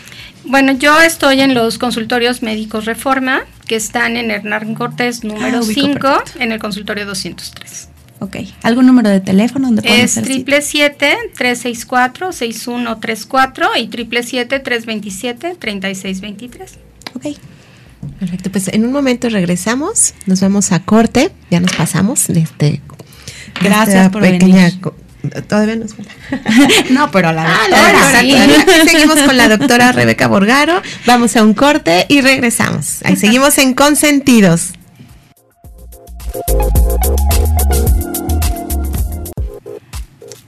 Bueno, 0.45 0.71
yo 0.71 1.01
estoy 1.01 1.41
en 1.41 1.53
los 1.53 1.77
consultorios 1.77 2.41
médicos 2.41 2.85
Reforma, 2.85 3.41
que 3.67 3.75
están 3.75 4.15
en 4.15 4.31
Hernán 4.31 4.75
Cortés 4.75 5.25
número 5.25 5.61
5, 5.61 5.99
ah, 6.07 6.23
en 6.39 6.53
el 6.53 6.59
consultorio 6.59 7.05
203. 7.05 7.89
Ok. 8.19 8.37
¿Algún 8.63 8.85
número 8.85 9.09
de 9.09 9.19
teléfono 9.19 9.67
donde 9.67 9.81
Es 10.01 10.13
triple 10.13 10.61
364 10.61 12.31
6134 12.31 13.67
y 13.77 13.87
triple 13.87 14.21
327 14.21 15.55
3623. 15.59 16.79
Ok. 17.15 17.25
Perfecto, 18.19 18.51
pues 18.51 18.67
en 18.69 18.85
un 18.85 18.91
momento 18.91 19.29
regresamos, 19.29 20.13
nos 20.25 20.41
vamos 20.41 20.71
a 20.71 20.79
corte, 20.83 21.31
ya 21.49 21.59
nos 21.59 21.73
pasamos 21.73 22.27
de 22.27 22.39
este. 22.41 22.81
Gracias 23.61 24.09
por 24.09 24.21
pequeña, 24.21 24.71
Todavía 25.47 25.75
nos 25.75 25.95
no, 26.91 27.09
pero 27.11 27.31
la 27.31 27.47
ah, 27.47 28.23
Seguimos 28.85 29.19
con 29.21 29.37
la 29.37 29.49
doctora 29.49 29.91
Rebeca 29.91 30.27
Borgaro. 30.27 30.81
Vamos 31.05 31.35
a 31.35 31.43
un 31.43 31.53
corte 31.53 32.05
y 32.09 32.21
regresamos. 32.21 32.99
Ahí 33.03 33.15
seguimos 33.15 33.57
en 33.57 33.73
Consentidos. 33.73 34.73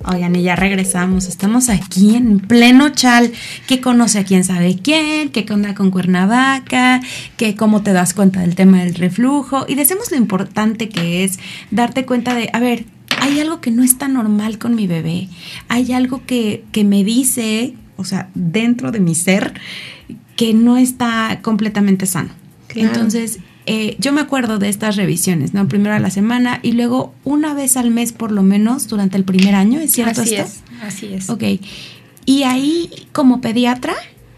Oigan, 0.10 0.36
y 0.36 0.44
ya 0.44 0.56
regresamos. 0.56 1.28
Estamos 1.28 1.70
aquí 1.70 2.16
en 2.16 2.40
pleno 2.40 2.90
chal. 2.90 3.32
Que 3.68 3.82
conoce 3.82 4.20
a 4.20 4.24
quién 4.24 4.44
sabe 4.44 4.78
quién, 4.82 5.30
que 5.30 5.46
onda 5.52 5.76
con 5.76 5.92
Cuernavaca, 5.92 7.02
que 7.36 7.56
cómo 7.56 7.84
te 7.84 7.92
das 7.92 8.14
cuenta 8.14 8.40
del 8.40 8.56
tema 8.56 8.80
del 8.84 8.96
reflujo. 8.96 9.66
Y 9.68 9.76
decimos 9.76 10.10
lo 10.12 10.18
importante 10.18 10.90
que 10.90 11.24
es 11.24 11.40
darte 11.72 12.06
cuenta 12.06 12.34
de, 12.36 12.50
a 12.54 12.60
ver, 12.60 12.86
hay 13.20 13.40
algo 13.40 13.60
que 13.60 13.72
no 13.72 13.84
está 13.84 14.08
normal 14.08 14.58
con 14.58 14.76
mi 14.76 14.88
bebé. 14.88 15.28
Hay 15.68 15.92
algo 15.92 16.26
que, 16.26 16.64
que 16.72 16.84
me 16.84 17.04
dice, 17.04 17.74
o 17.98 18.06
sea, 18.06 18.30
dentro 18.34 18.92
de 18.92 19.02
mi 19.02 19.14
ser, 19.14 19.60
que 20.38 20.54
no 20.54 20.78
está 20.78 21.40
completamente 21.42 22.06
sano. 22.06 22.30
Entonces, 22.76 23.40
eh, 23.70 23.98
yo 24.00 24.14
me 24.14 24.22
acuerdo 24.22 24.60
de 24.60 24.70
estas 24.70 24.96
revisiones, 24.96 25.54
¿no? 25.54 25.68
Primero 25.68 25.94
a 25.94 26.00
la 26.00 26.10
semana 26.10 26.60
y 26.64 26.72
luego 26.72 27.14
una 27.26 27.54
vez 27.54 27.76
al 27.76 27.92
mes 27.92 28.14
por 28.14 28.32
lo 28.32 28.42
menos 28.42 28.88
durante 28.88 29.18
el 29.18 29.26
primer 29.26 29.56
año, 29.56 29.82
¿es 29.82 29.92
cierto 29.92 30.22
así 30.22 30.36
Es, 30.36 30.62
así 30.82 31.14
es. 31.14 31.30
Ok. 31.30 31.44
Y 32.26 32.44
ahí, 32.44 32.90
como 33.12 33.42
pediatra, 33.42 33.94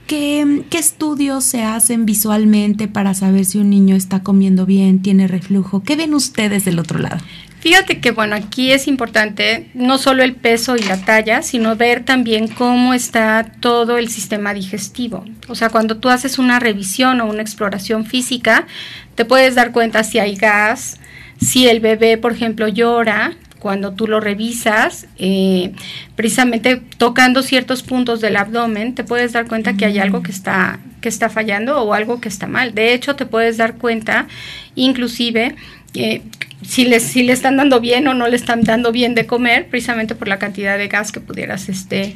¿qué, 0.07 0.63
¿qué 0.71 0.79
estudios 0.79 1.43
se 1.43 1.61
hacen 1.61 2.07
visualmente 2.07 2.87
para 2.87 3.13
saber 3.13 3.45
si 3.45 3.59
un 3.59 3.69
niño 3.69 3.95
está 3.95 4.23
comiendo 4.23 4.65
bien, 4.65 5.03
tiene 5.03 5.27
reflujo? 5.27 5.83
¿Qué 5.83 5.95
ven 5.95 6.15
ustedes 6.15 6.65
del 6.65 6.79
otro 6.79 6.97
lado? 6.97 7.19
Fíjate 7.59 7.99
que 7.99 8.11
bueno, 8.11 8.35
aquí 8.35 8.71
es 8.71 8.87
importante 8.87 9.69
no 9.73 9.97
solo 9.97 10.23
el 10.23 10.33
peso 10.33 10.77
y 10.77 10.81
la 10.81 10.97
talla, 10.97 11.41
sino 11.41 11.75
ver 11.75 12.05
también 12.05 12.47
cómo 12.47 12.93
está 12.93 13.51
todo 13.59 13.97
el 13.97 14.09
sistema 14.09 14.53
digestivo. 14.53 15.25
O 15.49 15.55
sea, 15.55 15.69
cuando 15.69 15.97
tú 15.97 16.09
haces 16.09 16.39
una 16.39 16.59
revisión 16.59 17.19
o 17.19 17.25
una 17.25 17.41
exploración 17.41 18.05
física, 18.05 18.65
te 19.15 19.25
puedes 19.25 19.55
dar 19.55 19.73
cuenta 19.73 20.05
si 20.05 20.19
hay 20.19 20.35
gas, 20.35 20.99
si 21.41 21.67
el 21.67 21.81
bebé, 21.81 22.17
por 22.17 22.31
ejemplo, 22.31 22.69
llora, 22.69 23.35
cuando 23.59 23.93
tú 23.93 24.07
lo 24.07 24.21
revisas, 24.21 25.07
eh, 25.17 25.73
precisamente 26.15 26.81
tocando 26.97 27.43
ciertos 27.43 27.83
puntos 27.83 28.21
del 28.21 28.37
abdomen, 28.37 28.95
te 28.95 29.03
puedes 29.03 29.33
dar 29.33 29.47
cuenta 29.47 29.75
que 29.75 29.85
hay 29.85 29.99
algo 29.99 30.23
que 30.23 30.31
está, 30.31 30.79
que 31.01 31.09
está 31.09 31.29
fallando 31.29 31.81
o 31.81 31.93
algo 31.93 32.21
que 32.21 32.29
está 32.29 32.47
mal. 32.47 32.73
De 32.73 32.93
hecho, 32.93 33.15
te 33.15 33.25
puedes 33.25 33.57
dar 33.57 33.75
cuenta, 33.75 34.27
inclusive, 34.75 35.55
eh, 35.93 36.21
si, 36.65 36.85
les, 36.85 37.03
si 37.03 37.23
le 37.23 37.33
están 37.33 37.57
dando 37.57 37.79
bien 37.79 38.07
o 38.07 38.13
no 38.13 38.27
le 38.27 38.35
están 38.35 38.63
dando 38.63 38.91
bien 38.91 39.15
de 39.15 39.25
comer, 39.25 39.67
precisamente 39.67 40.15
por 40.15 40.27
la 40.27 40.39
cantidad 40.39 40.77
de 40.77 40.87
gas 40.87 41.11
que 41.11 41.19
pudieras 41.19 41.69
este, 41.69 42.15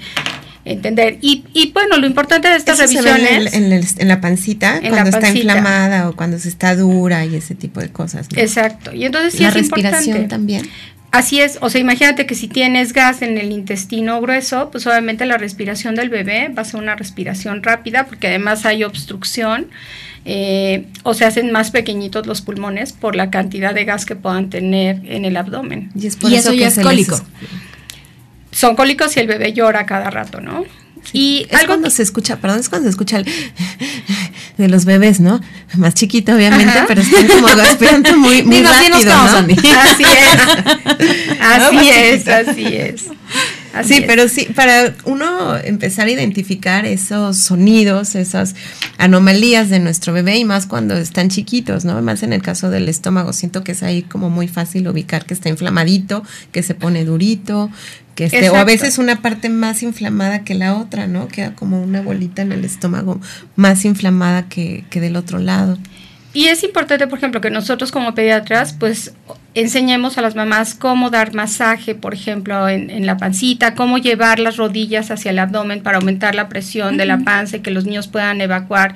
entender. 0.66 1.18
Y, 1.22 1.44
y 1.54 1.72
bueno, 1.72 1.98
lo 1.98 2.08
importante 2.08 2.50
de 2.50 2.56
estas 2.56 2.80
revisiones... 2.80 3.54
en, 3.54 4.08
la 4.08 4.22
pancita, 4.22 4.80
cuando 4.82 5.10
está 5.10 5.30
inflamada 5.30 6.10
o 6.10 6.16
cuando 6.16 6.38
se 6.40 6.50
está 6.50 6.76
dura 6.76 7.26
y 7.26 7.36
ese 7.36 7.56
tipo 7.56 7.80
de 7.80 7.90
cosas. 7.90 8.28
Exacto. 8.36 8.94
Y 8.94 9.06
entonces 9.06 9.34
sí 9.34 9.44
la 9.44 9.52
respiración 9.52 10.28
también. 10.28 10.68
Así 11.12 11.40
es, 11.40 11.60
o 11.62 11.70
sea, 11.70 11.80
imagínate 11.80 12.26
que 12.26 12.34
si 12.34 12.48
tienes 12.48 12.92
gas 12.92 13.22
en 13.22 13.38
el 13.38 13.52
intestino 13.52 14.20
grueso, 14.20 14.72
pues 14.72 14.88
obviamente 14.88 15.28
la 15.28 15.38
respiración 15.38 15.94
del 15.94 16.10
bebé 16.10 16.50
va 16.50 16.64
a 16.64 16.66
ser 16.66 16.80
una 16.80 16.96
respiración 16.96 17.62
rápida 17.62 18.08
porque 18.08 18.30
además 18.30 18.66
hay 18.66 18.84
obstrucción 18.84 19.68
eh, 20.26 20.88
o 21.04 21.14
se 21.14 21.26
hacen 21.26 21.52
más 21.52 21.72
pequeñitos 21.72 22.26
los 22.26 22.42
pulmones 22.42 22.94
por 22.94 23.16
la 23.16 23.30
cantidad 23.30 23.74
de 23.74 23.86
gas 23.86 24.06
que 24.06 24.16
puedan 24.16 24.50
tener 24.50 25.02
en 25.06 25.26
el 25.26 25.36
abdomen. 25.36 25.92
Y, 25.96 26.08
eso, 26.08 26.54
ya 26.54 26.68
es 26.68 26.80
cólico. 26.80 27.20
Son 28.52 28.76
cólicos 28.76 29.18
y 29.18 29.20
el 29.20 29.28
bebé 29.28 29.54
llora 29.54 29.86
cada 29.86 30.10
rato, 30.10 30.40
¿no? 30.40 30.64
Y 31.12 31.48
es 31.50 31.66
cuando 31.66 31.90
se 31.90 32.02
escucha, 32.02 32.38
perdón, 32.38 32.60
es 32.62 32.70
cuando 32.70 32.86
se 32.86 32.92
escucha 32.92 33.18
el 33.18 33.26
de 34.58 34.70
los 34.70 34.86
bebés, 34.86 35.20
¿no? 35.20 35.42
Más 35.76 35.94
chiquito, 35.96 36.34
obviamente, 36.34 36.74
pero 36.88 37.02
están 37.02 37.28
como 37.28 37.48
aspirando 37.48 38.18
muy, 38.18 38.44
muy 38.44 38.64
rápido, 38.64 39.14
¿no? 39.14 39.22
Así 39.22 40.04
es. 40.04 41.42
Así 41.42 41.90
es, 41.90 42.28
así 42.28 42.76
es 42.76 43.06
sí, 43.84 44.04
pero 44.06 44.28
sí, 44.28 44.48
para 44.56 44.94
uno 45.06 45.58
empezar 45.58 46.08
a 46.08 46.12
identificar 46.12 46.86
esos 46.86 47.38
sonidos, 47.38 48.16
esas 48.16 48.56
anomalías 48.98 49.70
de 49.70 49.80
nuestro 49.80 50.14
bebé 50.14 50.38
y 50.38 50.46
más 50.46 50.68
cuando 50.68 50.96
están 50.96 51.30
chiquitos, 51.30 51.84
¿no? 51.86 52.02
Más 52.02 52.22
en 52.24 52.34
el 52.34 52.42
caso 52.42 52.70
del 52.70 52.88
estómago, 52.90 53.34
siento 53.34 53.64
que 53.64 53.72
es 53.72 53.82
ahí 53.82 54.04
como 54.04 54.30
muy 54.30 54.48
fácil 54.48 54.88
ubicar 54.88 55.26
que 55.26 55.34
está 55.34 55.50
inflamadito, 55.50 56.24
que 56.52 56.62
se 56.62 56.76
pone 56.76 57.04
durito, 57.06 57.72
que 58.16 58.26
este, 58.26 58.50
o 58.50 58.56
a 58.56 58.64
veces 58.64 59.00
una 59.00 59.22
parte 59.22 59.50
más 59.50 59.82
inflamada 59.82 60.44
que 60.44 60.54
la 60.54 60.76
otra, 60.78 61.08
¿no? 61.08 61.28
Queda 61.28 61.56
como 61.56 61.82
una 61.82 62.02
bolita 62.02 62.44
en 62.44 62.52
el 62.52 62.64
estómago 62.64 63.20
más 63.56 63.86
inflamada 63.86 64.48
que, 64.50 64.86
que 64.90 65.02
del 65.02 65.16
otro 65.16 65.40
lado. 65.40 65.80
Y 66.34 66.48
es 66.48 66.64
importante, 66.64 67.08
por 67.08 67.20
ejemplo, 67.20 67.42
que 67.42 67.52
nosotros 67.52 67.92
como 67.92 68.16
pediatras, 68.16 68.74
pues 68.74 69.14
enseñemos 69.54 70.18
a 70.18 70.24
las 70.24 70.36
mamás 70.36 70.74
cómo 70.74 71.12
dar 71.12 71.36
masaje, 71.36 71.94
por 71.94 72.16
ejemplo, 72.16 72.68
en, 72.68 73.06
la 73.06 73.18
pancita, 73.18 73.76
cómo 73.76 74.00
llevar 74.00 74.40
las 74.40 74.58
rodillas 74.58 75.12
hacia 75.12 75.30
el 75.30 75.38
abdomen 75.38 75.84
para 75.84 75.98
aumentar 75.98 76.34
la 76.34 76.50
presión 76.50 76.98
de 76.98 77.06
la 77.06 77.20
panza 77.20 77.58
y 77.58 77.60
que 77.60 77.70
los 77.70 77.86
niños 77.86 78.08
puedan 78.08 78.42
evacuar 78.42 78.96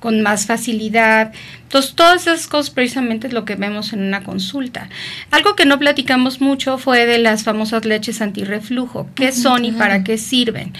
con 0.00 0.22
más 0.22 0.46
facilidad. 0.46 1.32
Entonces, 1.64 1.94
todas 1.94 2.22
esas 2.22 2.46
cosas 2.46 2.70
precisamente 2.70 3.26
es 3.26 3.34
lo 3.34 3.44
que 3.44 3.56
vemos 3.56 3.92
en 3.92 4.00
una 4.00 4.22
consulta. 4.22 4.88
Algo 5.30 5.56
que 5.56 5.66
no 5.66 5.78
platicamos 5.78 6.40
mucho 6.40 6.78
fue 6.78 7.04
de 7.04 7.18
las 7.18 7.42
famosas 7.42 7.84
leches 7.84 8.22
antirreflujo. 8.22 9.10
¿Qué 9.14 9.32
son 9.32 9.66
y 9.66 9.72
para 9.72 10.04
qué 10.04 10.16
sirven? 10.16 10.72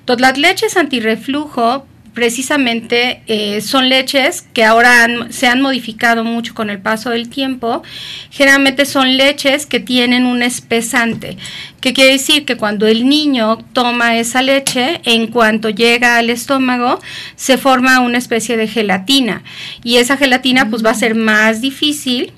Entonces, 0.00 0.20
las 0.20 0.36
leches 0.36 0.76
antirreflujo 0.76 1.86
precisamente 2.14 3.22
eh, 3.26 3.60
son 3.60 3.88
leches 3.88 4.42
que 4.54 4.64
ahora 4.64 5.06
se 5.30 5.48
han 5.48 5.60
modificado 5.60 6.24
mucho 6.24 6.54
con 6.54 6.70
el 6.70 6.80
paso 6.80 7.10
del 7.10 7.28
tiempo. 7.28 7.82
Generalmente 8.30 8.86
son 8.86 9.16
leches 9.16 9.66
que 9.66 9.80
tienen 9.80 10.24
un 10.24 10.42
espesante, 10.42 11.36
que 11.80 11.92
quiere 11.92 12.12
decir 12.12 12.44
que 12.44 12.56
cuando 12.56 12.86
el 12.86 13.08
niño 13.08 13.58
toma 13.72 14.16
esa 14.16 14.40
leche, 14.40 15.00
en 15.04 15.26
cuanto 15.26 15.68
llega 15.70 16.16
al 16.16 16.30
estómago, 16.30 17.00
se 17.34 17.58
forma 17.58 18.00
una 18.00 18.18
especie 18.18 18.56
de 18.56 18.68
gelatina 18.68 19.42
y 19.82 19.96
esa 19.96 20.16
gelatina 20.16 20.70
pues 20.70 20.84
va 20.84 20.90
a 20.90 20.94
ser 20.94 21.14
más 21.14 21.60
difícil 21.60 22.32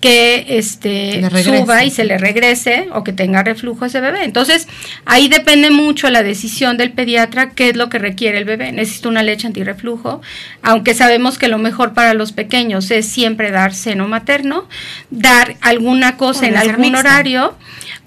que 0.00 0.58
este 0.58 1.28
suba 1.42 1.84
y 1.84 1.90
se 1.90 2.04
le 2.04 2.18
regrese 2.18 2.88
o 2.92 3.02
que 3.02 3.12
tenga 3.12 3.42
reflujo 3.42 3.84
ese 3.84 4.00
bebé. 4.00 4.24
Entonces, 4.24 4.68
ahí 5.04 5.28
depende 5.28 5.70
mucho 5.70 6.08
la 6.10 6.22
decisión 6.22 6.76
del 6.76 6.92
pediatra 6.92 7.50
qué 7.50 7.70
es 7.70 7.76
lo 7.76 7.88
que 7.88 7.98
requiere 7.98 8.38
el 8.38 8.44
bebé. 8.44 8.70
Necesita 8.72 9.08
una 9.08 9.22
leche 9.22 9.46
antirreflujo, 9.46 10.20
aunque 10.62 10.94
sabemos 10.94 11.38
que 11.38 11.48
lo 11.48 11.58
mejor 11.58 11.94
para 11.94 12.14
los 12.14 12.32
pequeños 12.32 12.90
es 12.90 13.06
siempre 13.06 13.50
dar 13.50 13.74
seno 13.74 14.06
materno, 14.06 14.68
dar 15.10 15.56
alguna 15.60 16.16
cosa 16.16 16.46
en 16.46 16.56
algún 16.56 16.94
horario 16.94 17.56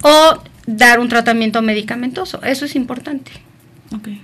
o 0.02 0.42
dar 0.66 1.00
un 1.00 1.10
tratamiento 1.10 1.62
medicamentoso. 1.62 2.42
Eso 2.44 2.66
es 2.66 2.76
importante. 2.76 3.32
Okay 3.94 4.22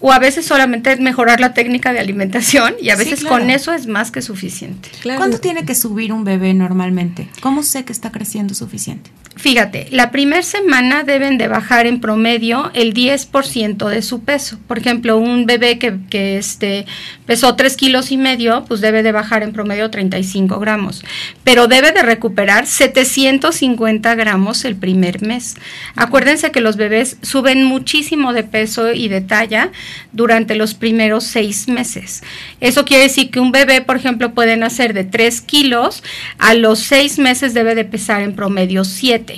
o 0.00 0.12
a 0.12 0.18
veces 0.18 0.46
solamente 0.46 0.92
es 0.92 1.00
mejorar 1.00 1.40
la 1.40 1.54
técnica 1.54 1.92
de 1.92 2.00
alimentación 2.00 2.74
y 2.80 2.90
a 2.90 2.96
veces 2.96 3.24
con 3.24 3.50
eso 3.50 3.72
es 3.72 3.86
más 3.86 4.10
que 4.10 4.22
suficiente. 4.22 4.88
¿Cuánto 5.16 5.38
tiene 5.38 5.64
que 5.64 5.74
subir 5.74 6.12
un 6.12 6.24
bebé 6.24 6.54
normalmente? 6.54 7.28
¿Cómo 7.40 7.62
sé 7.62 7.84
que 7.84 7.92
está 7.92 8.10
creciendo 8.10 8.54
suficiente? 8.54 9.10
Fíjate, 9.36 9.86
la 9.90 10.10
primera 10.10 10.42
semana 10.42 11.04
deben 11.04 11.38
de 11.38 11.46
bajar 11.46 11.86
en 11.86 12.00
promedio 12.00 12.70
el 12.74 12.92
10% 12.92 13.88
de 13.88 14.02
su 14.02 14.22
peso. 14.22 14.58
Por 14.66 14.76
ejemplo, 14.76 15.18
un 15.18 15.46
bebé 15.46 15.78
que, 15.78 15.98
que 16.10 16.36
este, 16.36 16.84
pesó 17.26 17.54
3 17.54 17.76
kilos 17.76 18.10
y 18.10 18.16
medio, 18.16 18.64
pues 18.66 18.80
debe 18.80 19.04
de 19.04 19.12
bajar 19.12 19.44
en 19.44 19.52
promedio 19.52 19.88
35 19.88 20.58
gramos. 20.58 21.04
Pero 21.44 21.68
debe 21.68 21.92
de 21.92 22.02
recuperar 22.02 22.66
750 22.66 24.14
gramos 24.16 24.64
el 24.64 24.74
primer 24.74 25.22
mes. 25.22 25.54
Acuérdense 25.94 26.50
que 26.50 26.60
los 26.60 26.76
bebés 26.76 27.16
suben 27.22 27.62
muchísimo 27.62 28.32
de 28.32 28.42
peso 28.42 28.92
y 28.92 29.08
de 29.08 29.20
talla 29.20 29.70
durante 30.12 30.56
los 30.56 30.74
primeros 30.74 31.22
seis 31.24 31.68
meses. 31.68 32.24
Eso 32.60 32.84
quiere 32.84 33.04
decir 33.04 33.30
que 33.30 33.38
un 33.38 33.52
bebé, 33.52 33.80
por 33.80 33.96
ejemplo, 33.96 34.34
puede 34.34 34.56
nacer 34.56 34.92
de 34.92 35.04
3 35.04 35.40
kilos, 35.40 36.02
a 36.38 36.54
los 36.54 36.80
seis 36.80 37.18
meses 37.18 37.54
debe 37.54 37.76
de 37.76 37.84
pesar 37.84 38.22
en 38.22 38.34
promedio 38.34 38.84
7. 38.84 39.29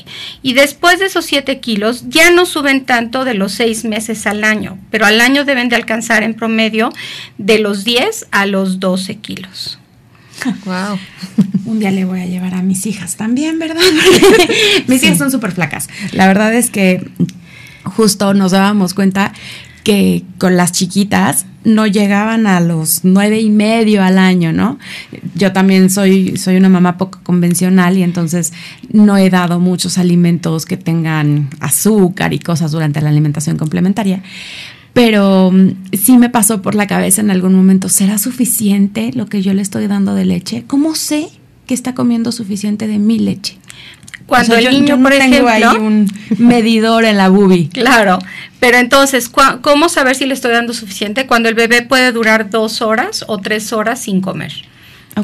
Y 0.42 0.54
después 0.54 0.98
de 0.98 1.06
esos 1.06 1.24
7 1.26 1.60
kilos 1.60 2.04
ya 2.08 2.30
no 2.30 2.46
suben 2.46 2.84
tanto 2.84 3.24
de 3.24 3.34
los 3.34 3.52
seis 3.52 3.84
meses 3.84 4.26
al 4.26 4.44
año, 4.44 4.78
pero 4.90 5.06
al 5.06 5.20
año 5.20 5.44
deben 5.44 5.68
de 5.68 5.76
alcanzar 5.76 6.22
en 6.22 6.34
promedio 6.34 6.92
de 7.38 7.58
los 7.58 7.84
10 7.84 8.28
a 8.30 8.46
los 8.46 8.80
12 8.80 9.16
kilos. 9.16 9.78
Wow. 10.64 10.98
Un 11.66 11.78
día 11.78 11.90
le 11.92 12.04
voy 12.04 12.20
a 12.20 12.26
llevar 12.26 12.54
a 12.54 12.62
mis 12.62 12.86
hijas 12.86 13.16
también, 13.16 13.58
¿verdad? 13.58 13.80
mis 14.88 15.02
hijas 15.02 15.18
son 15.18 15.30
súper 15.30 15.52
flacas. 15.52 15.88
La 16.10 16.26
verdad 16.26 16.52
es 16.52 16.70
que 16.70 17.08
justo 17.84 18.34
nos 18.34 18.52
dábamos 18.52 18.94
cuenta 18.94 19.32
que 19.82 20.24
con 20.38 20.56
las 20.56 20.72
chiquitas 20.72 21.46
no 21.64 21.86
llegaban 21.86 22.46
a 22.46 22.60
los 22.60 23.04
nueve 23.04 23.40
y 23.40 23.50
medio 23.50 24.02
al 24.02 24.18
año, 24.18 24.52
¿no? 24.52 24.78
Yo 25.34 25.52
también 25.52 25.90
soy, 25.90 26.36
soy 26.36 26.56
una 26.56 26.68
mamá 26.68 26.98
poco 26.98 27.20
convencional 27.22 27.96
y 27.96 28.02
entonces 28.02 28.52
no 28.92 29.16
he 29.16 29.30
dado 29.30 29.60
muchos 29.60 29.98
alimentos 29.98 30.66
que 30.66 30.76
tengan 30.76 31.50
azúcar 31.60 32.32
y 32.32 32.38
cosas 32.38 32.72
durante 32.72 33.00
la 33.00 33.10
alimentación 33.10 33.56
complementaria. 33.56 34.22
Pero 34.92 35.50
mm, 35.52 35.92
sí 35.92 36.18
me 36.18 36.30
pasó 36.30 36.62
por 36.62 36.74
la 36.74 36.86
cabeza 36.86 37.20
en 37.20 37.30
algún 37.30 37.54
momento, 37.54 37.88
¿será 37.88 38.18
suficiente 38.18 39.12
lo 39.14 39.26
que 39.26 39.42
yo 39.42 39.54
le 39.54 39.62
estoy 39.62 39.86
dando 39.86 40.14
de 40.14 40.24
leche? 40.24 40.64
¿Cómo 40.66 40.94
sé 40.94 41.28
que 41.66 41.74
está 41.74 41.94
comiendo 41.94 42.32
suficiente 42.32 42.86
de 42.86 42.98
mi 42.98 43.18
leche? 43.18 43.58
Cuando 44.32 44.56
el 44.56 44.70
niño, 44.70 45.02
por 45.02 45.12
ejemplo, 45.12 45.46
ahí 45.46 45.62
un 45.62 46.10
medidor 46.38 47.04
en 47.04 47.18
la 47.18 47.28
bubi. 47.28 47.68
Claro, 47.68 48.18
pero 48.60 48.78
entonces, 48.78 49.28
¿cómo 49.28 49.90
saber 49.90 50.16
si 50.16 50.24
le 50.24 50.32
estoy 50.32 50.52
dando 50.52 50.72
suficiente? 50.72 51.26
Cuando 51.26 51.50
el 51.50 51.54
bebé 51.54 51.82
puede 51.82 52.12
durar 52.12 52.48
dos 52.48 52.80
horas 52.80 53.26
o 53.28 53.38
tres 53.38 53.74
horas 53.74 54.00
sin 54.00 54.22
comer. 54.22 54.52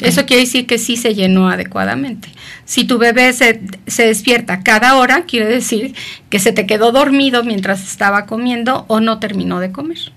Eso 0.02 0.26
quiere 0.26 0.42
decir 0.42 0.66
que 0.66 0.76
sí 0.76 0.98
se 0.98 1.14
llenó 1.14 1.48
adecuadamente. 1.48 2.28
Si 2.66 2.84
tu 2.84 2.98
bebé 2.98 3.32
se, 3.32 3.62
se, 3.86 4.08
despierta 4.08 4.60
cada 4.60 4.96
hora, 4.96 5.22
quiere 5.22 5.46
decir 5.46 5.94
que 6.28 6.38
se 6.38 6.52
te 6.52 6.66
quedó 6.66 6.92
dormido 6.92 7.42
mientras 7.44 7.82
estaba 7.82 8.26
comiendo 8.26 8.84
o 8.88 9.00
no 9.00 9.18
terminó 9.20 9.58
de 9.58 9.72
comer. 9.72 10.12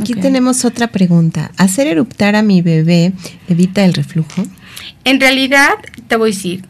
Aquí 0.00 0.14
tenemos 0.14 0.64
otra 0.64 0.86
pregunta. 0.86 1.50
¿Hacer 1.56 1.88
eruptar 1.88 2.36
a 2.36 2.42
mi 2.42 2.62
bebé 2.62 3.12
evita 3.48 3.84
el 3.84 3.94
reflujo? 3.94 4.46
En 5.04 5.20
realidad, 5.20 5.74
te 6.06 6.16
voy 6.16 6.30
a 6.30 6.34
decir, 6.34 6.62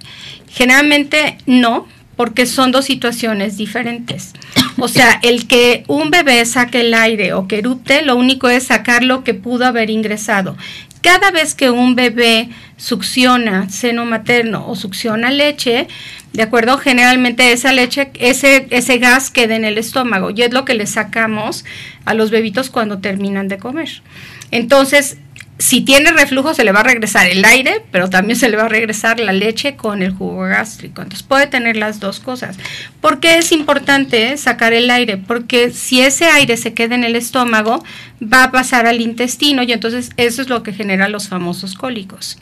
Generalmente 0.48 1.38
no, 1.46 1.86
porque 2.16 2.46
son 2.46 2.72
dos 2.72 2.86
situaciones 2.86 3.56
diferentes. 3.56 4.32
O 4.78 4.88
sea, 4.88 5.20
el 5.22 5.46
que 5.46 5.84
un 5.86 6.10
bebé 6.10 6.44
saque 6.46 6.80
el 6.80 6.94
aire 6.94 7.34
o 7.34 7.46
que 7.46 7.58
erupte, 7.58 8.02
lo 8.02 8.16
único 8.16 8.48
es 8.48 8.64
sacar 8.64 9.02
lo 9.02 9.22
que 9.22 9.34
pudo 9.34 9.66
haber 9.66 9.90
ingresado. 9.90 10.56
Cada 11.02 11.30
vez 11.30 11.54
que 11.54 11.70
un 11.70 11.94
bebé 11.94 12.48
succiona 12.76 13.68
seno 13.68 14.04
materno 14.04 14.66
o 14.66 14.74
succiona 14.74 15.30
leche, 15.30 15.88
¿de 16.32 16.42
acuerdo? 16.42 16.78
Generalmente 16.78 17.52
esa 17.52 17.72
leche, 17.72 18.10
ese, 18.18 18.66
ese 18.70 18.98
gas 18.98 19.30
queda 19.30 19.54
en 19.54 19.64
el 19.64 19.78
estómago 19.78 20.30
y 20.30 20.42
es 20.42 20.52
lo 20.52 20.64
que 20.64 20.74
le 20.74 20.86
sacamos 20.86 21.64
a 22.04 22.14
los 22.14 22.30
bebitos 22.30 22.70
cuando 22.70 22.98
terminan 22.98 23.48
de 23.48 23.58
comer. 23.58 24.02
Entonces, 24.50 25.18
si 25.58 25.80
tiene 25.80 26.12
reflujo 26.12 26.52
se 26.52 26.64
le 26.64 26.72
va 26.72 26.80
a 26.80 26.84
regresar 26.84 27.26
el 27.28 27.44
aire, 27.44 27.82
pero 27.90 28.10
también 28.10 28.38
se 28.38 28.48
le 28.48 28.56
va 28.56 28.64
a 28.64 28.68
regresar 28.68 29.18
la 29.20 29.32
leche 29.32 29.74
con 29.74 30.02
el 30.02 30.12
jugo 30.12 30.42
gástrico. 30.42 31.00
Entonces 31.00 31.26
puede 31.26 31.46
tener 31.46 31.76
las 31.76 31.98
dos 31.98 32.20
cosas. 32.20 32.58
¿Por 33.00 33.20
qué 33.20 33.38
es 33.38 33.52
importante 33.52 34.36
sacar 34.36 34.74
el 34.74 34.90
aire? 34.90 35.16
Porque 35.16 35.70
si 35.70 36.02
ese 36.02 36.26
aire 36.26 36.58
se 36.58 36.74
queda 36.74 36.94
en 36.94 37.04
el 37.04 37.16
estómago, 37.16 37.82
va 38.22 38.44
a 38.44 38.52
pasar 38.52 38.86
al 38.86 39.00
intestino 39.00 39.62
y 39.62 39.72
entonces 39.72 40.10
eso 40.18 40.42
es 40.42 40.48
lo 40.48 40.62
que 40.62 40.74
genera 40.74 41.08
los 41.08 41.28
famosos 41.28 41.74
cólicos. 41.74 42.38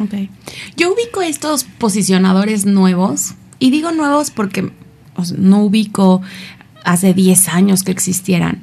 Ok. 0.00 0.14
Yo 0.76 0.92
ubico 0.92 1.22
estos 1.22 1.64
posicionadores 1.64 2.66
nuevos 2.66 3.34
y 3.60 3.70
digo 3.70 3.92
nuevos 3.92 4.30
porque 4.30 4.70
no 5.38 5.64
ubico 5.64 6.20
hace 6.84 7.14
10 7.14 7.48
años 7.48 7.82
que 7.82 7.92
existieran. 7.92 8.60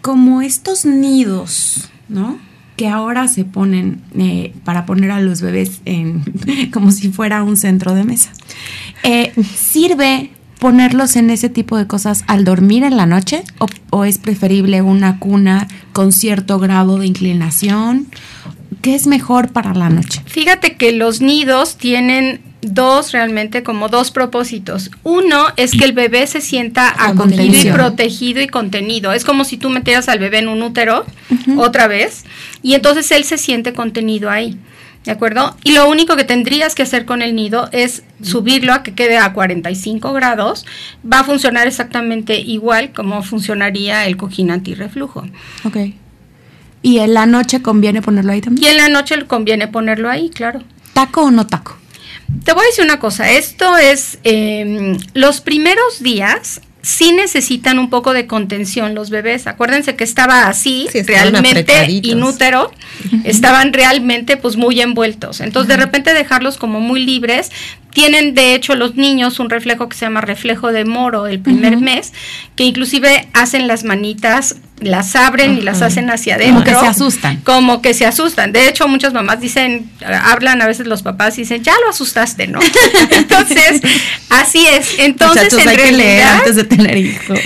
Como 0.00 0.40
estos 0.40 0.86
nidos, 0.86 1.90
¿no? 2.08 2.38
Que 2.80 2.88
ahora 2.88 3.28
se 3.28 3.44
ponen 3.44 4.00
eh, 4.18 4.54
para 4.64 4.86
poner 4.86 5.10
a 5.10 5.20
los 5.20 5.42
bebés 5.42 5.82
en, 5.84 6.22
como 6.72 6.92
si 6.92 7.10
fuera 7.10 7.42
un 7.42 7.58
centro 7.58 7.94
de 7.94 8.04
mesa. 8.04 8.32
Eh, 9.02 9.34
¿Sirve 9.54 10.30
ponerlos 10.58 11.16
en 11.16 11.28
ese 11.28 11.50
tipo 11.50 11.76
de 11.76 11.86
cosas 11.86 12.24
al 12.26 12.46
dormir 12.46 12.82
en 12.84 12.96
la 12.96 13.04
noche 13.04 13.44
o, 13.58 13.66
o, 13.90 14.06
es 14.06 14.16
preferible 14.16 14.80
una 14.80 15.18
cuna 15.18 15.68
con 15.92 16.10
cierto 16.10 16.58
grado 16.58 16.96
de 16.96 17.06
inclinación? 17.06 18.06
¿Qué 18.80 18.94
es 18.94 19.06
mejor 19.06 19.52
para 19.52 19.74
la 19.74 19.90
noche? 19.90 20.22
Fíjate 20.24 20.78
que 20.78 20.92
los 20.92 21.20
nidos 21.20 21.76
tienen 21.76 22.40
dos 22.62 23.12
realmente 23.12 23.62
como 23.62 23.88
dos 23.88 24.10
propósitos. 24.10 24.90
Uno 25.02 25.46
es 25.56 25.72
que 25.72 25.84
el 25.84 25.92
bebé 25.92 26.26
se 26.26 26.40
sienta 26.40 26.94
acogido 26.96 27.70
y 27.70 27.72
protegido 27.72 28.40
y 28.40 28.48
contenido. 28.48 29.12
Es 29.12 29.24
como 29.24 29.44
si 29.44 29.56
tú 29.56 29.70
metieras 29.70 30.08
al 30.08 30.18
bebé 30.18 30.38
en 30.38 30.48
un 30.48 30.62
útero 30.62 31.04
otra 31.56 31.88
vez 31.88 32.24
y 32.62 32.74
entonces 32.74 33.10
él 33.12 33.24
se 33.24 33.38
siente 33.38 33.72
contenido 33.72 34.30
ahí. 34.30 34.58
¿De 35.04 35.12
acuerdo? 35.12 35.56
Y 35.64 35.72
lo 35.72 35.88
único 35.88 36.14
que 36.14 36.24
tendrías 36.24 36.74
que 36.74 36.82
hacer 36.82 37.06
con 37.06 37.22
el 37.22 37.34
nido 37.34 37.70
es 37.72 38.02
subirlo 38.22 38.74
a 38.74 38.82
que 38.82 38.94
quede 38.94 39.16
a 39.16 39.32
45 39.32 40.12
grados. 40.12 40.66
Va 41.10 41.20
a 41.20 41.24
funcionar 41.24 41.66
exactamente 41.66 42.38
igual 42.38 42.92
como 42.92 43.22
funcionaría 43.22 44.06
el 44.06 44.18
cojín 44.18 44.50
antirreflujo. 44.50 45.26
Ok. 45.64 45.76
¿Y 46.82 46.98
en 46.98 47.14
la 47.14 47.24
noche 47.24 47.62
conviene 47.62 48.02
ponerlo 48.02 48.32
ahí 48.32 48.42
también? 48.42 48.62
Y 48.62 48.70
en 48.70 48.76
la 48.76 48.88
noche 48.90 49.26
conviene 49.26 49.68
ponerlo 49.68 50.10
ahí, 50.10 50.28
claro. 50.28 50.62
¿Taco 50.92 51.22
o 51.22 51.30
no 51.30 51.46
taco? 51.46 51.79
Te 52.44 52.52
voy 52.52 52.64
a 52.64 52.66
decir 52.66 52.84
una 52.84 52.98
cosa, 52.98 53.30
esto 53.30 53.76
es, 53.76 54.18
em, 54.24 54.98
los 55.14 55.40
primeros 55.40 56.02
días 56.02 56.60
sí 56.82 57.12
necesitan 57.12 57.78
un 57.78 57.90
poco 57.90 58.12
de 58.12 58.26
contención 58.26 58.94
los 58.94 59.10
bebés. 59.10 59.46
Acuérdense 59.46 59.96
que 59.96 60.04
estaba 60.04 60.48
así, 60.48 60.88
Sí, 60.90 61.02
realmente 61.02 61.90
inútero, 62.02 62.72
estaban 63.24 63.72
realmente 63.72 64.36
pues 64.36 64.56
muy 64.56 64.80
envueltos. 64.80 65.40
Entonces 65.40 65.68
de 65.68 65.76
repente 65.76 66.14
dejarlos 66.14 66.56
como 66.56 66.80
muy 66.80 67.04
libres. 67.04 67.50
Tienen 67.92 68.34
de 68.34 68.54
hecho 68.54 68.74
los 68.74 68.96
niños 68.96 69.38
un 69.40 69.50
reflejo 69.50 69.88
que 69.88 69.96
se 69.96 70.06
llama 70.06 70.20
reflejo 70.20 70.72
de 70.72 70.84
moro 70.84 71.26
el 71.26 71.40
primer 71.40 71.76
mes, 71.78 72.12
que 72.56 72.64
inclusive 72.64 73.28
hacen 73.32 73.66
las 73.66 73.84
manitas, 73.84 74.56
las 74.80 75.14
abren 75.16 75.58
y 75.58 75.60
las 75.60 75.82
hacen 75.82 76.08
hacia 76.10 76.36
Como 76.38 76.48
adentro. 76.60 76.64
que 76.72 76.78
se 76.80 76.86
asustan. 76.86 77.36
Como 77.42 77.82
que 77.82 77.92
se 77.94 78.06
asustan. 78.06 78.52
De 78.52 78.68
hecho, 78.68 78.88
muchas 78.88 79.12
mamás 79.12 79.40
dicen, 79.40 79.90
hablan 80.24 80.62
a 80.62 80.66
veces 80.66 80.86
los 80.86 81.02
papás 81.02 81.36
y 81.38 81.42
dicen, 81.42 81.62
ya 81.62 81.74
lo 81.84 81.90
asustaste, 81.90 82.46
¿no? 82.46 82.60
Entonces, 83.10 83.82
así 84.30 84.66
es. 84.66 84.98
Entonces, 84.98 85.52
Muchachos, 85.52 85.62
en 85.62 85.68
hay 85.68 85.76
que 85.76 85.92
leer 85.92 86.22
antes 86.26 86.56
de 86.56 86.64
tener 86.64 86.96
hijos. 86.96 87.38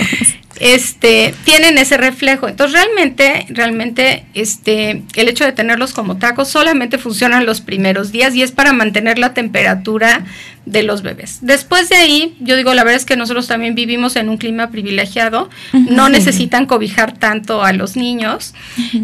Este, 0.59 1.33
tienen 1.43 1.77
ese 1.77 1.97
reflejo. 1.97 2.47
Entonces, 2.47 2.79
realmente, 2.79 3.45
realmente, 3.49 4.25
este, 4.33 5.03
el 5.15 5.27
hecho 5.27 5.45
de 5.45 5.51
tenerlos 5.51 5.93
como 5.93 6.17
tacos 6.17 6.47
solamente 6.47 6.97
funcionan 6.97 7.45
los 7.45 7.61
primeros 7.61 8.11
días 8.11 8.35
y 8.35 8.41
es 8.41 8.51
para 8.51 8.73
mantener 8.73 9.19
la 9.19 9.33
temperatura 9.33 10.25
de 10.65 10.83
los 10.83 11.03
bebés. 11.03 11.39
Después 11.41 11.89
de 11.89 11.95
ahí, 11.95 12.35
yo 12.39 12.55
digo, 12.55 12.73
la 12.73 12.83
verdad 12.83 12.97
es 12.97 13.05
que 13.05 13.15
nosotros 13.15 13.47
también 13.47 13.75
vivimos 13.75 14.15
en 14.15 14.29
un 14.29 14.37
clima 14.37 14.71
privilegiado, 14.71 15.49
no 15.73 16.09
necesitan 16.09 16.65
cobijar 16.65 17.17
tanto 17.17 17.63
a 17.63 17.71
los 17.71 17.95
niños, 17.95 18.53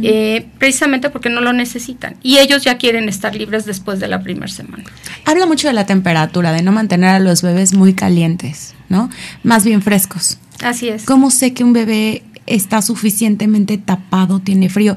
eh, 0.02 0.48
precisamente 0.58 1.10
porque 1.10 1.30
no 1.30 1.42
lo 1.42 1.54
necesitan. 1.54 2.16
Y 2.24 2.40
ellos 2.40 2.64
ya 2.64 2.78
quieren 2.78 3.10
estar 3.10 3.36
libres 3.36 3.66
después 3.66 4.00
de 4.00 4.08
la 4.08 4.24
primera 4.24 4.48
semana. 4.48 4.86
Habla 5.26 5.46
mucho 5.46 5.68
de 5.68 5.74
la 5.74 5.86
temperatura, 5.86 6.52
de 6.52 6.64
no 6.64 6.72
mantener 6.72 7.10
a 7.10 7.20
los 7.20 7.42
bebés 7.44 7.74
muy 7.74 7.94
calientes, 7.94 8.74
¿no? 8.90 9.10
Más 9.44 9.64
bien 9.64 9.82
frescos. 9.82 10.40
Así 10.64 10.90
es. 10.90 11.04
¿Cómo 11.06 11.32
sé 11.32 11.54
que 11.54 11.64
un 11.64 11.74
bebé 11.74 12.24
está 12.48 12.82
suficientemente 12.82 13.78
tapado, 13.78 14.40
tiene 14.40 14.70
frío? 14.70 14.96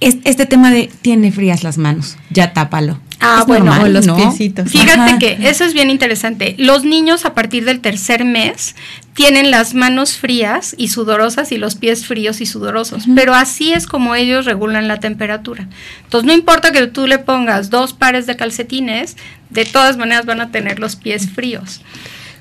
Es- 0.00 0.16
Este 0.24 0.46
tema 0.46 0.70
de 0.70 0.90
tiene 1.02 1.32
frías 1.32 1.62
las 1.62 1.78
manos, 1.78 2.16
ya 2.30 2.52
tápalo. 2.52 2.98
Ah, 3.20 3.38
Es 3.40 3.46
bueno, 3.46 3.66
normal, 3.66 3.86
o 3.86 3.92
los 3.92 4.06
¿no? 4.06 4.16
piecitos. 4.16 4.70
Fíjate 4.70 4.92
Ajá. 5.00 5.18
que 5.18 5.38
eso 5.48 5.64
es 5.64 5.72
bien 5.72 5.88
interesante. 5.88 6.56
Los 6.58 6.84
niños 6.84 7.24
a 7.24 7.32
partir 7.32 7.64
del 7.64 7.80
tercer 7.80 8.24
mes 8.26 8.74
tienen 9.14 9.50
las 9.50 9.72
manos 9.72 10.14
frías 10.16 10.74
y 10.76 10.88
sudorosas 10.88 11.50
y 11.52 11.56
los 11.56 11.74
pies 11.74 12.04
fríos 12.06 12.42
y 12.42 12.46
sudorosos, 12.46 13.04
pero 13.14 13.34
así 13.34 13.72
es 13.72 13.86
como 13.86 14.14
ellos 14.14 14.44
regulan 14.44 14.88
la 14.88 15.00
temperatura. 15.00 15.68
Entonces 16.02 16.26
no 16.26 16.34
importa 16.34 16.70
que 16.72 16.86
tú 16.88 17.06
le 17.06 17.18
pongas 17.18 17.70
dos 17.70 17.94
pares 17.94 18.26
de 18.26 18.36
calcetines, 18.36 19.16
de 19.48 19.64
todas 19.64 19.96
maneras 19.96 20.26
van 20.26 20.42
a 20.42 20.50
tener 20.50 20.78
los 20.78 20.96
pies 20.96 21.30
fríos. 21.30 21.80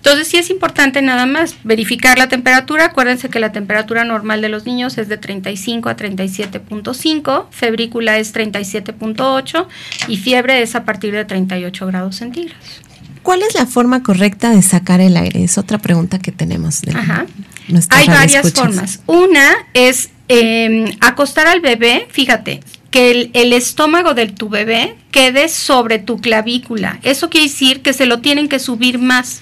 Entonces 0.06 0.28
sí 0.28 0.36
es 0.36 0.50
importante 0.50 1.02
nada 1.02 1.26
más 1.26 1.56
verificar 1.64 2.18
la 2.18 2.28
temperatura. 2.28 2.88
Acuérdense 2.88 3.30
que 3.30 3.40
la 3.40 3.54
temperatura 3.54 4.04
normal 4.04 4.42
de 4.42 4.50
los 4.50 4.66
niños 4.66 4.98
es 4.98 5.08
de 5.08 5.16
35 5.16 5.88
a 5.88 5.96
37.5, 5.96 7.46
febrícula 7.52 8.18
es 8.18 8.36
37.8 8.36 9.66
y 10.10 10.18
fiebre 10.18 10.62
es 10.62 10.76
a 10.76 10.84
partir 10.84 11.14
de 11.14 11.24
38 11.24 11.88
grados 11.88 12.18
centígrados. 12.18 12.82
¿Cuál 13.22 13.44
es 13.44 13.56
la 13.56 13.66
forma 13.66 14.04
correcta 14.04 14.50
de 14.50 14.62
sacar 14.62 15.00
el 15.00 15.16
aire? 15.16 15.42
Es 15.42 15.58
otra 15.58 15.78
pregunta 15.78 16.20
que 16.20 16.34
tenemos. 16.34 16.82
de 16.82 16.92
Ajá. 16.92 17.26
Hay 17.92 18.08
varias 18.08 18.52
formas. 18.52 19.00
Una 19.06 19.54
es 19.74 20.10
eh, 20.28 20.98
acostar 21.00 21.48
al 21.48 21.62
bebé, 21.62 22.08
fíjate, 22.12 22.60
que 22.94 23.10
el, 23.10 23.32
el 23.34 23.54
estómago 23.54 24.14
de 24.14 24.28
tu 24.28 24.50
bebé 24.50 24.96
quede 25.10 25.50
sobre 25.50 25.98
tu 25.98 26.22
clavícula. 26.22 27.00
Eso 27.02 27.28
quiere 27.32 27.48
decir 27.48 27.82
que 27.82 27.92
se 27.92 28.06
lo 28.06 28.20
tienen 28.20 28.48
que 28.48 28.60
subir 28.60 29.00
más. 29.00 29.42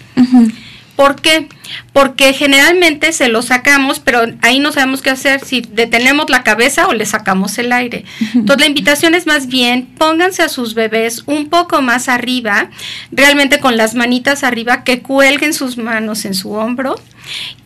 ¿Por 0.96 1.18
qué? 1.18 1.50
Porque 1.92 2.32
generalmente 2.32 3.12
se 3.12 3.28
lo 3.28 3.42
sacamos, 3.42 4.00
pero 4.00 4.22
ahí 4.42 4.60
no 4.60 4.72
sabemos 4.72 5.02
qué 5.02 5.10
hacer, 5.10 5.44
si 5.44 5.60
detenemos 5.60 6.30
la 6.30 6.44
cabeza 6.44 6.88
o 6.88 6.94
le 6.94 7.06
sacamos 7.06 7.58
el 7.58 7.74
aire. 7.74 8.06
Entonces 8.34 8.62
la 8.62 8.68
invitación 8.68 9.16
es 9.16 9.28
más 9.28 9.48
bien, 9.48 9.86
pónganse 9.98 10.44
a 10.44 10.48
sus 10.48 10.74
bebés 10.74 11.24
un 11.26 11.50
poco 11.50 11.82
más 11.82 12.08
arriba, 12.08 12.70
realmente 13.12 13.60
con 13.60 13.76
las 13.76 13.96
manitas 13.96 14.46
arriba, 14.46 14.86
que 14.86 15.02
cuelguen 15.02 15.54
sus 15.54 15.76
manos 15.76 16.24
en 16.24 16.36
su 16.36 16.54
hombro 16.54 16.96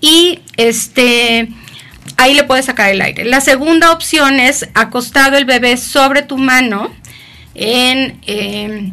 y 0.01 0.39
este... 0.57 1.47
Ahí 2.17 2.33
le 2.33 2.43
puedes 2.43 2.65
sacar 2.65 2.89
el 2.91 3.01
aire. 3.01 3.25
La 3.25 3.41
segunda 3.41 3.91
opción 3.91 4.39
es 4.39 4.67
acostado 4.73 5.37
el 5.37 5.45
bebé 5.45 5.77
sobre 5.77 6.21
tu 6.21 6.37
mano 6.37 6.91
en, 7.55 8.19
eh, 8.25 8.91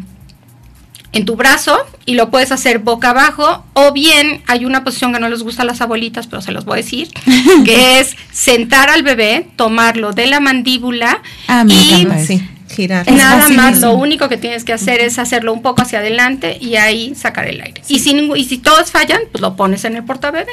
en 1.13 1.25
tu 1.25 1.37
brazo 1.37 1.79
y 2.07 2.15
lo 2.15 2.31
puedes 2.31 2.53
hacer 2.53 2.79
boca 2.79 3.11
abajo 3.11 3.65
o 3.75 3.93
bien 3.93 4.43
hay 4.47 4.65
una 4.65 4.83
posición 4.83 5.13
que 5.13 5.21
no 5.21 5.29
les 5.29 5.43
gusta 5.43 5.63
a 5.63 5.65
las 5.67 5.81
abuelitas, 5.81 6.27
pero 6.27 6.41
se 6.43 6.53
los 6.53 6.65
voy 6.65 6.75
a 6.75 6.77
decir, 6.83 7.09
que 7.65 8.01
es 8.01 8.17
sentar 8.33 8.89
al 8.91 9.03
bebé, 9.03 9.47
tomarlo 9.57 10.13
de 10.13 10.27
la 10.27 10.41
mandíbula 10.41 11.21
Ah, 11.49 11.65
y. 11.69 12.07
Sí, 12.27 12.43
girar. 12.75 13.07
Nada 13.11 13.49
más 13.57 13.81
lo 13.81 13.93
único 13.95 14.29
que 14.31 14.39
tienes 14.39 14.65
que 14.65 14.73
hacer 14.73 15.01
es 15.01 15.19
hacerlo 15.19 15.53
un 15.53 15.61
poco 15.61 15.83
hacia 15.83 15.99
adelante 15.99 16.57
y 16.61 16.77
ahí 16.77 17.15
sacar 17.15 17.47
el 17.47 17.61
aire. 17.61 17.83
Y, 17.89 17.99
si, 17.99 18.15
ningú- 18.15 18.37
y 18.39 18.45
si 18.45 18.57
todos 18.59 18.91
fallan, 18.91 19.21
pues 19.31 19.43
lo 19.43 19.55
pones 19.57 19.85
en 19.85 19.97
el 19.97 20.05
portabebé. 20.05 20.53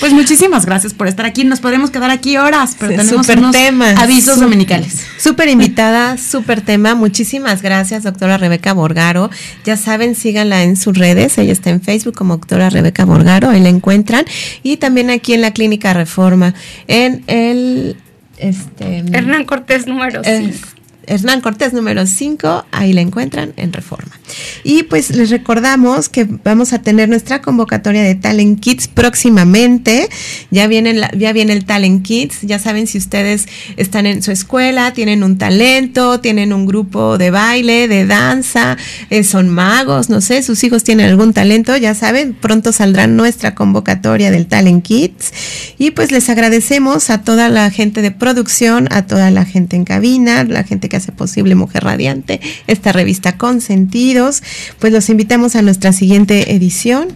Pues 0.00 0.12
muchísimas 0.12 0.66
gracias 0.66 0.94
por 0.94 1.08
estar 1.08 1.24
aquí. 1.26 1.44
Nos 1.44 1.60
podemos 1.60 1.90
quedar 1.90 2.10
aquí 2.10 2.36
horas, 2.36 2.76
pero 2.78 2.92
Sí, 2.92 2.98
tenemos 2.98 3.28
unos 3.28 3.52
tema. 3.52 3.90
avisos 3.92 4.38
dominicales. 4.40 5.06
Súper 5.18 5.48
invitada, 5.48 6.18
súper 6.18 6.60
tema. 6.60 6.94
Muchísimas 6.94 7.62
gracias, 7.62 8.02
doctora 8.02 8.36
Rebeca 8.38 8.72
Borgaro. 8.74 9.30
Ya 9.64 9.76
saben, 9.76 10.14
síganla 10.14 10.62
en 10.64 10.76
sus 10.76 10.96
redes. 10.98 11.38
Ella 11.38 11.52
está 11.52 11.70
en 11.70 11.80
Facebook 11.80 12.14
como 12.14 12.36
doctora 12.36 12.70
Rebeca 12.70 13.04
Borgaro, 13.04 13.50
ahí 13.50 13.60
la 13.60 13.68
encuentran. 13.70 14.24
Y 14.62 14.76
también 14.76 15.10
aquí 15.10 15.32
en 15.34 15.40
la 15.40 15.52
Clínica 15.52 15.94
Reforma, 15.94 16.54
en 16.88 17.24
el... 17.26 17.96
Este, 18.38 18.98
Hernán 19.12 19.44
Cortés 19.44 19.86
número 19.86 20.20
Eh, 20.24 20.52
5. 20.52 20.68
Hernán 21.06 21.40
Cortés 21.40 21.72
número 21.72 22.06
5, 22.06 22.66
ahí 22.70 22.92
la 22.92 23.00
encuentran 23.00 23.52
en 23.56 23.72
Reforma. 23.72 24.18
Y 24.64 24.84
pues 24.84 25.10
les 25.10 25.30
recordamos 25.30 26.08
que 26.08 26.24
vamos 26.24 26.72
a 26.72 26.80
tener 26.80 27.08
nuestra 27.08 27.42
convocatoria 27.42 28.02
de 28.02 28.14
Talent 28.14 28.60
Kids 28.60 28.88
próximamente. 28.88 30.08
Ya 30.50 30.66
viene, 30.66 31.00
ya 31.16 31.32
viene 31.32 31.52
el 31.52 31.64
Talent 31.64 32.04
Kids. 32.04 32.42
Ya 32.42 32.58
saben 32.58 32.86
si 32.86 32.98
ustedes 32.98 33.46
están 33.76 34.06
en 34.06 34.22
su 34.22 34.30
escuela, 34.30 34.92
tienen 34.92 35.22
un 35.22 35.38
talento, 35.38 36.20
tienen 36.20 36.52
un 36.52 36.66
grupo 36.66 37.18
de 37.18 37.30
baile, 37.30 37.88
de 37.88 38.06
danza, 38.06 38.76
eh, 39.10 39.24
son 39.24 39.48
magos, 39.48 40.08
no 40.08 40.20
sé, 40.20 40.42
sus 40.42 40.62
hijos 40.64 40.84
tienen 40.84 41.06
algún 41.06 41.32
talento, 41.32 41.76
ya 41.76 41.94
saben, 41.94 42.34
pronto 42.34 42.72
saldrá 42.72 43.06
nuestra 43.06 43.54
convocatoria 43.54 44.30
del 44.30 44.46
Talent 44.46 44.84
Kids. 44.84 45.32
Y 45.78 45.90
pues 45.92 46.12
les 46.12 46.28
agradecemos 46.28 47.10
a 47.10 47.22
toda 47.22 47.48
la 47.48 47.70
gente 47.70 48.02
de 48.02 48.10
producción, 48.10 48.88
a 48.90 49.06
toda 49.06 49.30
la 49.30 49.44
gente 49.44 49.76
en 49.76 49.84
cabina, 49.84 50.44
la 50.44 50.64
gente 50.64 50.88
que 50.88 50.96
hace 51.02 51.12
posible 51.12 51.54
Mujer 51.54 51.84
Radiante, 51.84 52.40
esta 52.66 52.92
revista 52.92 53.36
Consentidos. 53.36 54.42
Pues 54.78 54.92
los 54.92 55.08
invitamos 55.08 55.56
a 55.56 55.62
nuestra 55.62 55.92
siguiente 55.92 56.54
edición 56.54 57.08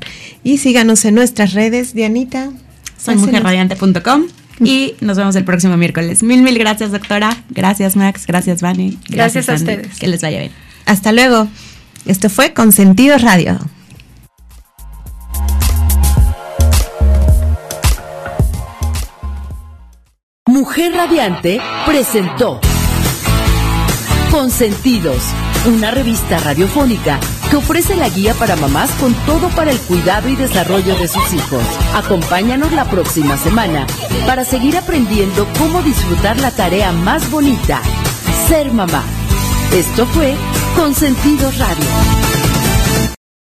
y 0.43 0.59
síganos 0.59 1.05
en 1.05 1.15
nuestras 1.15 1.53
redes, 1.53 1.95
Dianita. 1.95 2.51
Soy 2.99 3.17
mujerradiante.com 3.17 4.25
y 4.61 4.95
nos 5.01 5.17
vemos 5.17 5.37
el 5.37 5.45
próximo 5.45 5.77
miércoles. 5.77 6.23
Mil, 6.23 6.43
mil 6.43 6.59
gracias, 6.59 6.91
doctora. 6.91 7.37
Gracias, 7.51 7.95
Max. 7.95 8.27
Gracias, 8.27 8.61
Vani. 8.63 8.99
Gracias 9.09 9.49
a 9.49 9.53
Andy. 9.53 9.63
ustedes. 9.65 9.99
Que 9.99 10.09
les 10.09 10.23
vaya 10.23 10.41
bien. 10.41 10.53
Hasta 10.87 11.13
luego. 11.13 11.47
Esto 12.07 12.29
fue 12.31 12.53
Consentidos 12.53 13.23
Radio. 13.23 13.59
Mujer 20.47 20.93
Radiante 20.93 21.61
presentó 21.85 22.61
Consentidos, 24.31 25.23
una 25.67 25.91
revista 25.91 26.39
radiofónica 26.39 27.19
que 27.49 27.57
ofrece 27.57 27.97
la 27.97 28.09
guía 28.09 28.35
para 28.35 28.57
mamás 28.57 28.91
con 28.93 29.15
todo 29.25 29.49
para 29.51 29.71
el 29.71 29.79
cuidado 29.79 30.29
y 30.29 30.37
desarrollo 30.37 30.97
de 30.97 31.09
sus 31.09 31.33
hijos. 31.33 31.63
Acompáñanos 31.95 32.73
la 32.73 32.85
próxima 32.85 33.37
semana 33.37 33.87
para 34.27 34.45
seguir 34.45 34.77
aprendiendo 34.77 35.47
cómo 35.59 35.83
disfrutar 35.83 36.39
la 36.41 36.51
tarea 36.51 36.93
más 36.93 37.31
bonita, 37.31 37.81
ser 38.49 38.73
mamá. 38.73 39.03
Esto 39.73 40.07
fue 40.07 40.35
Consentidos 40.77 41.57
Radio. 41.59 42.36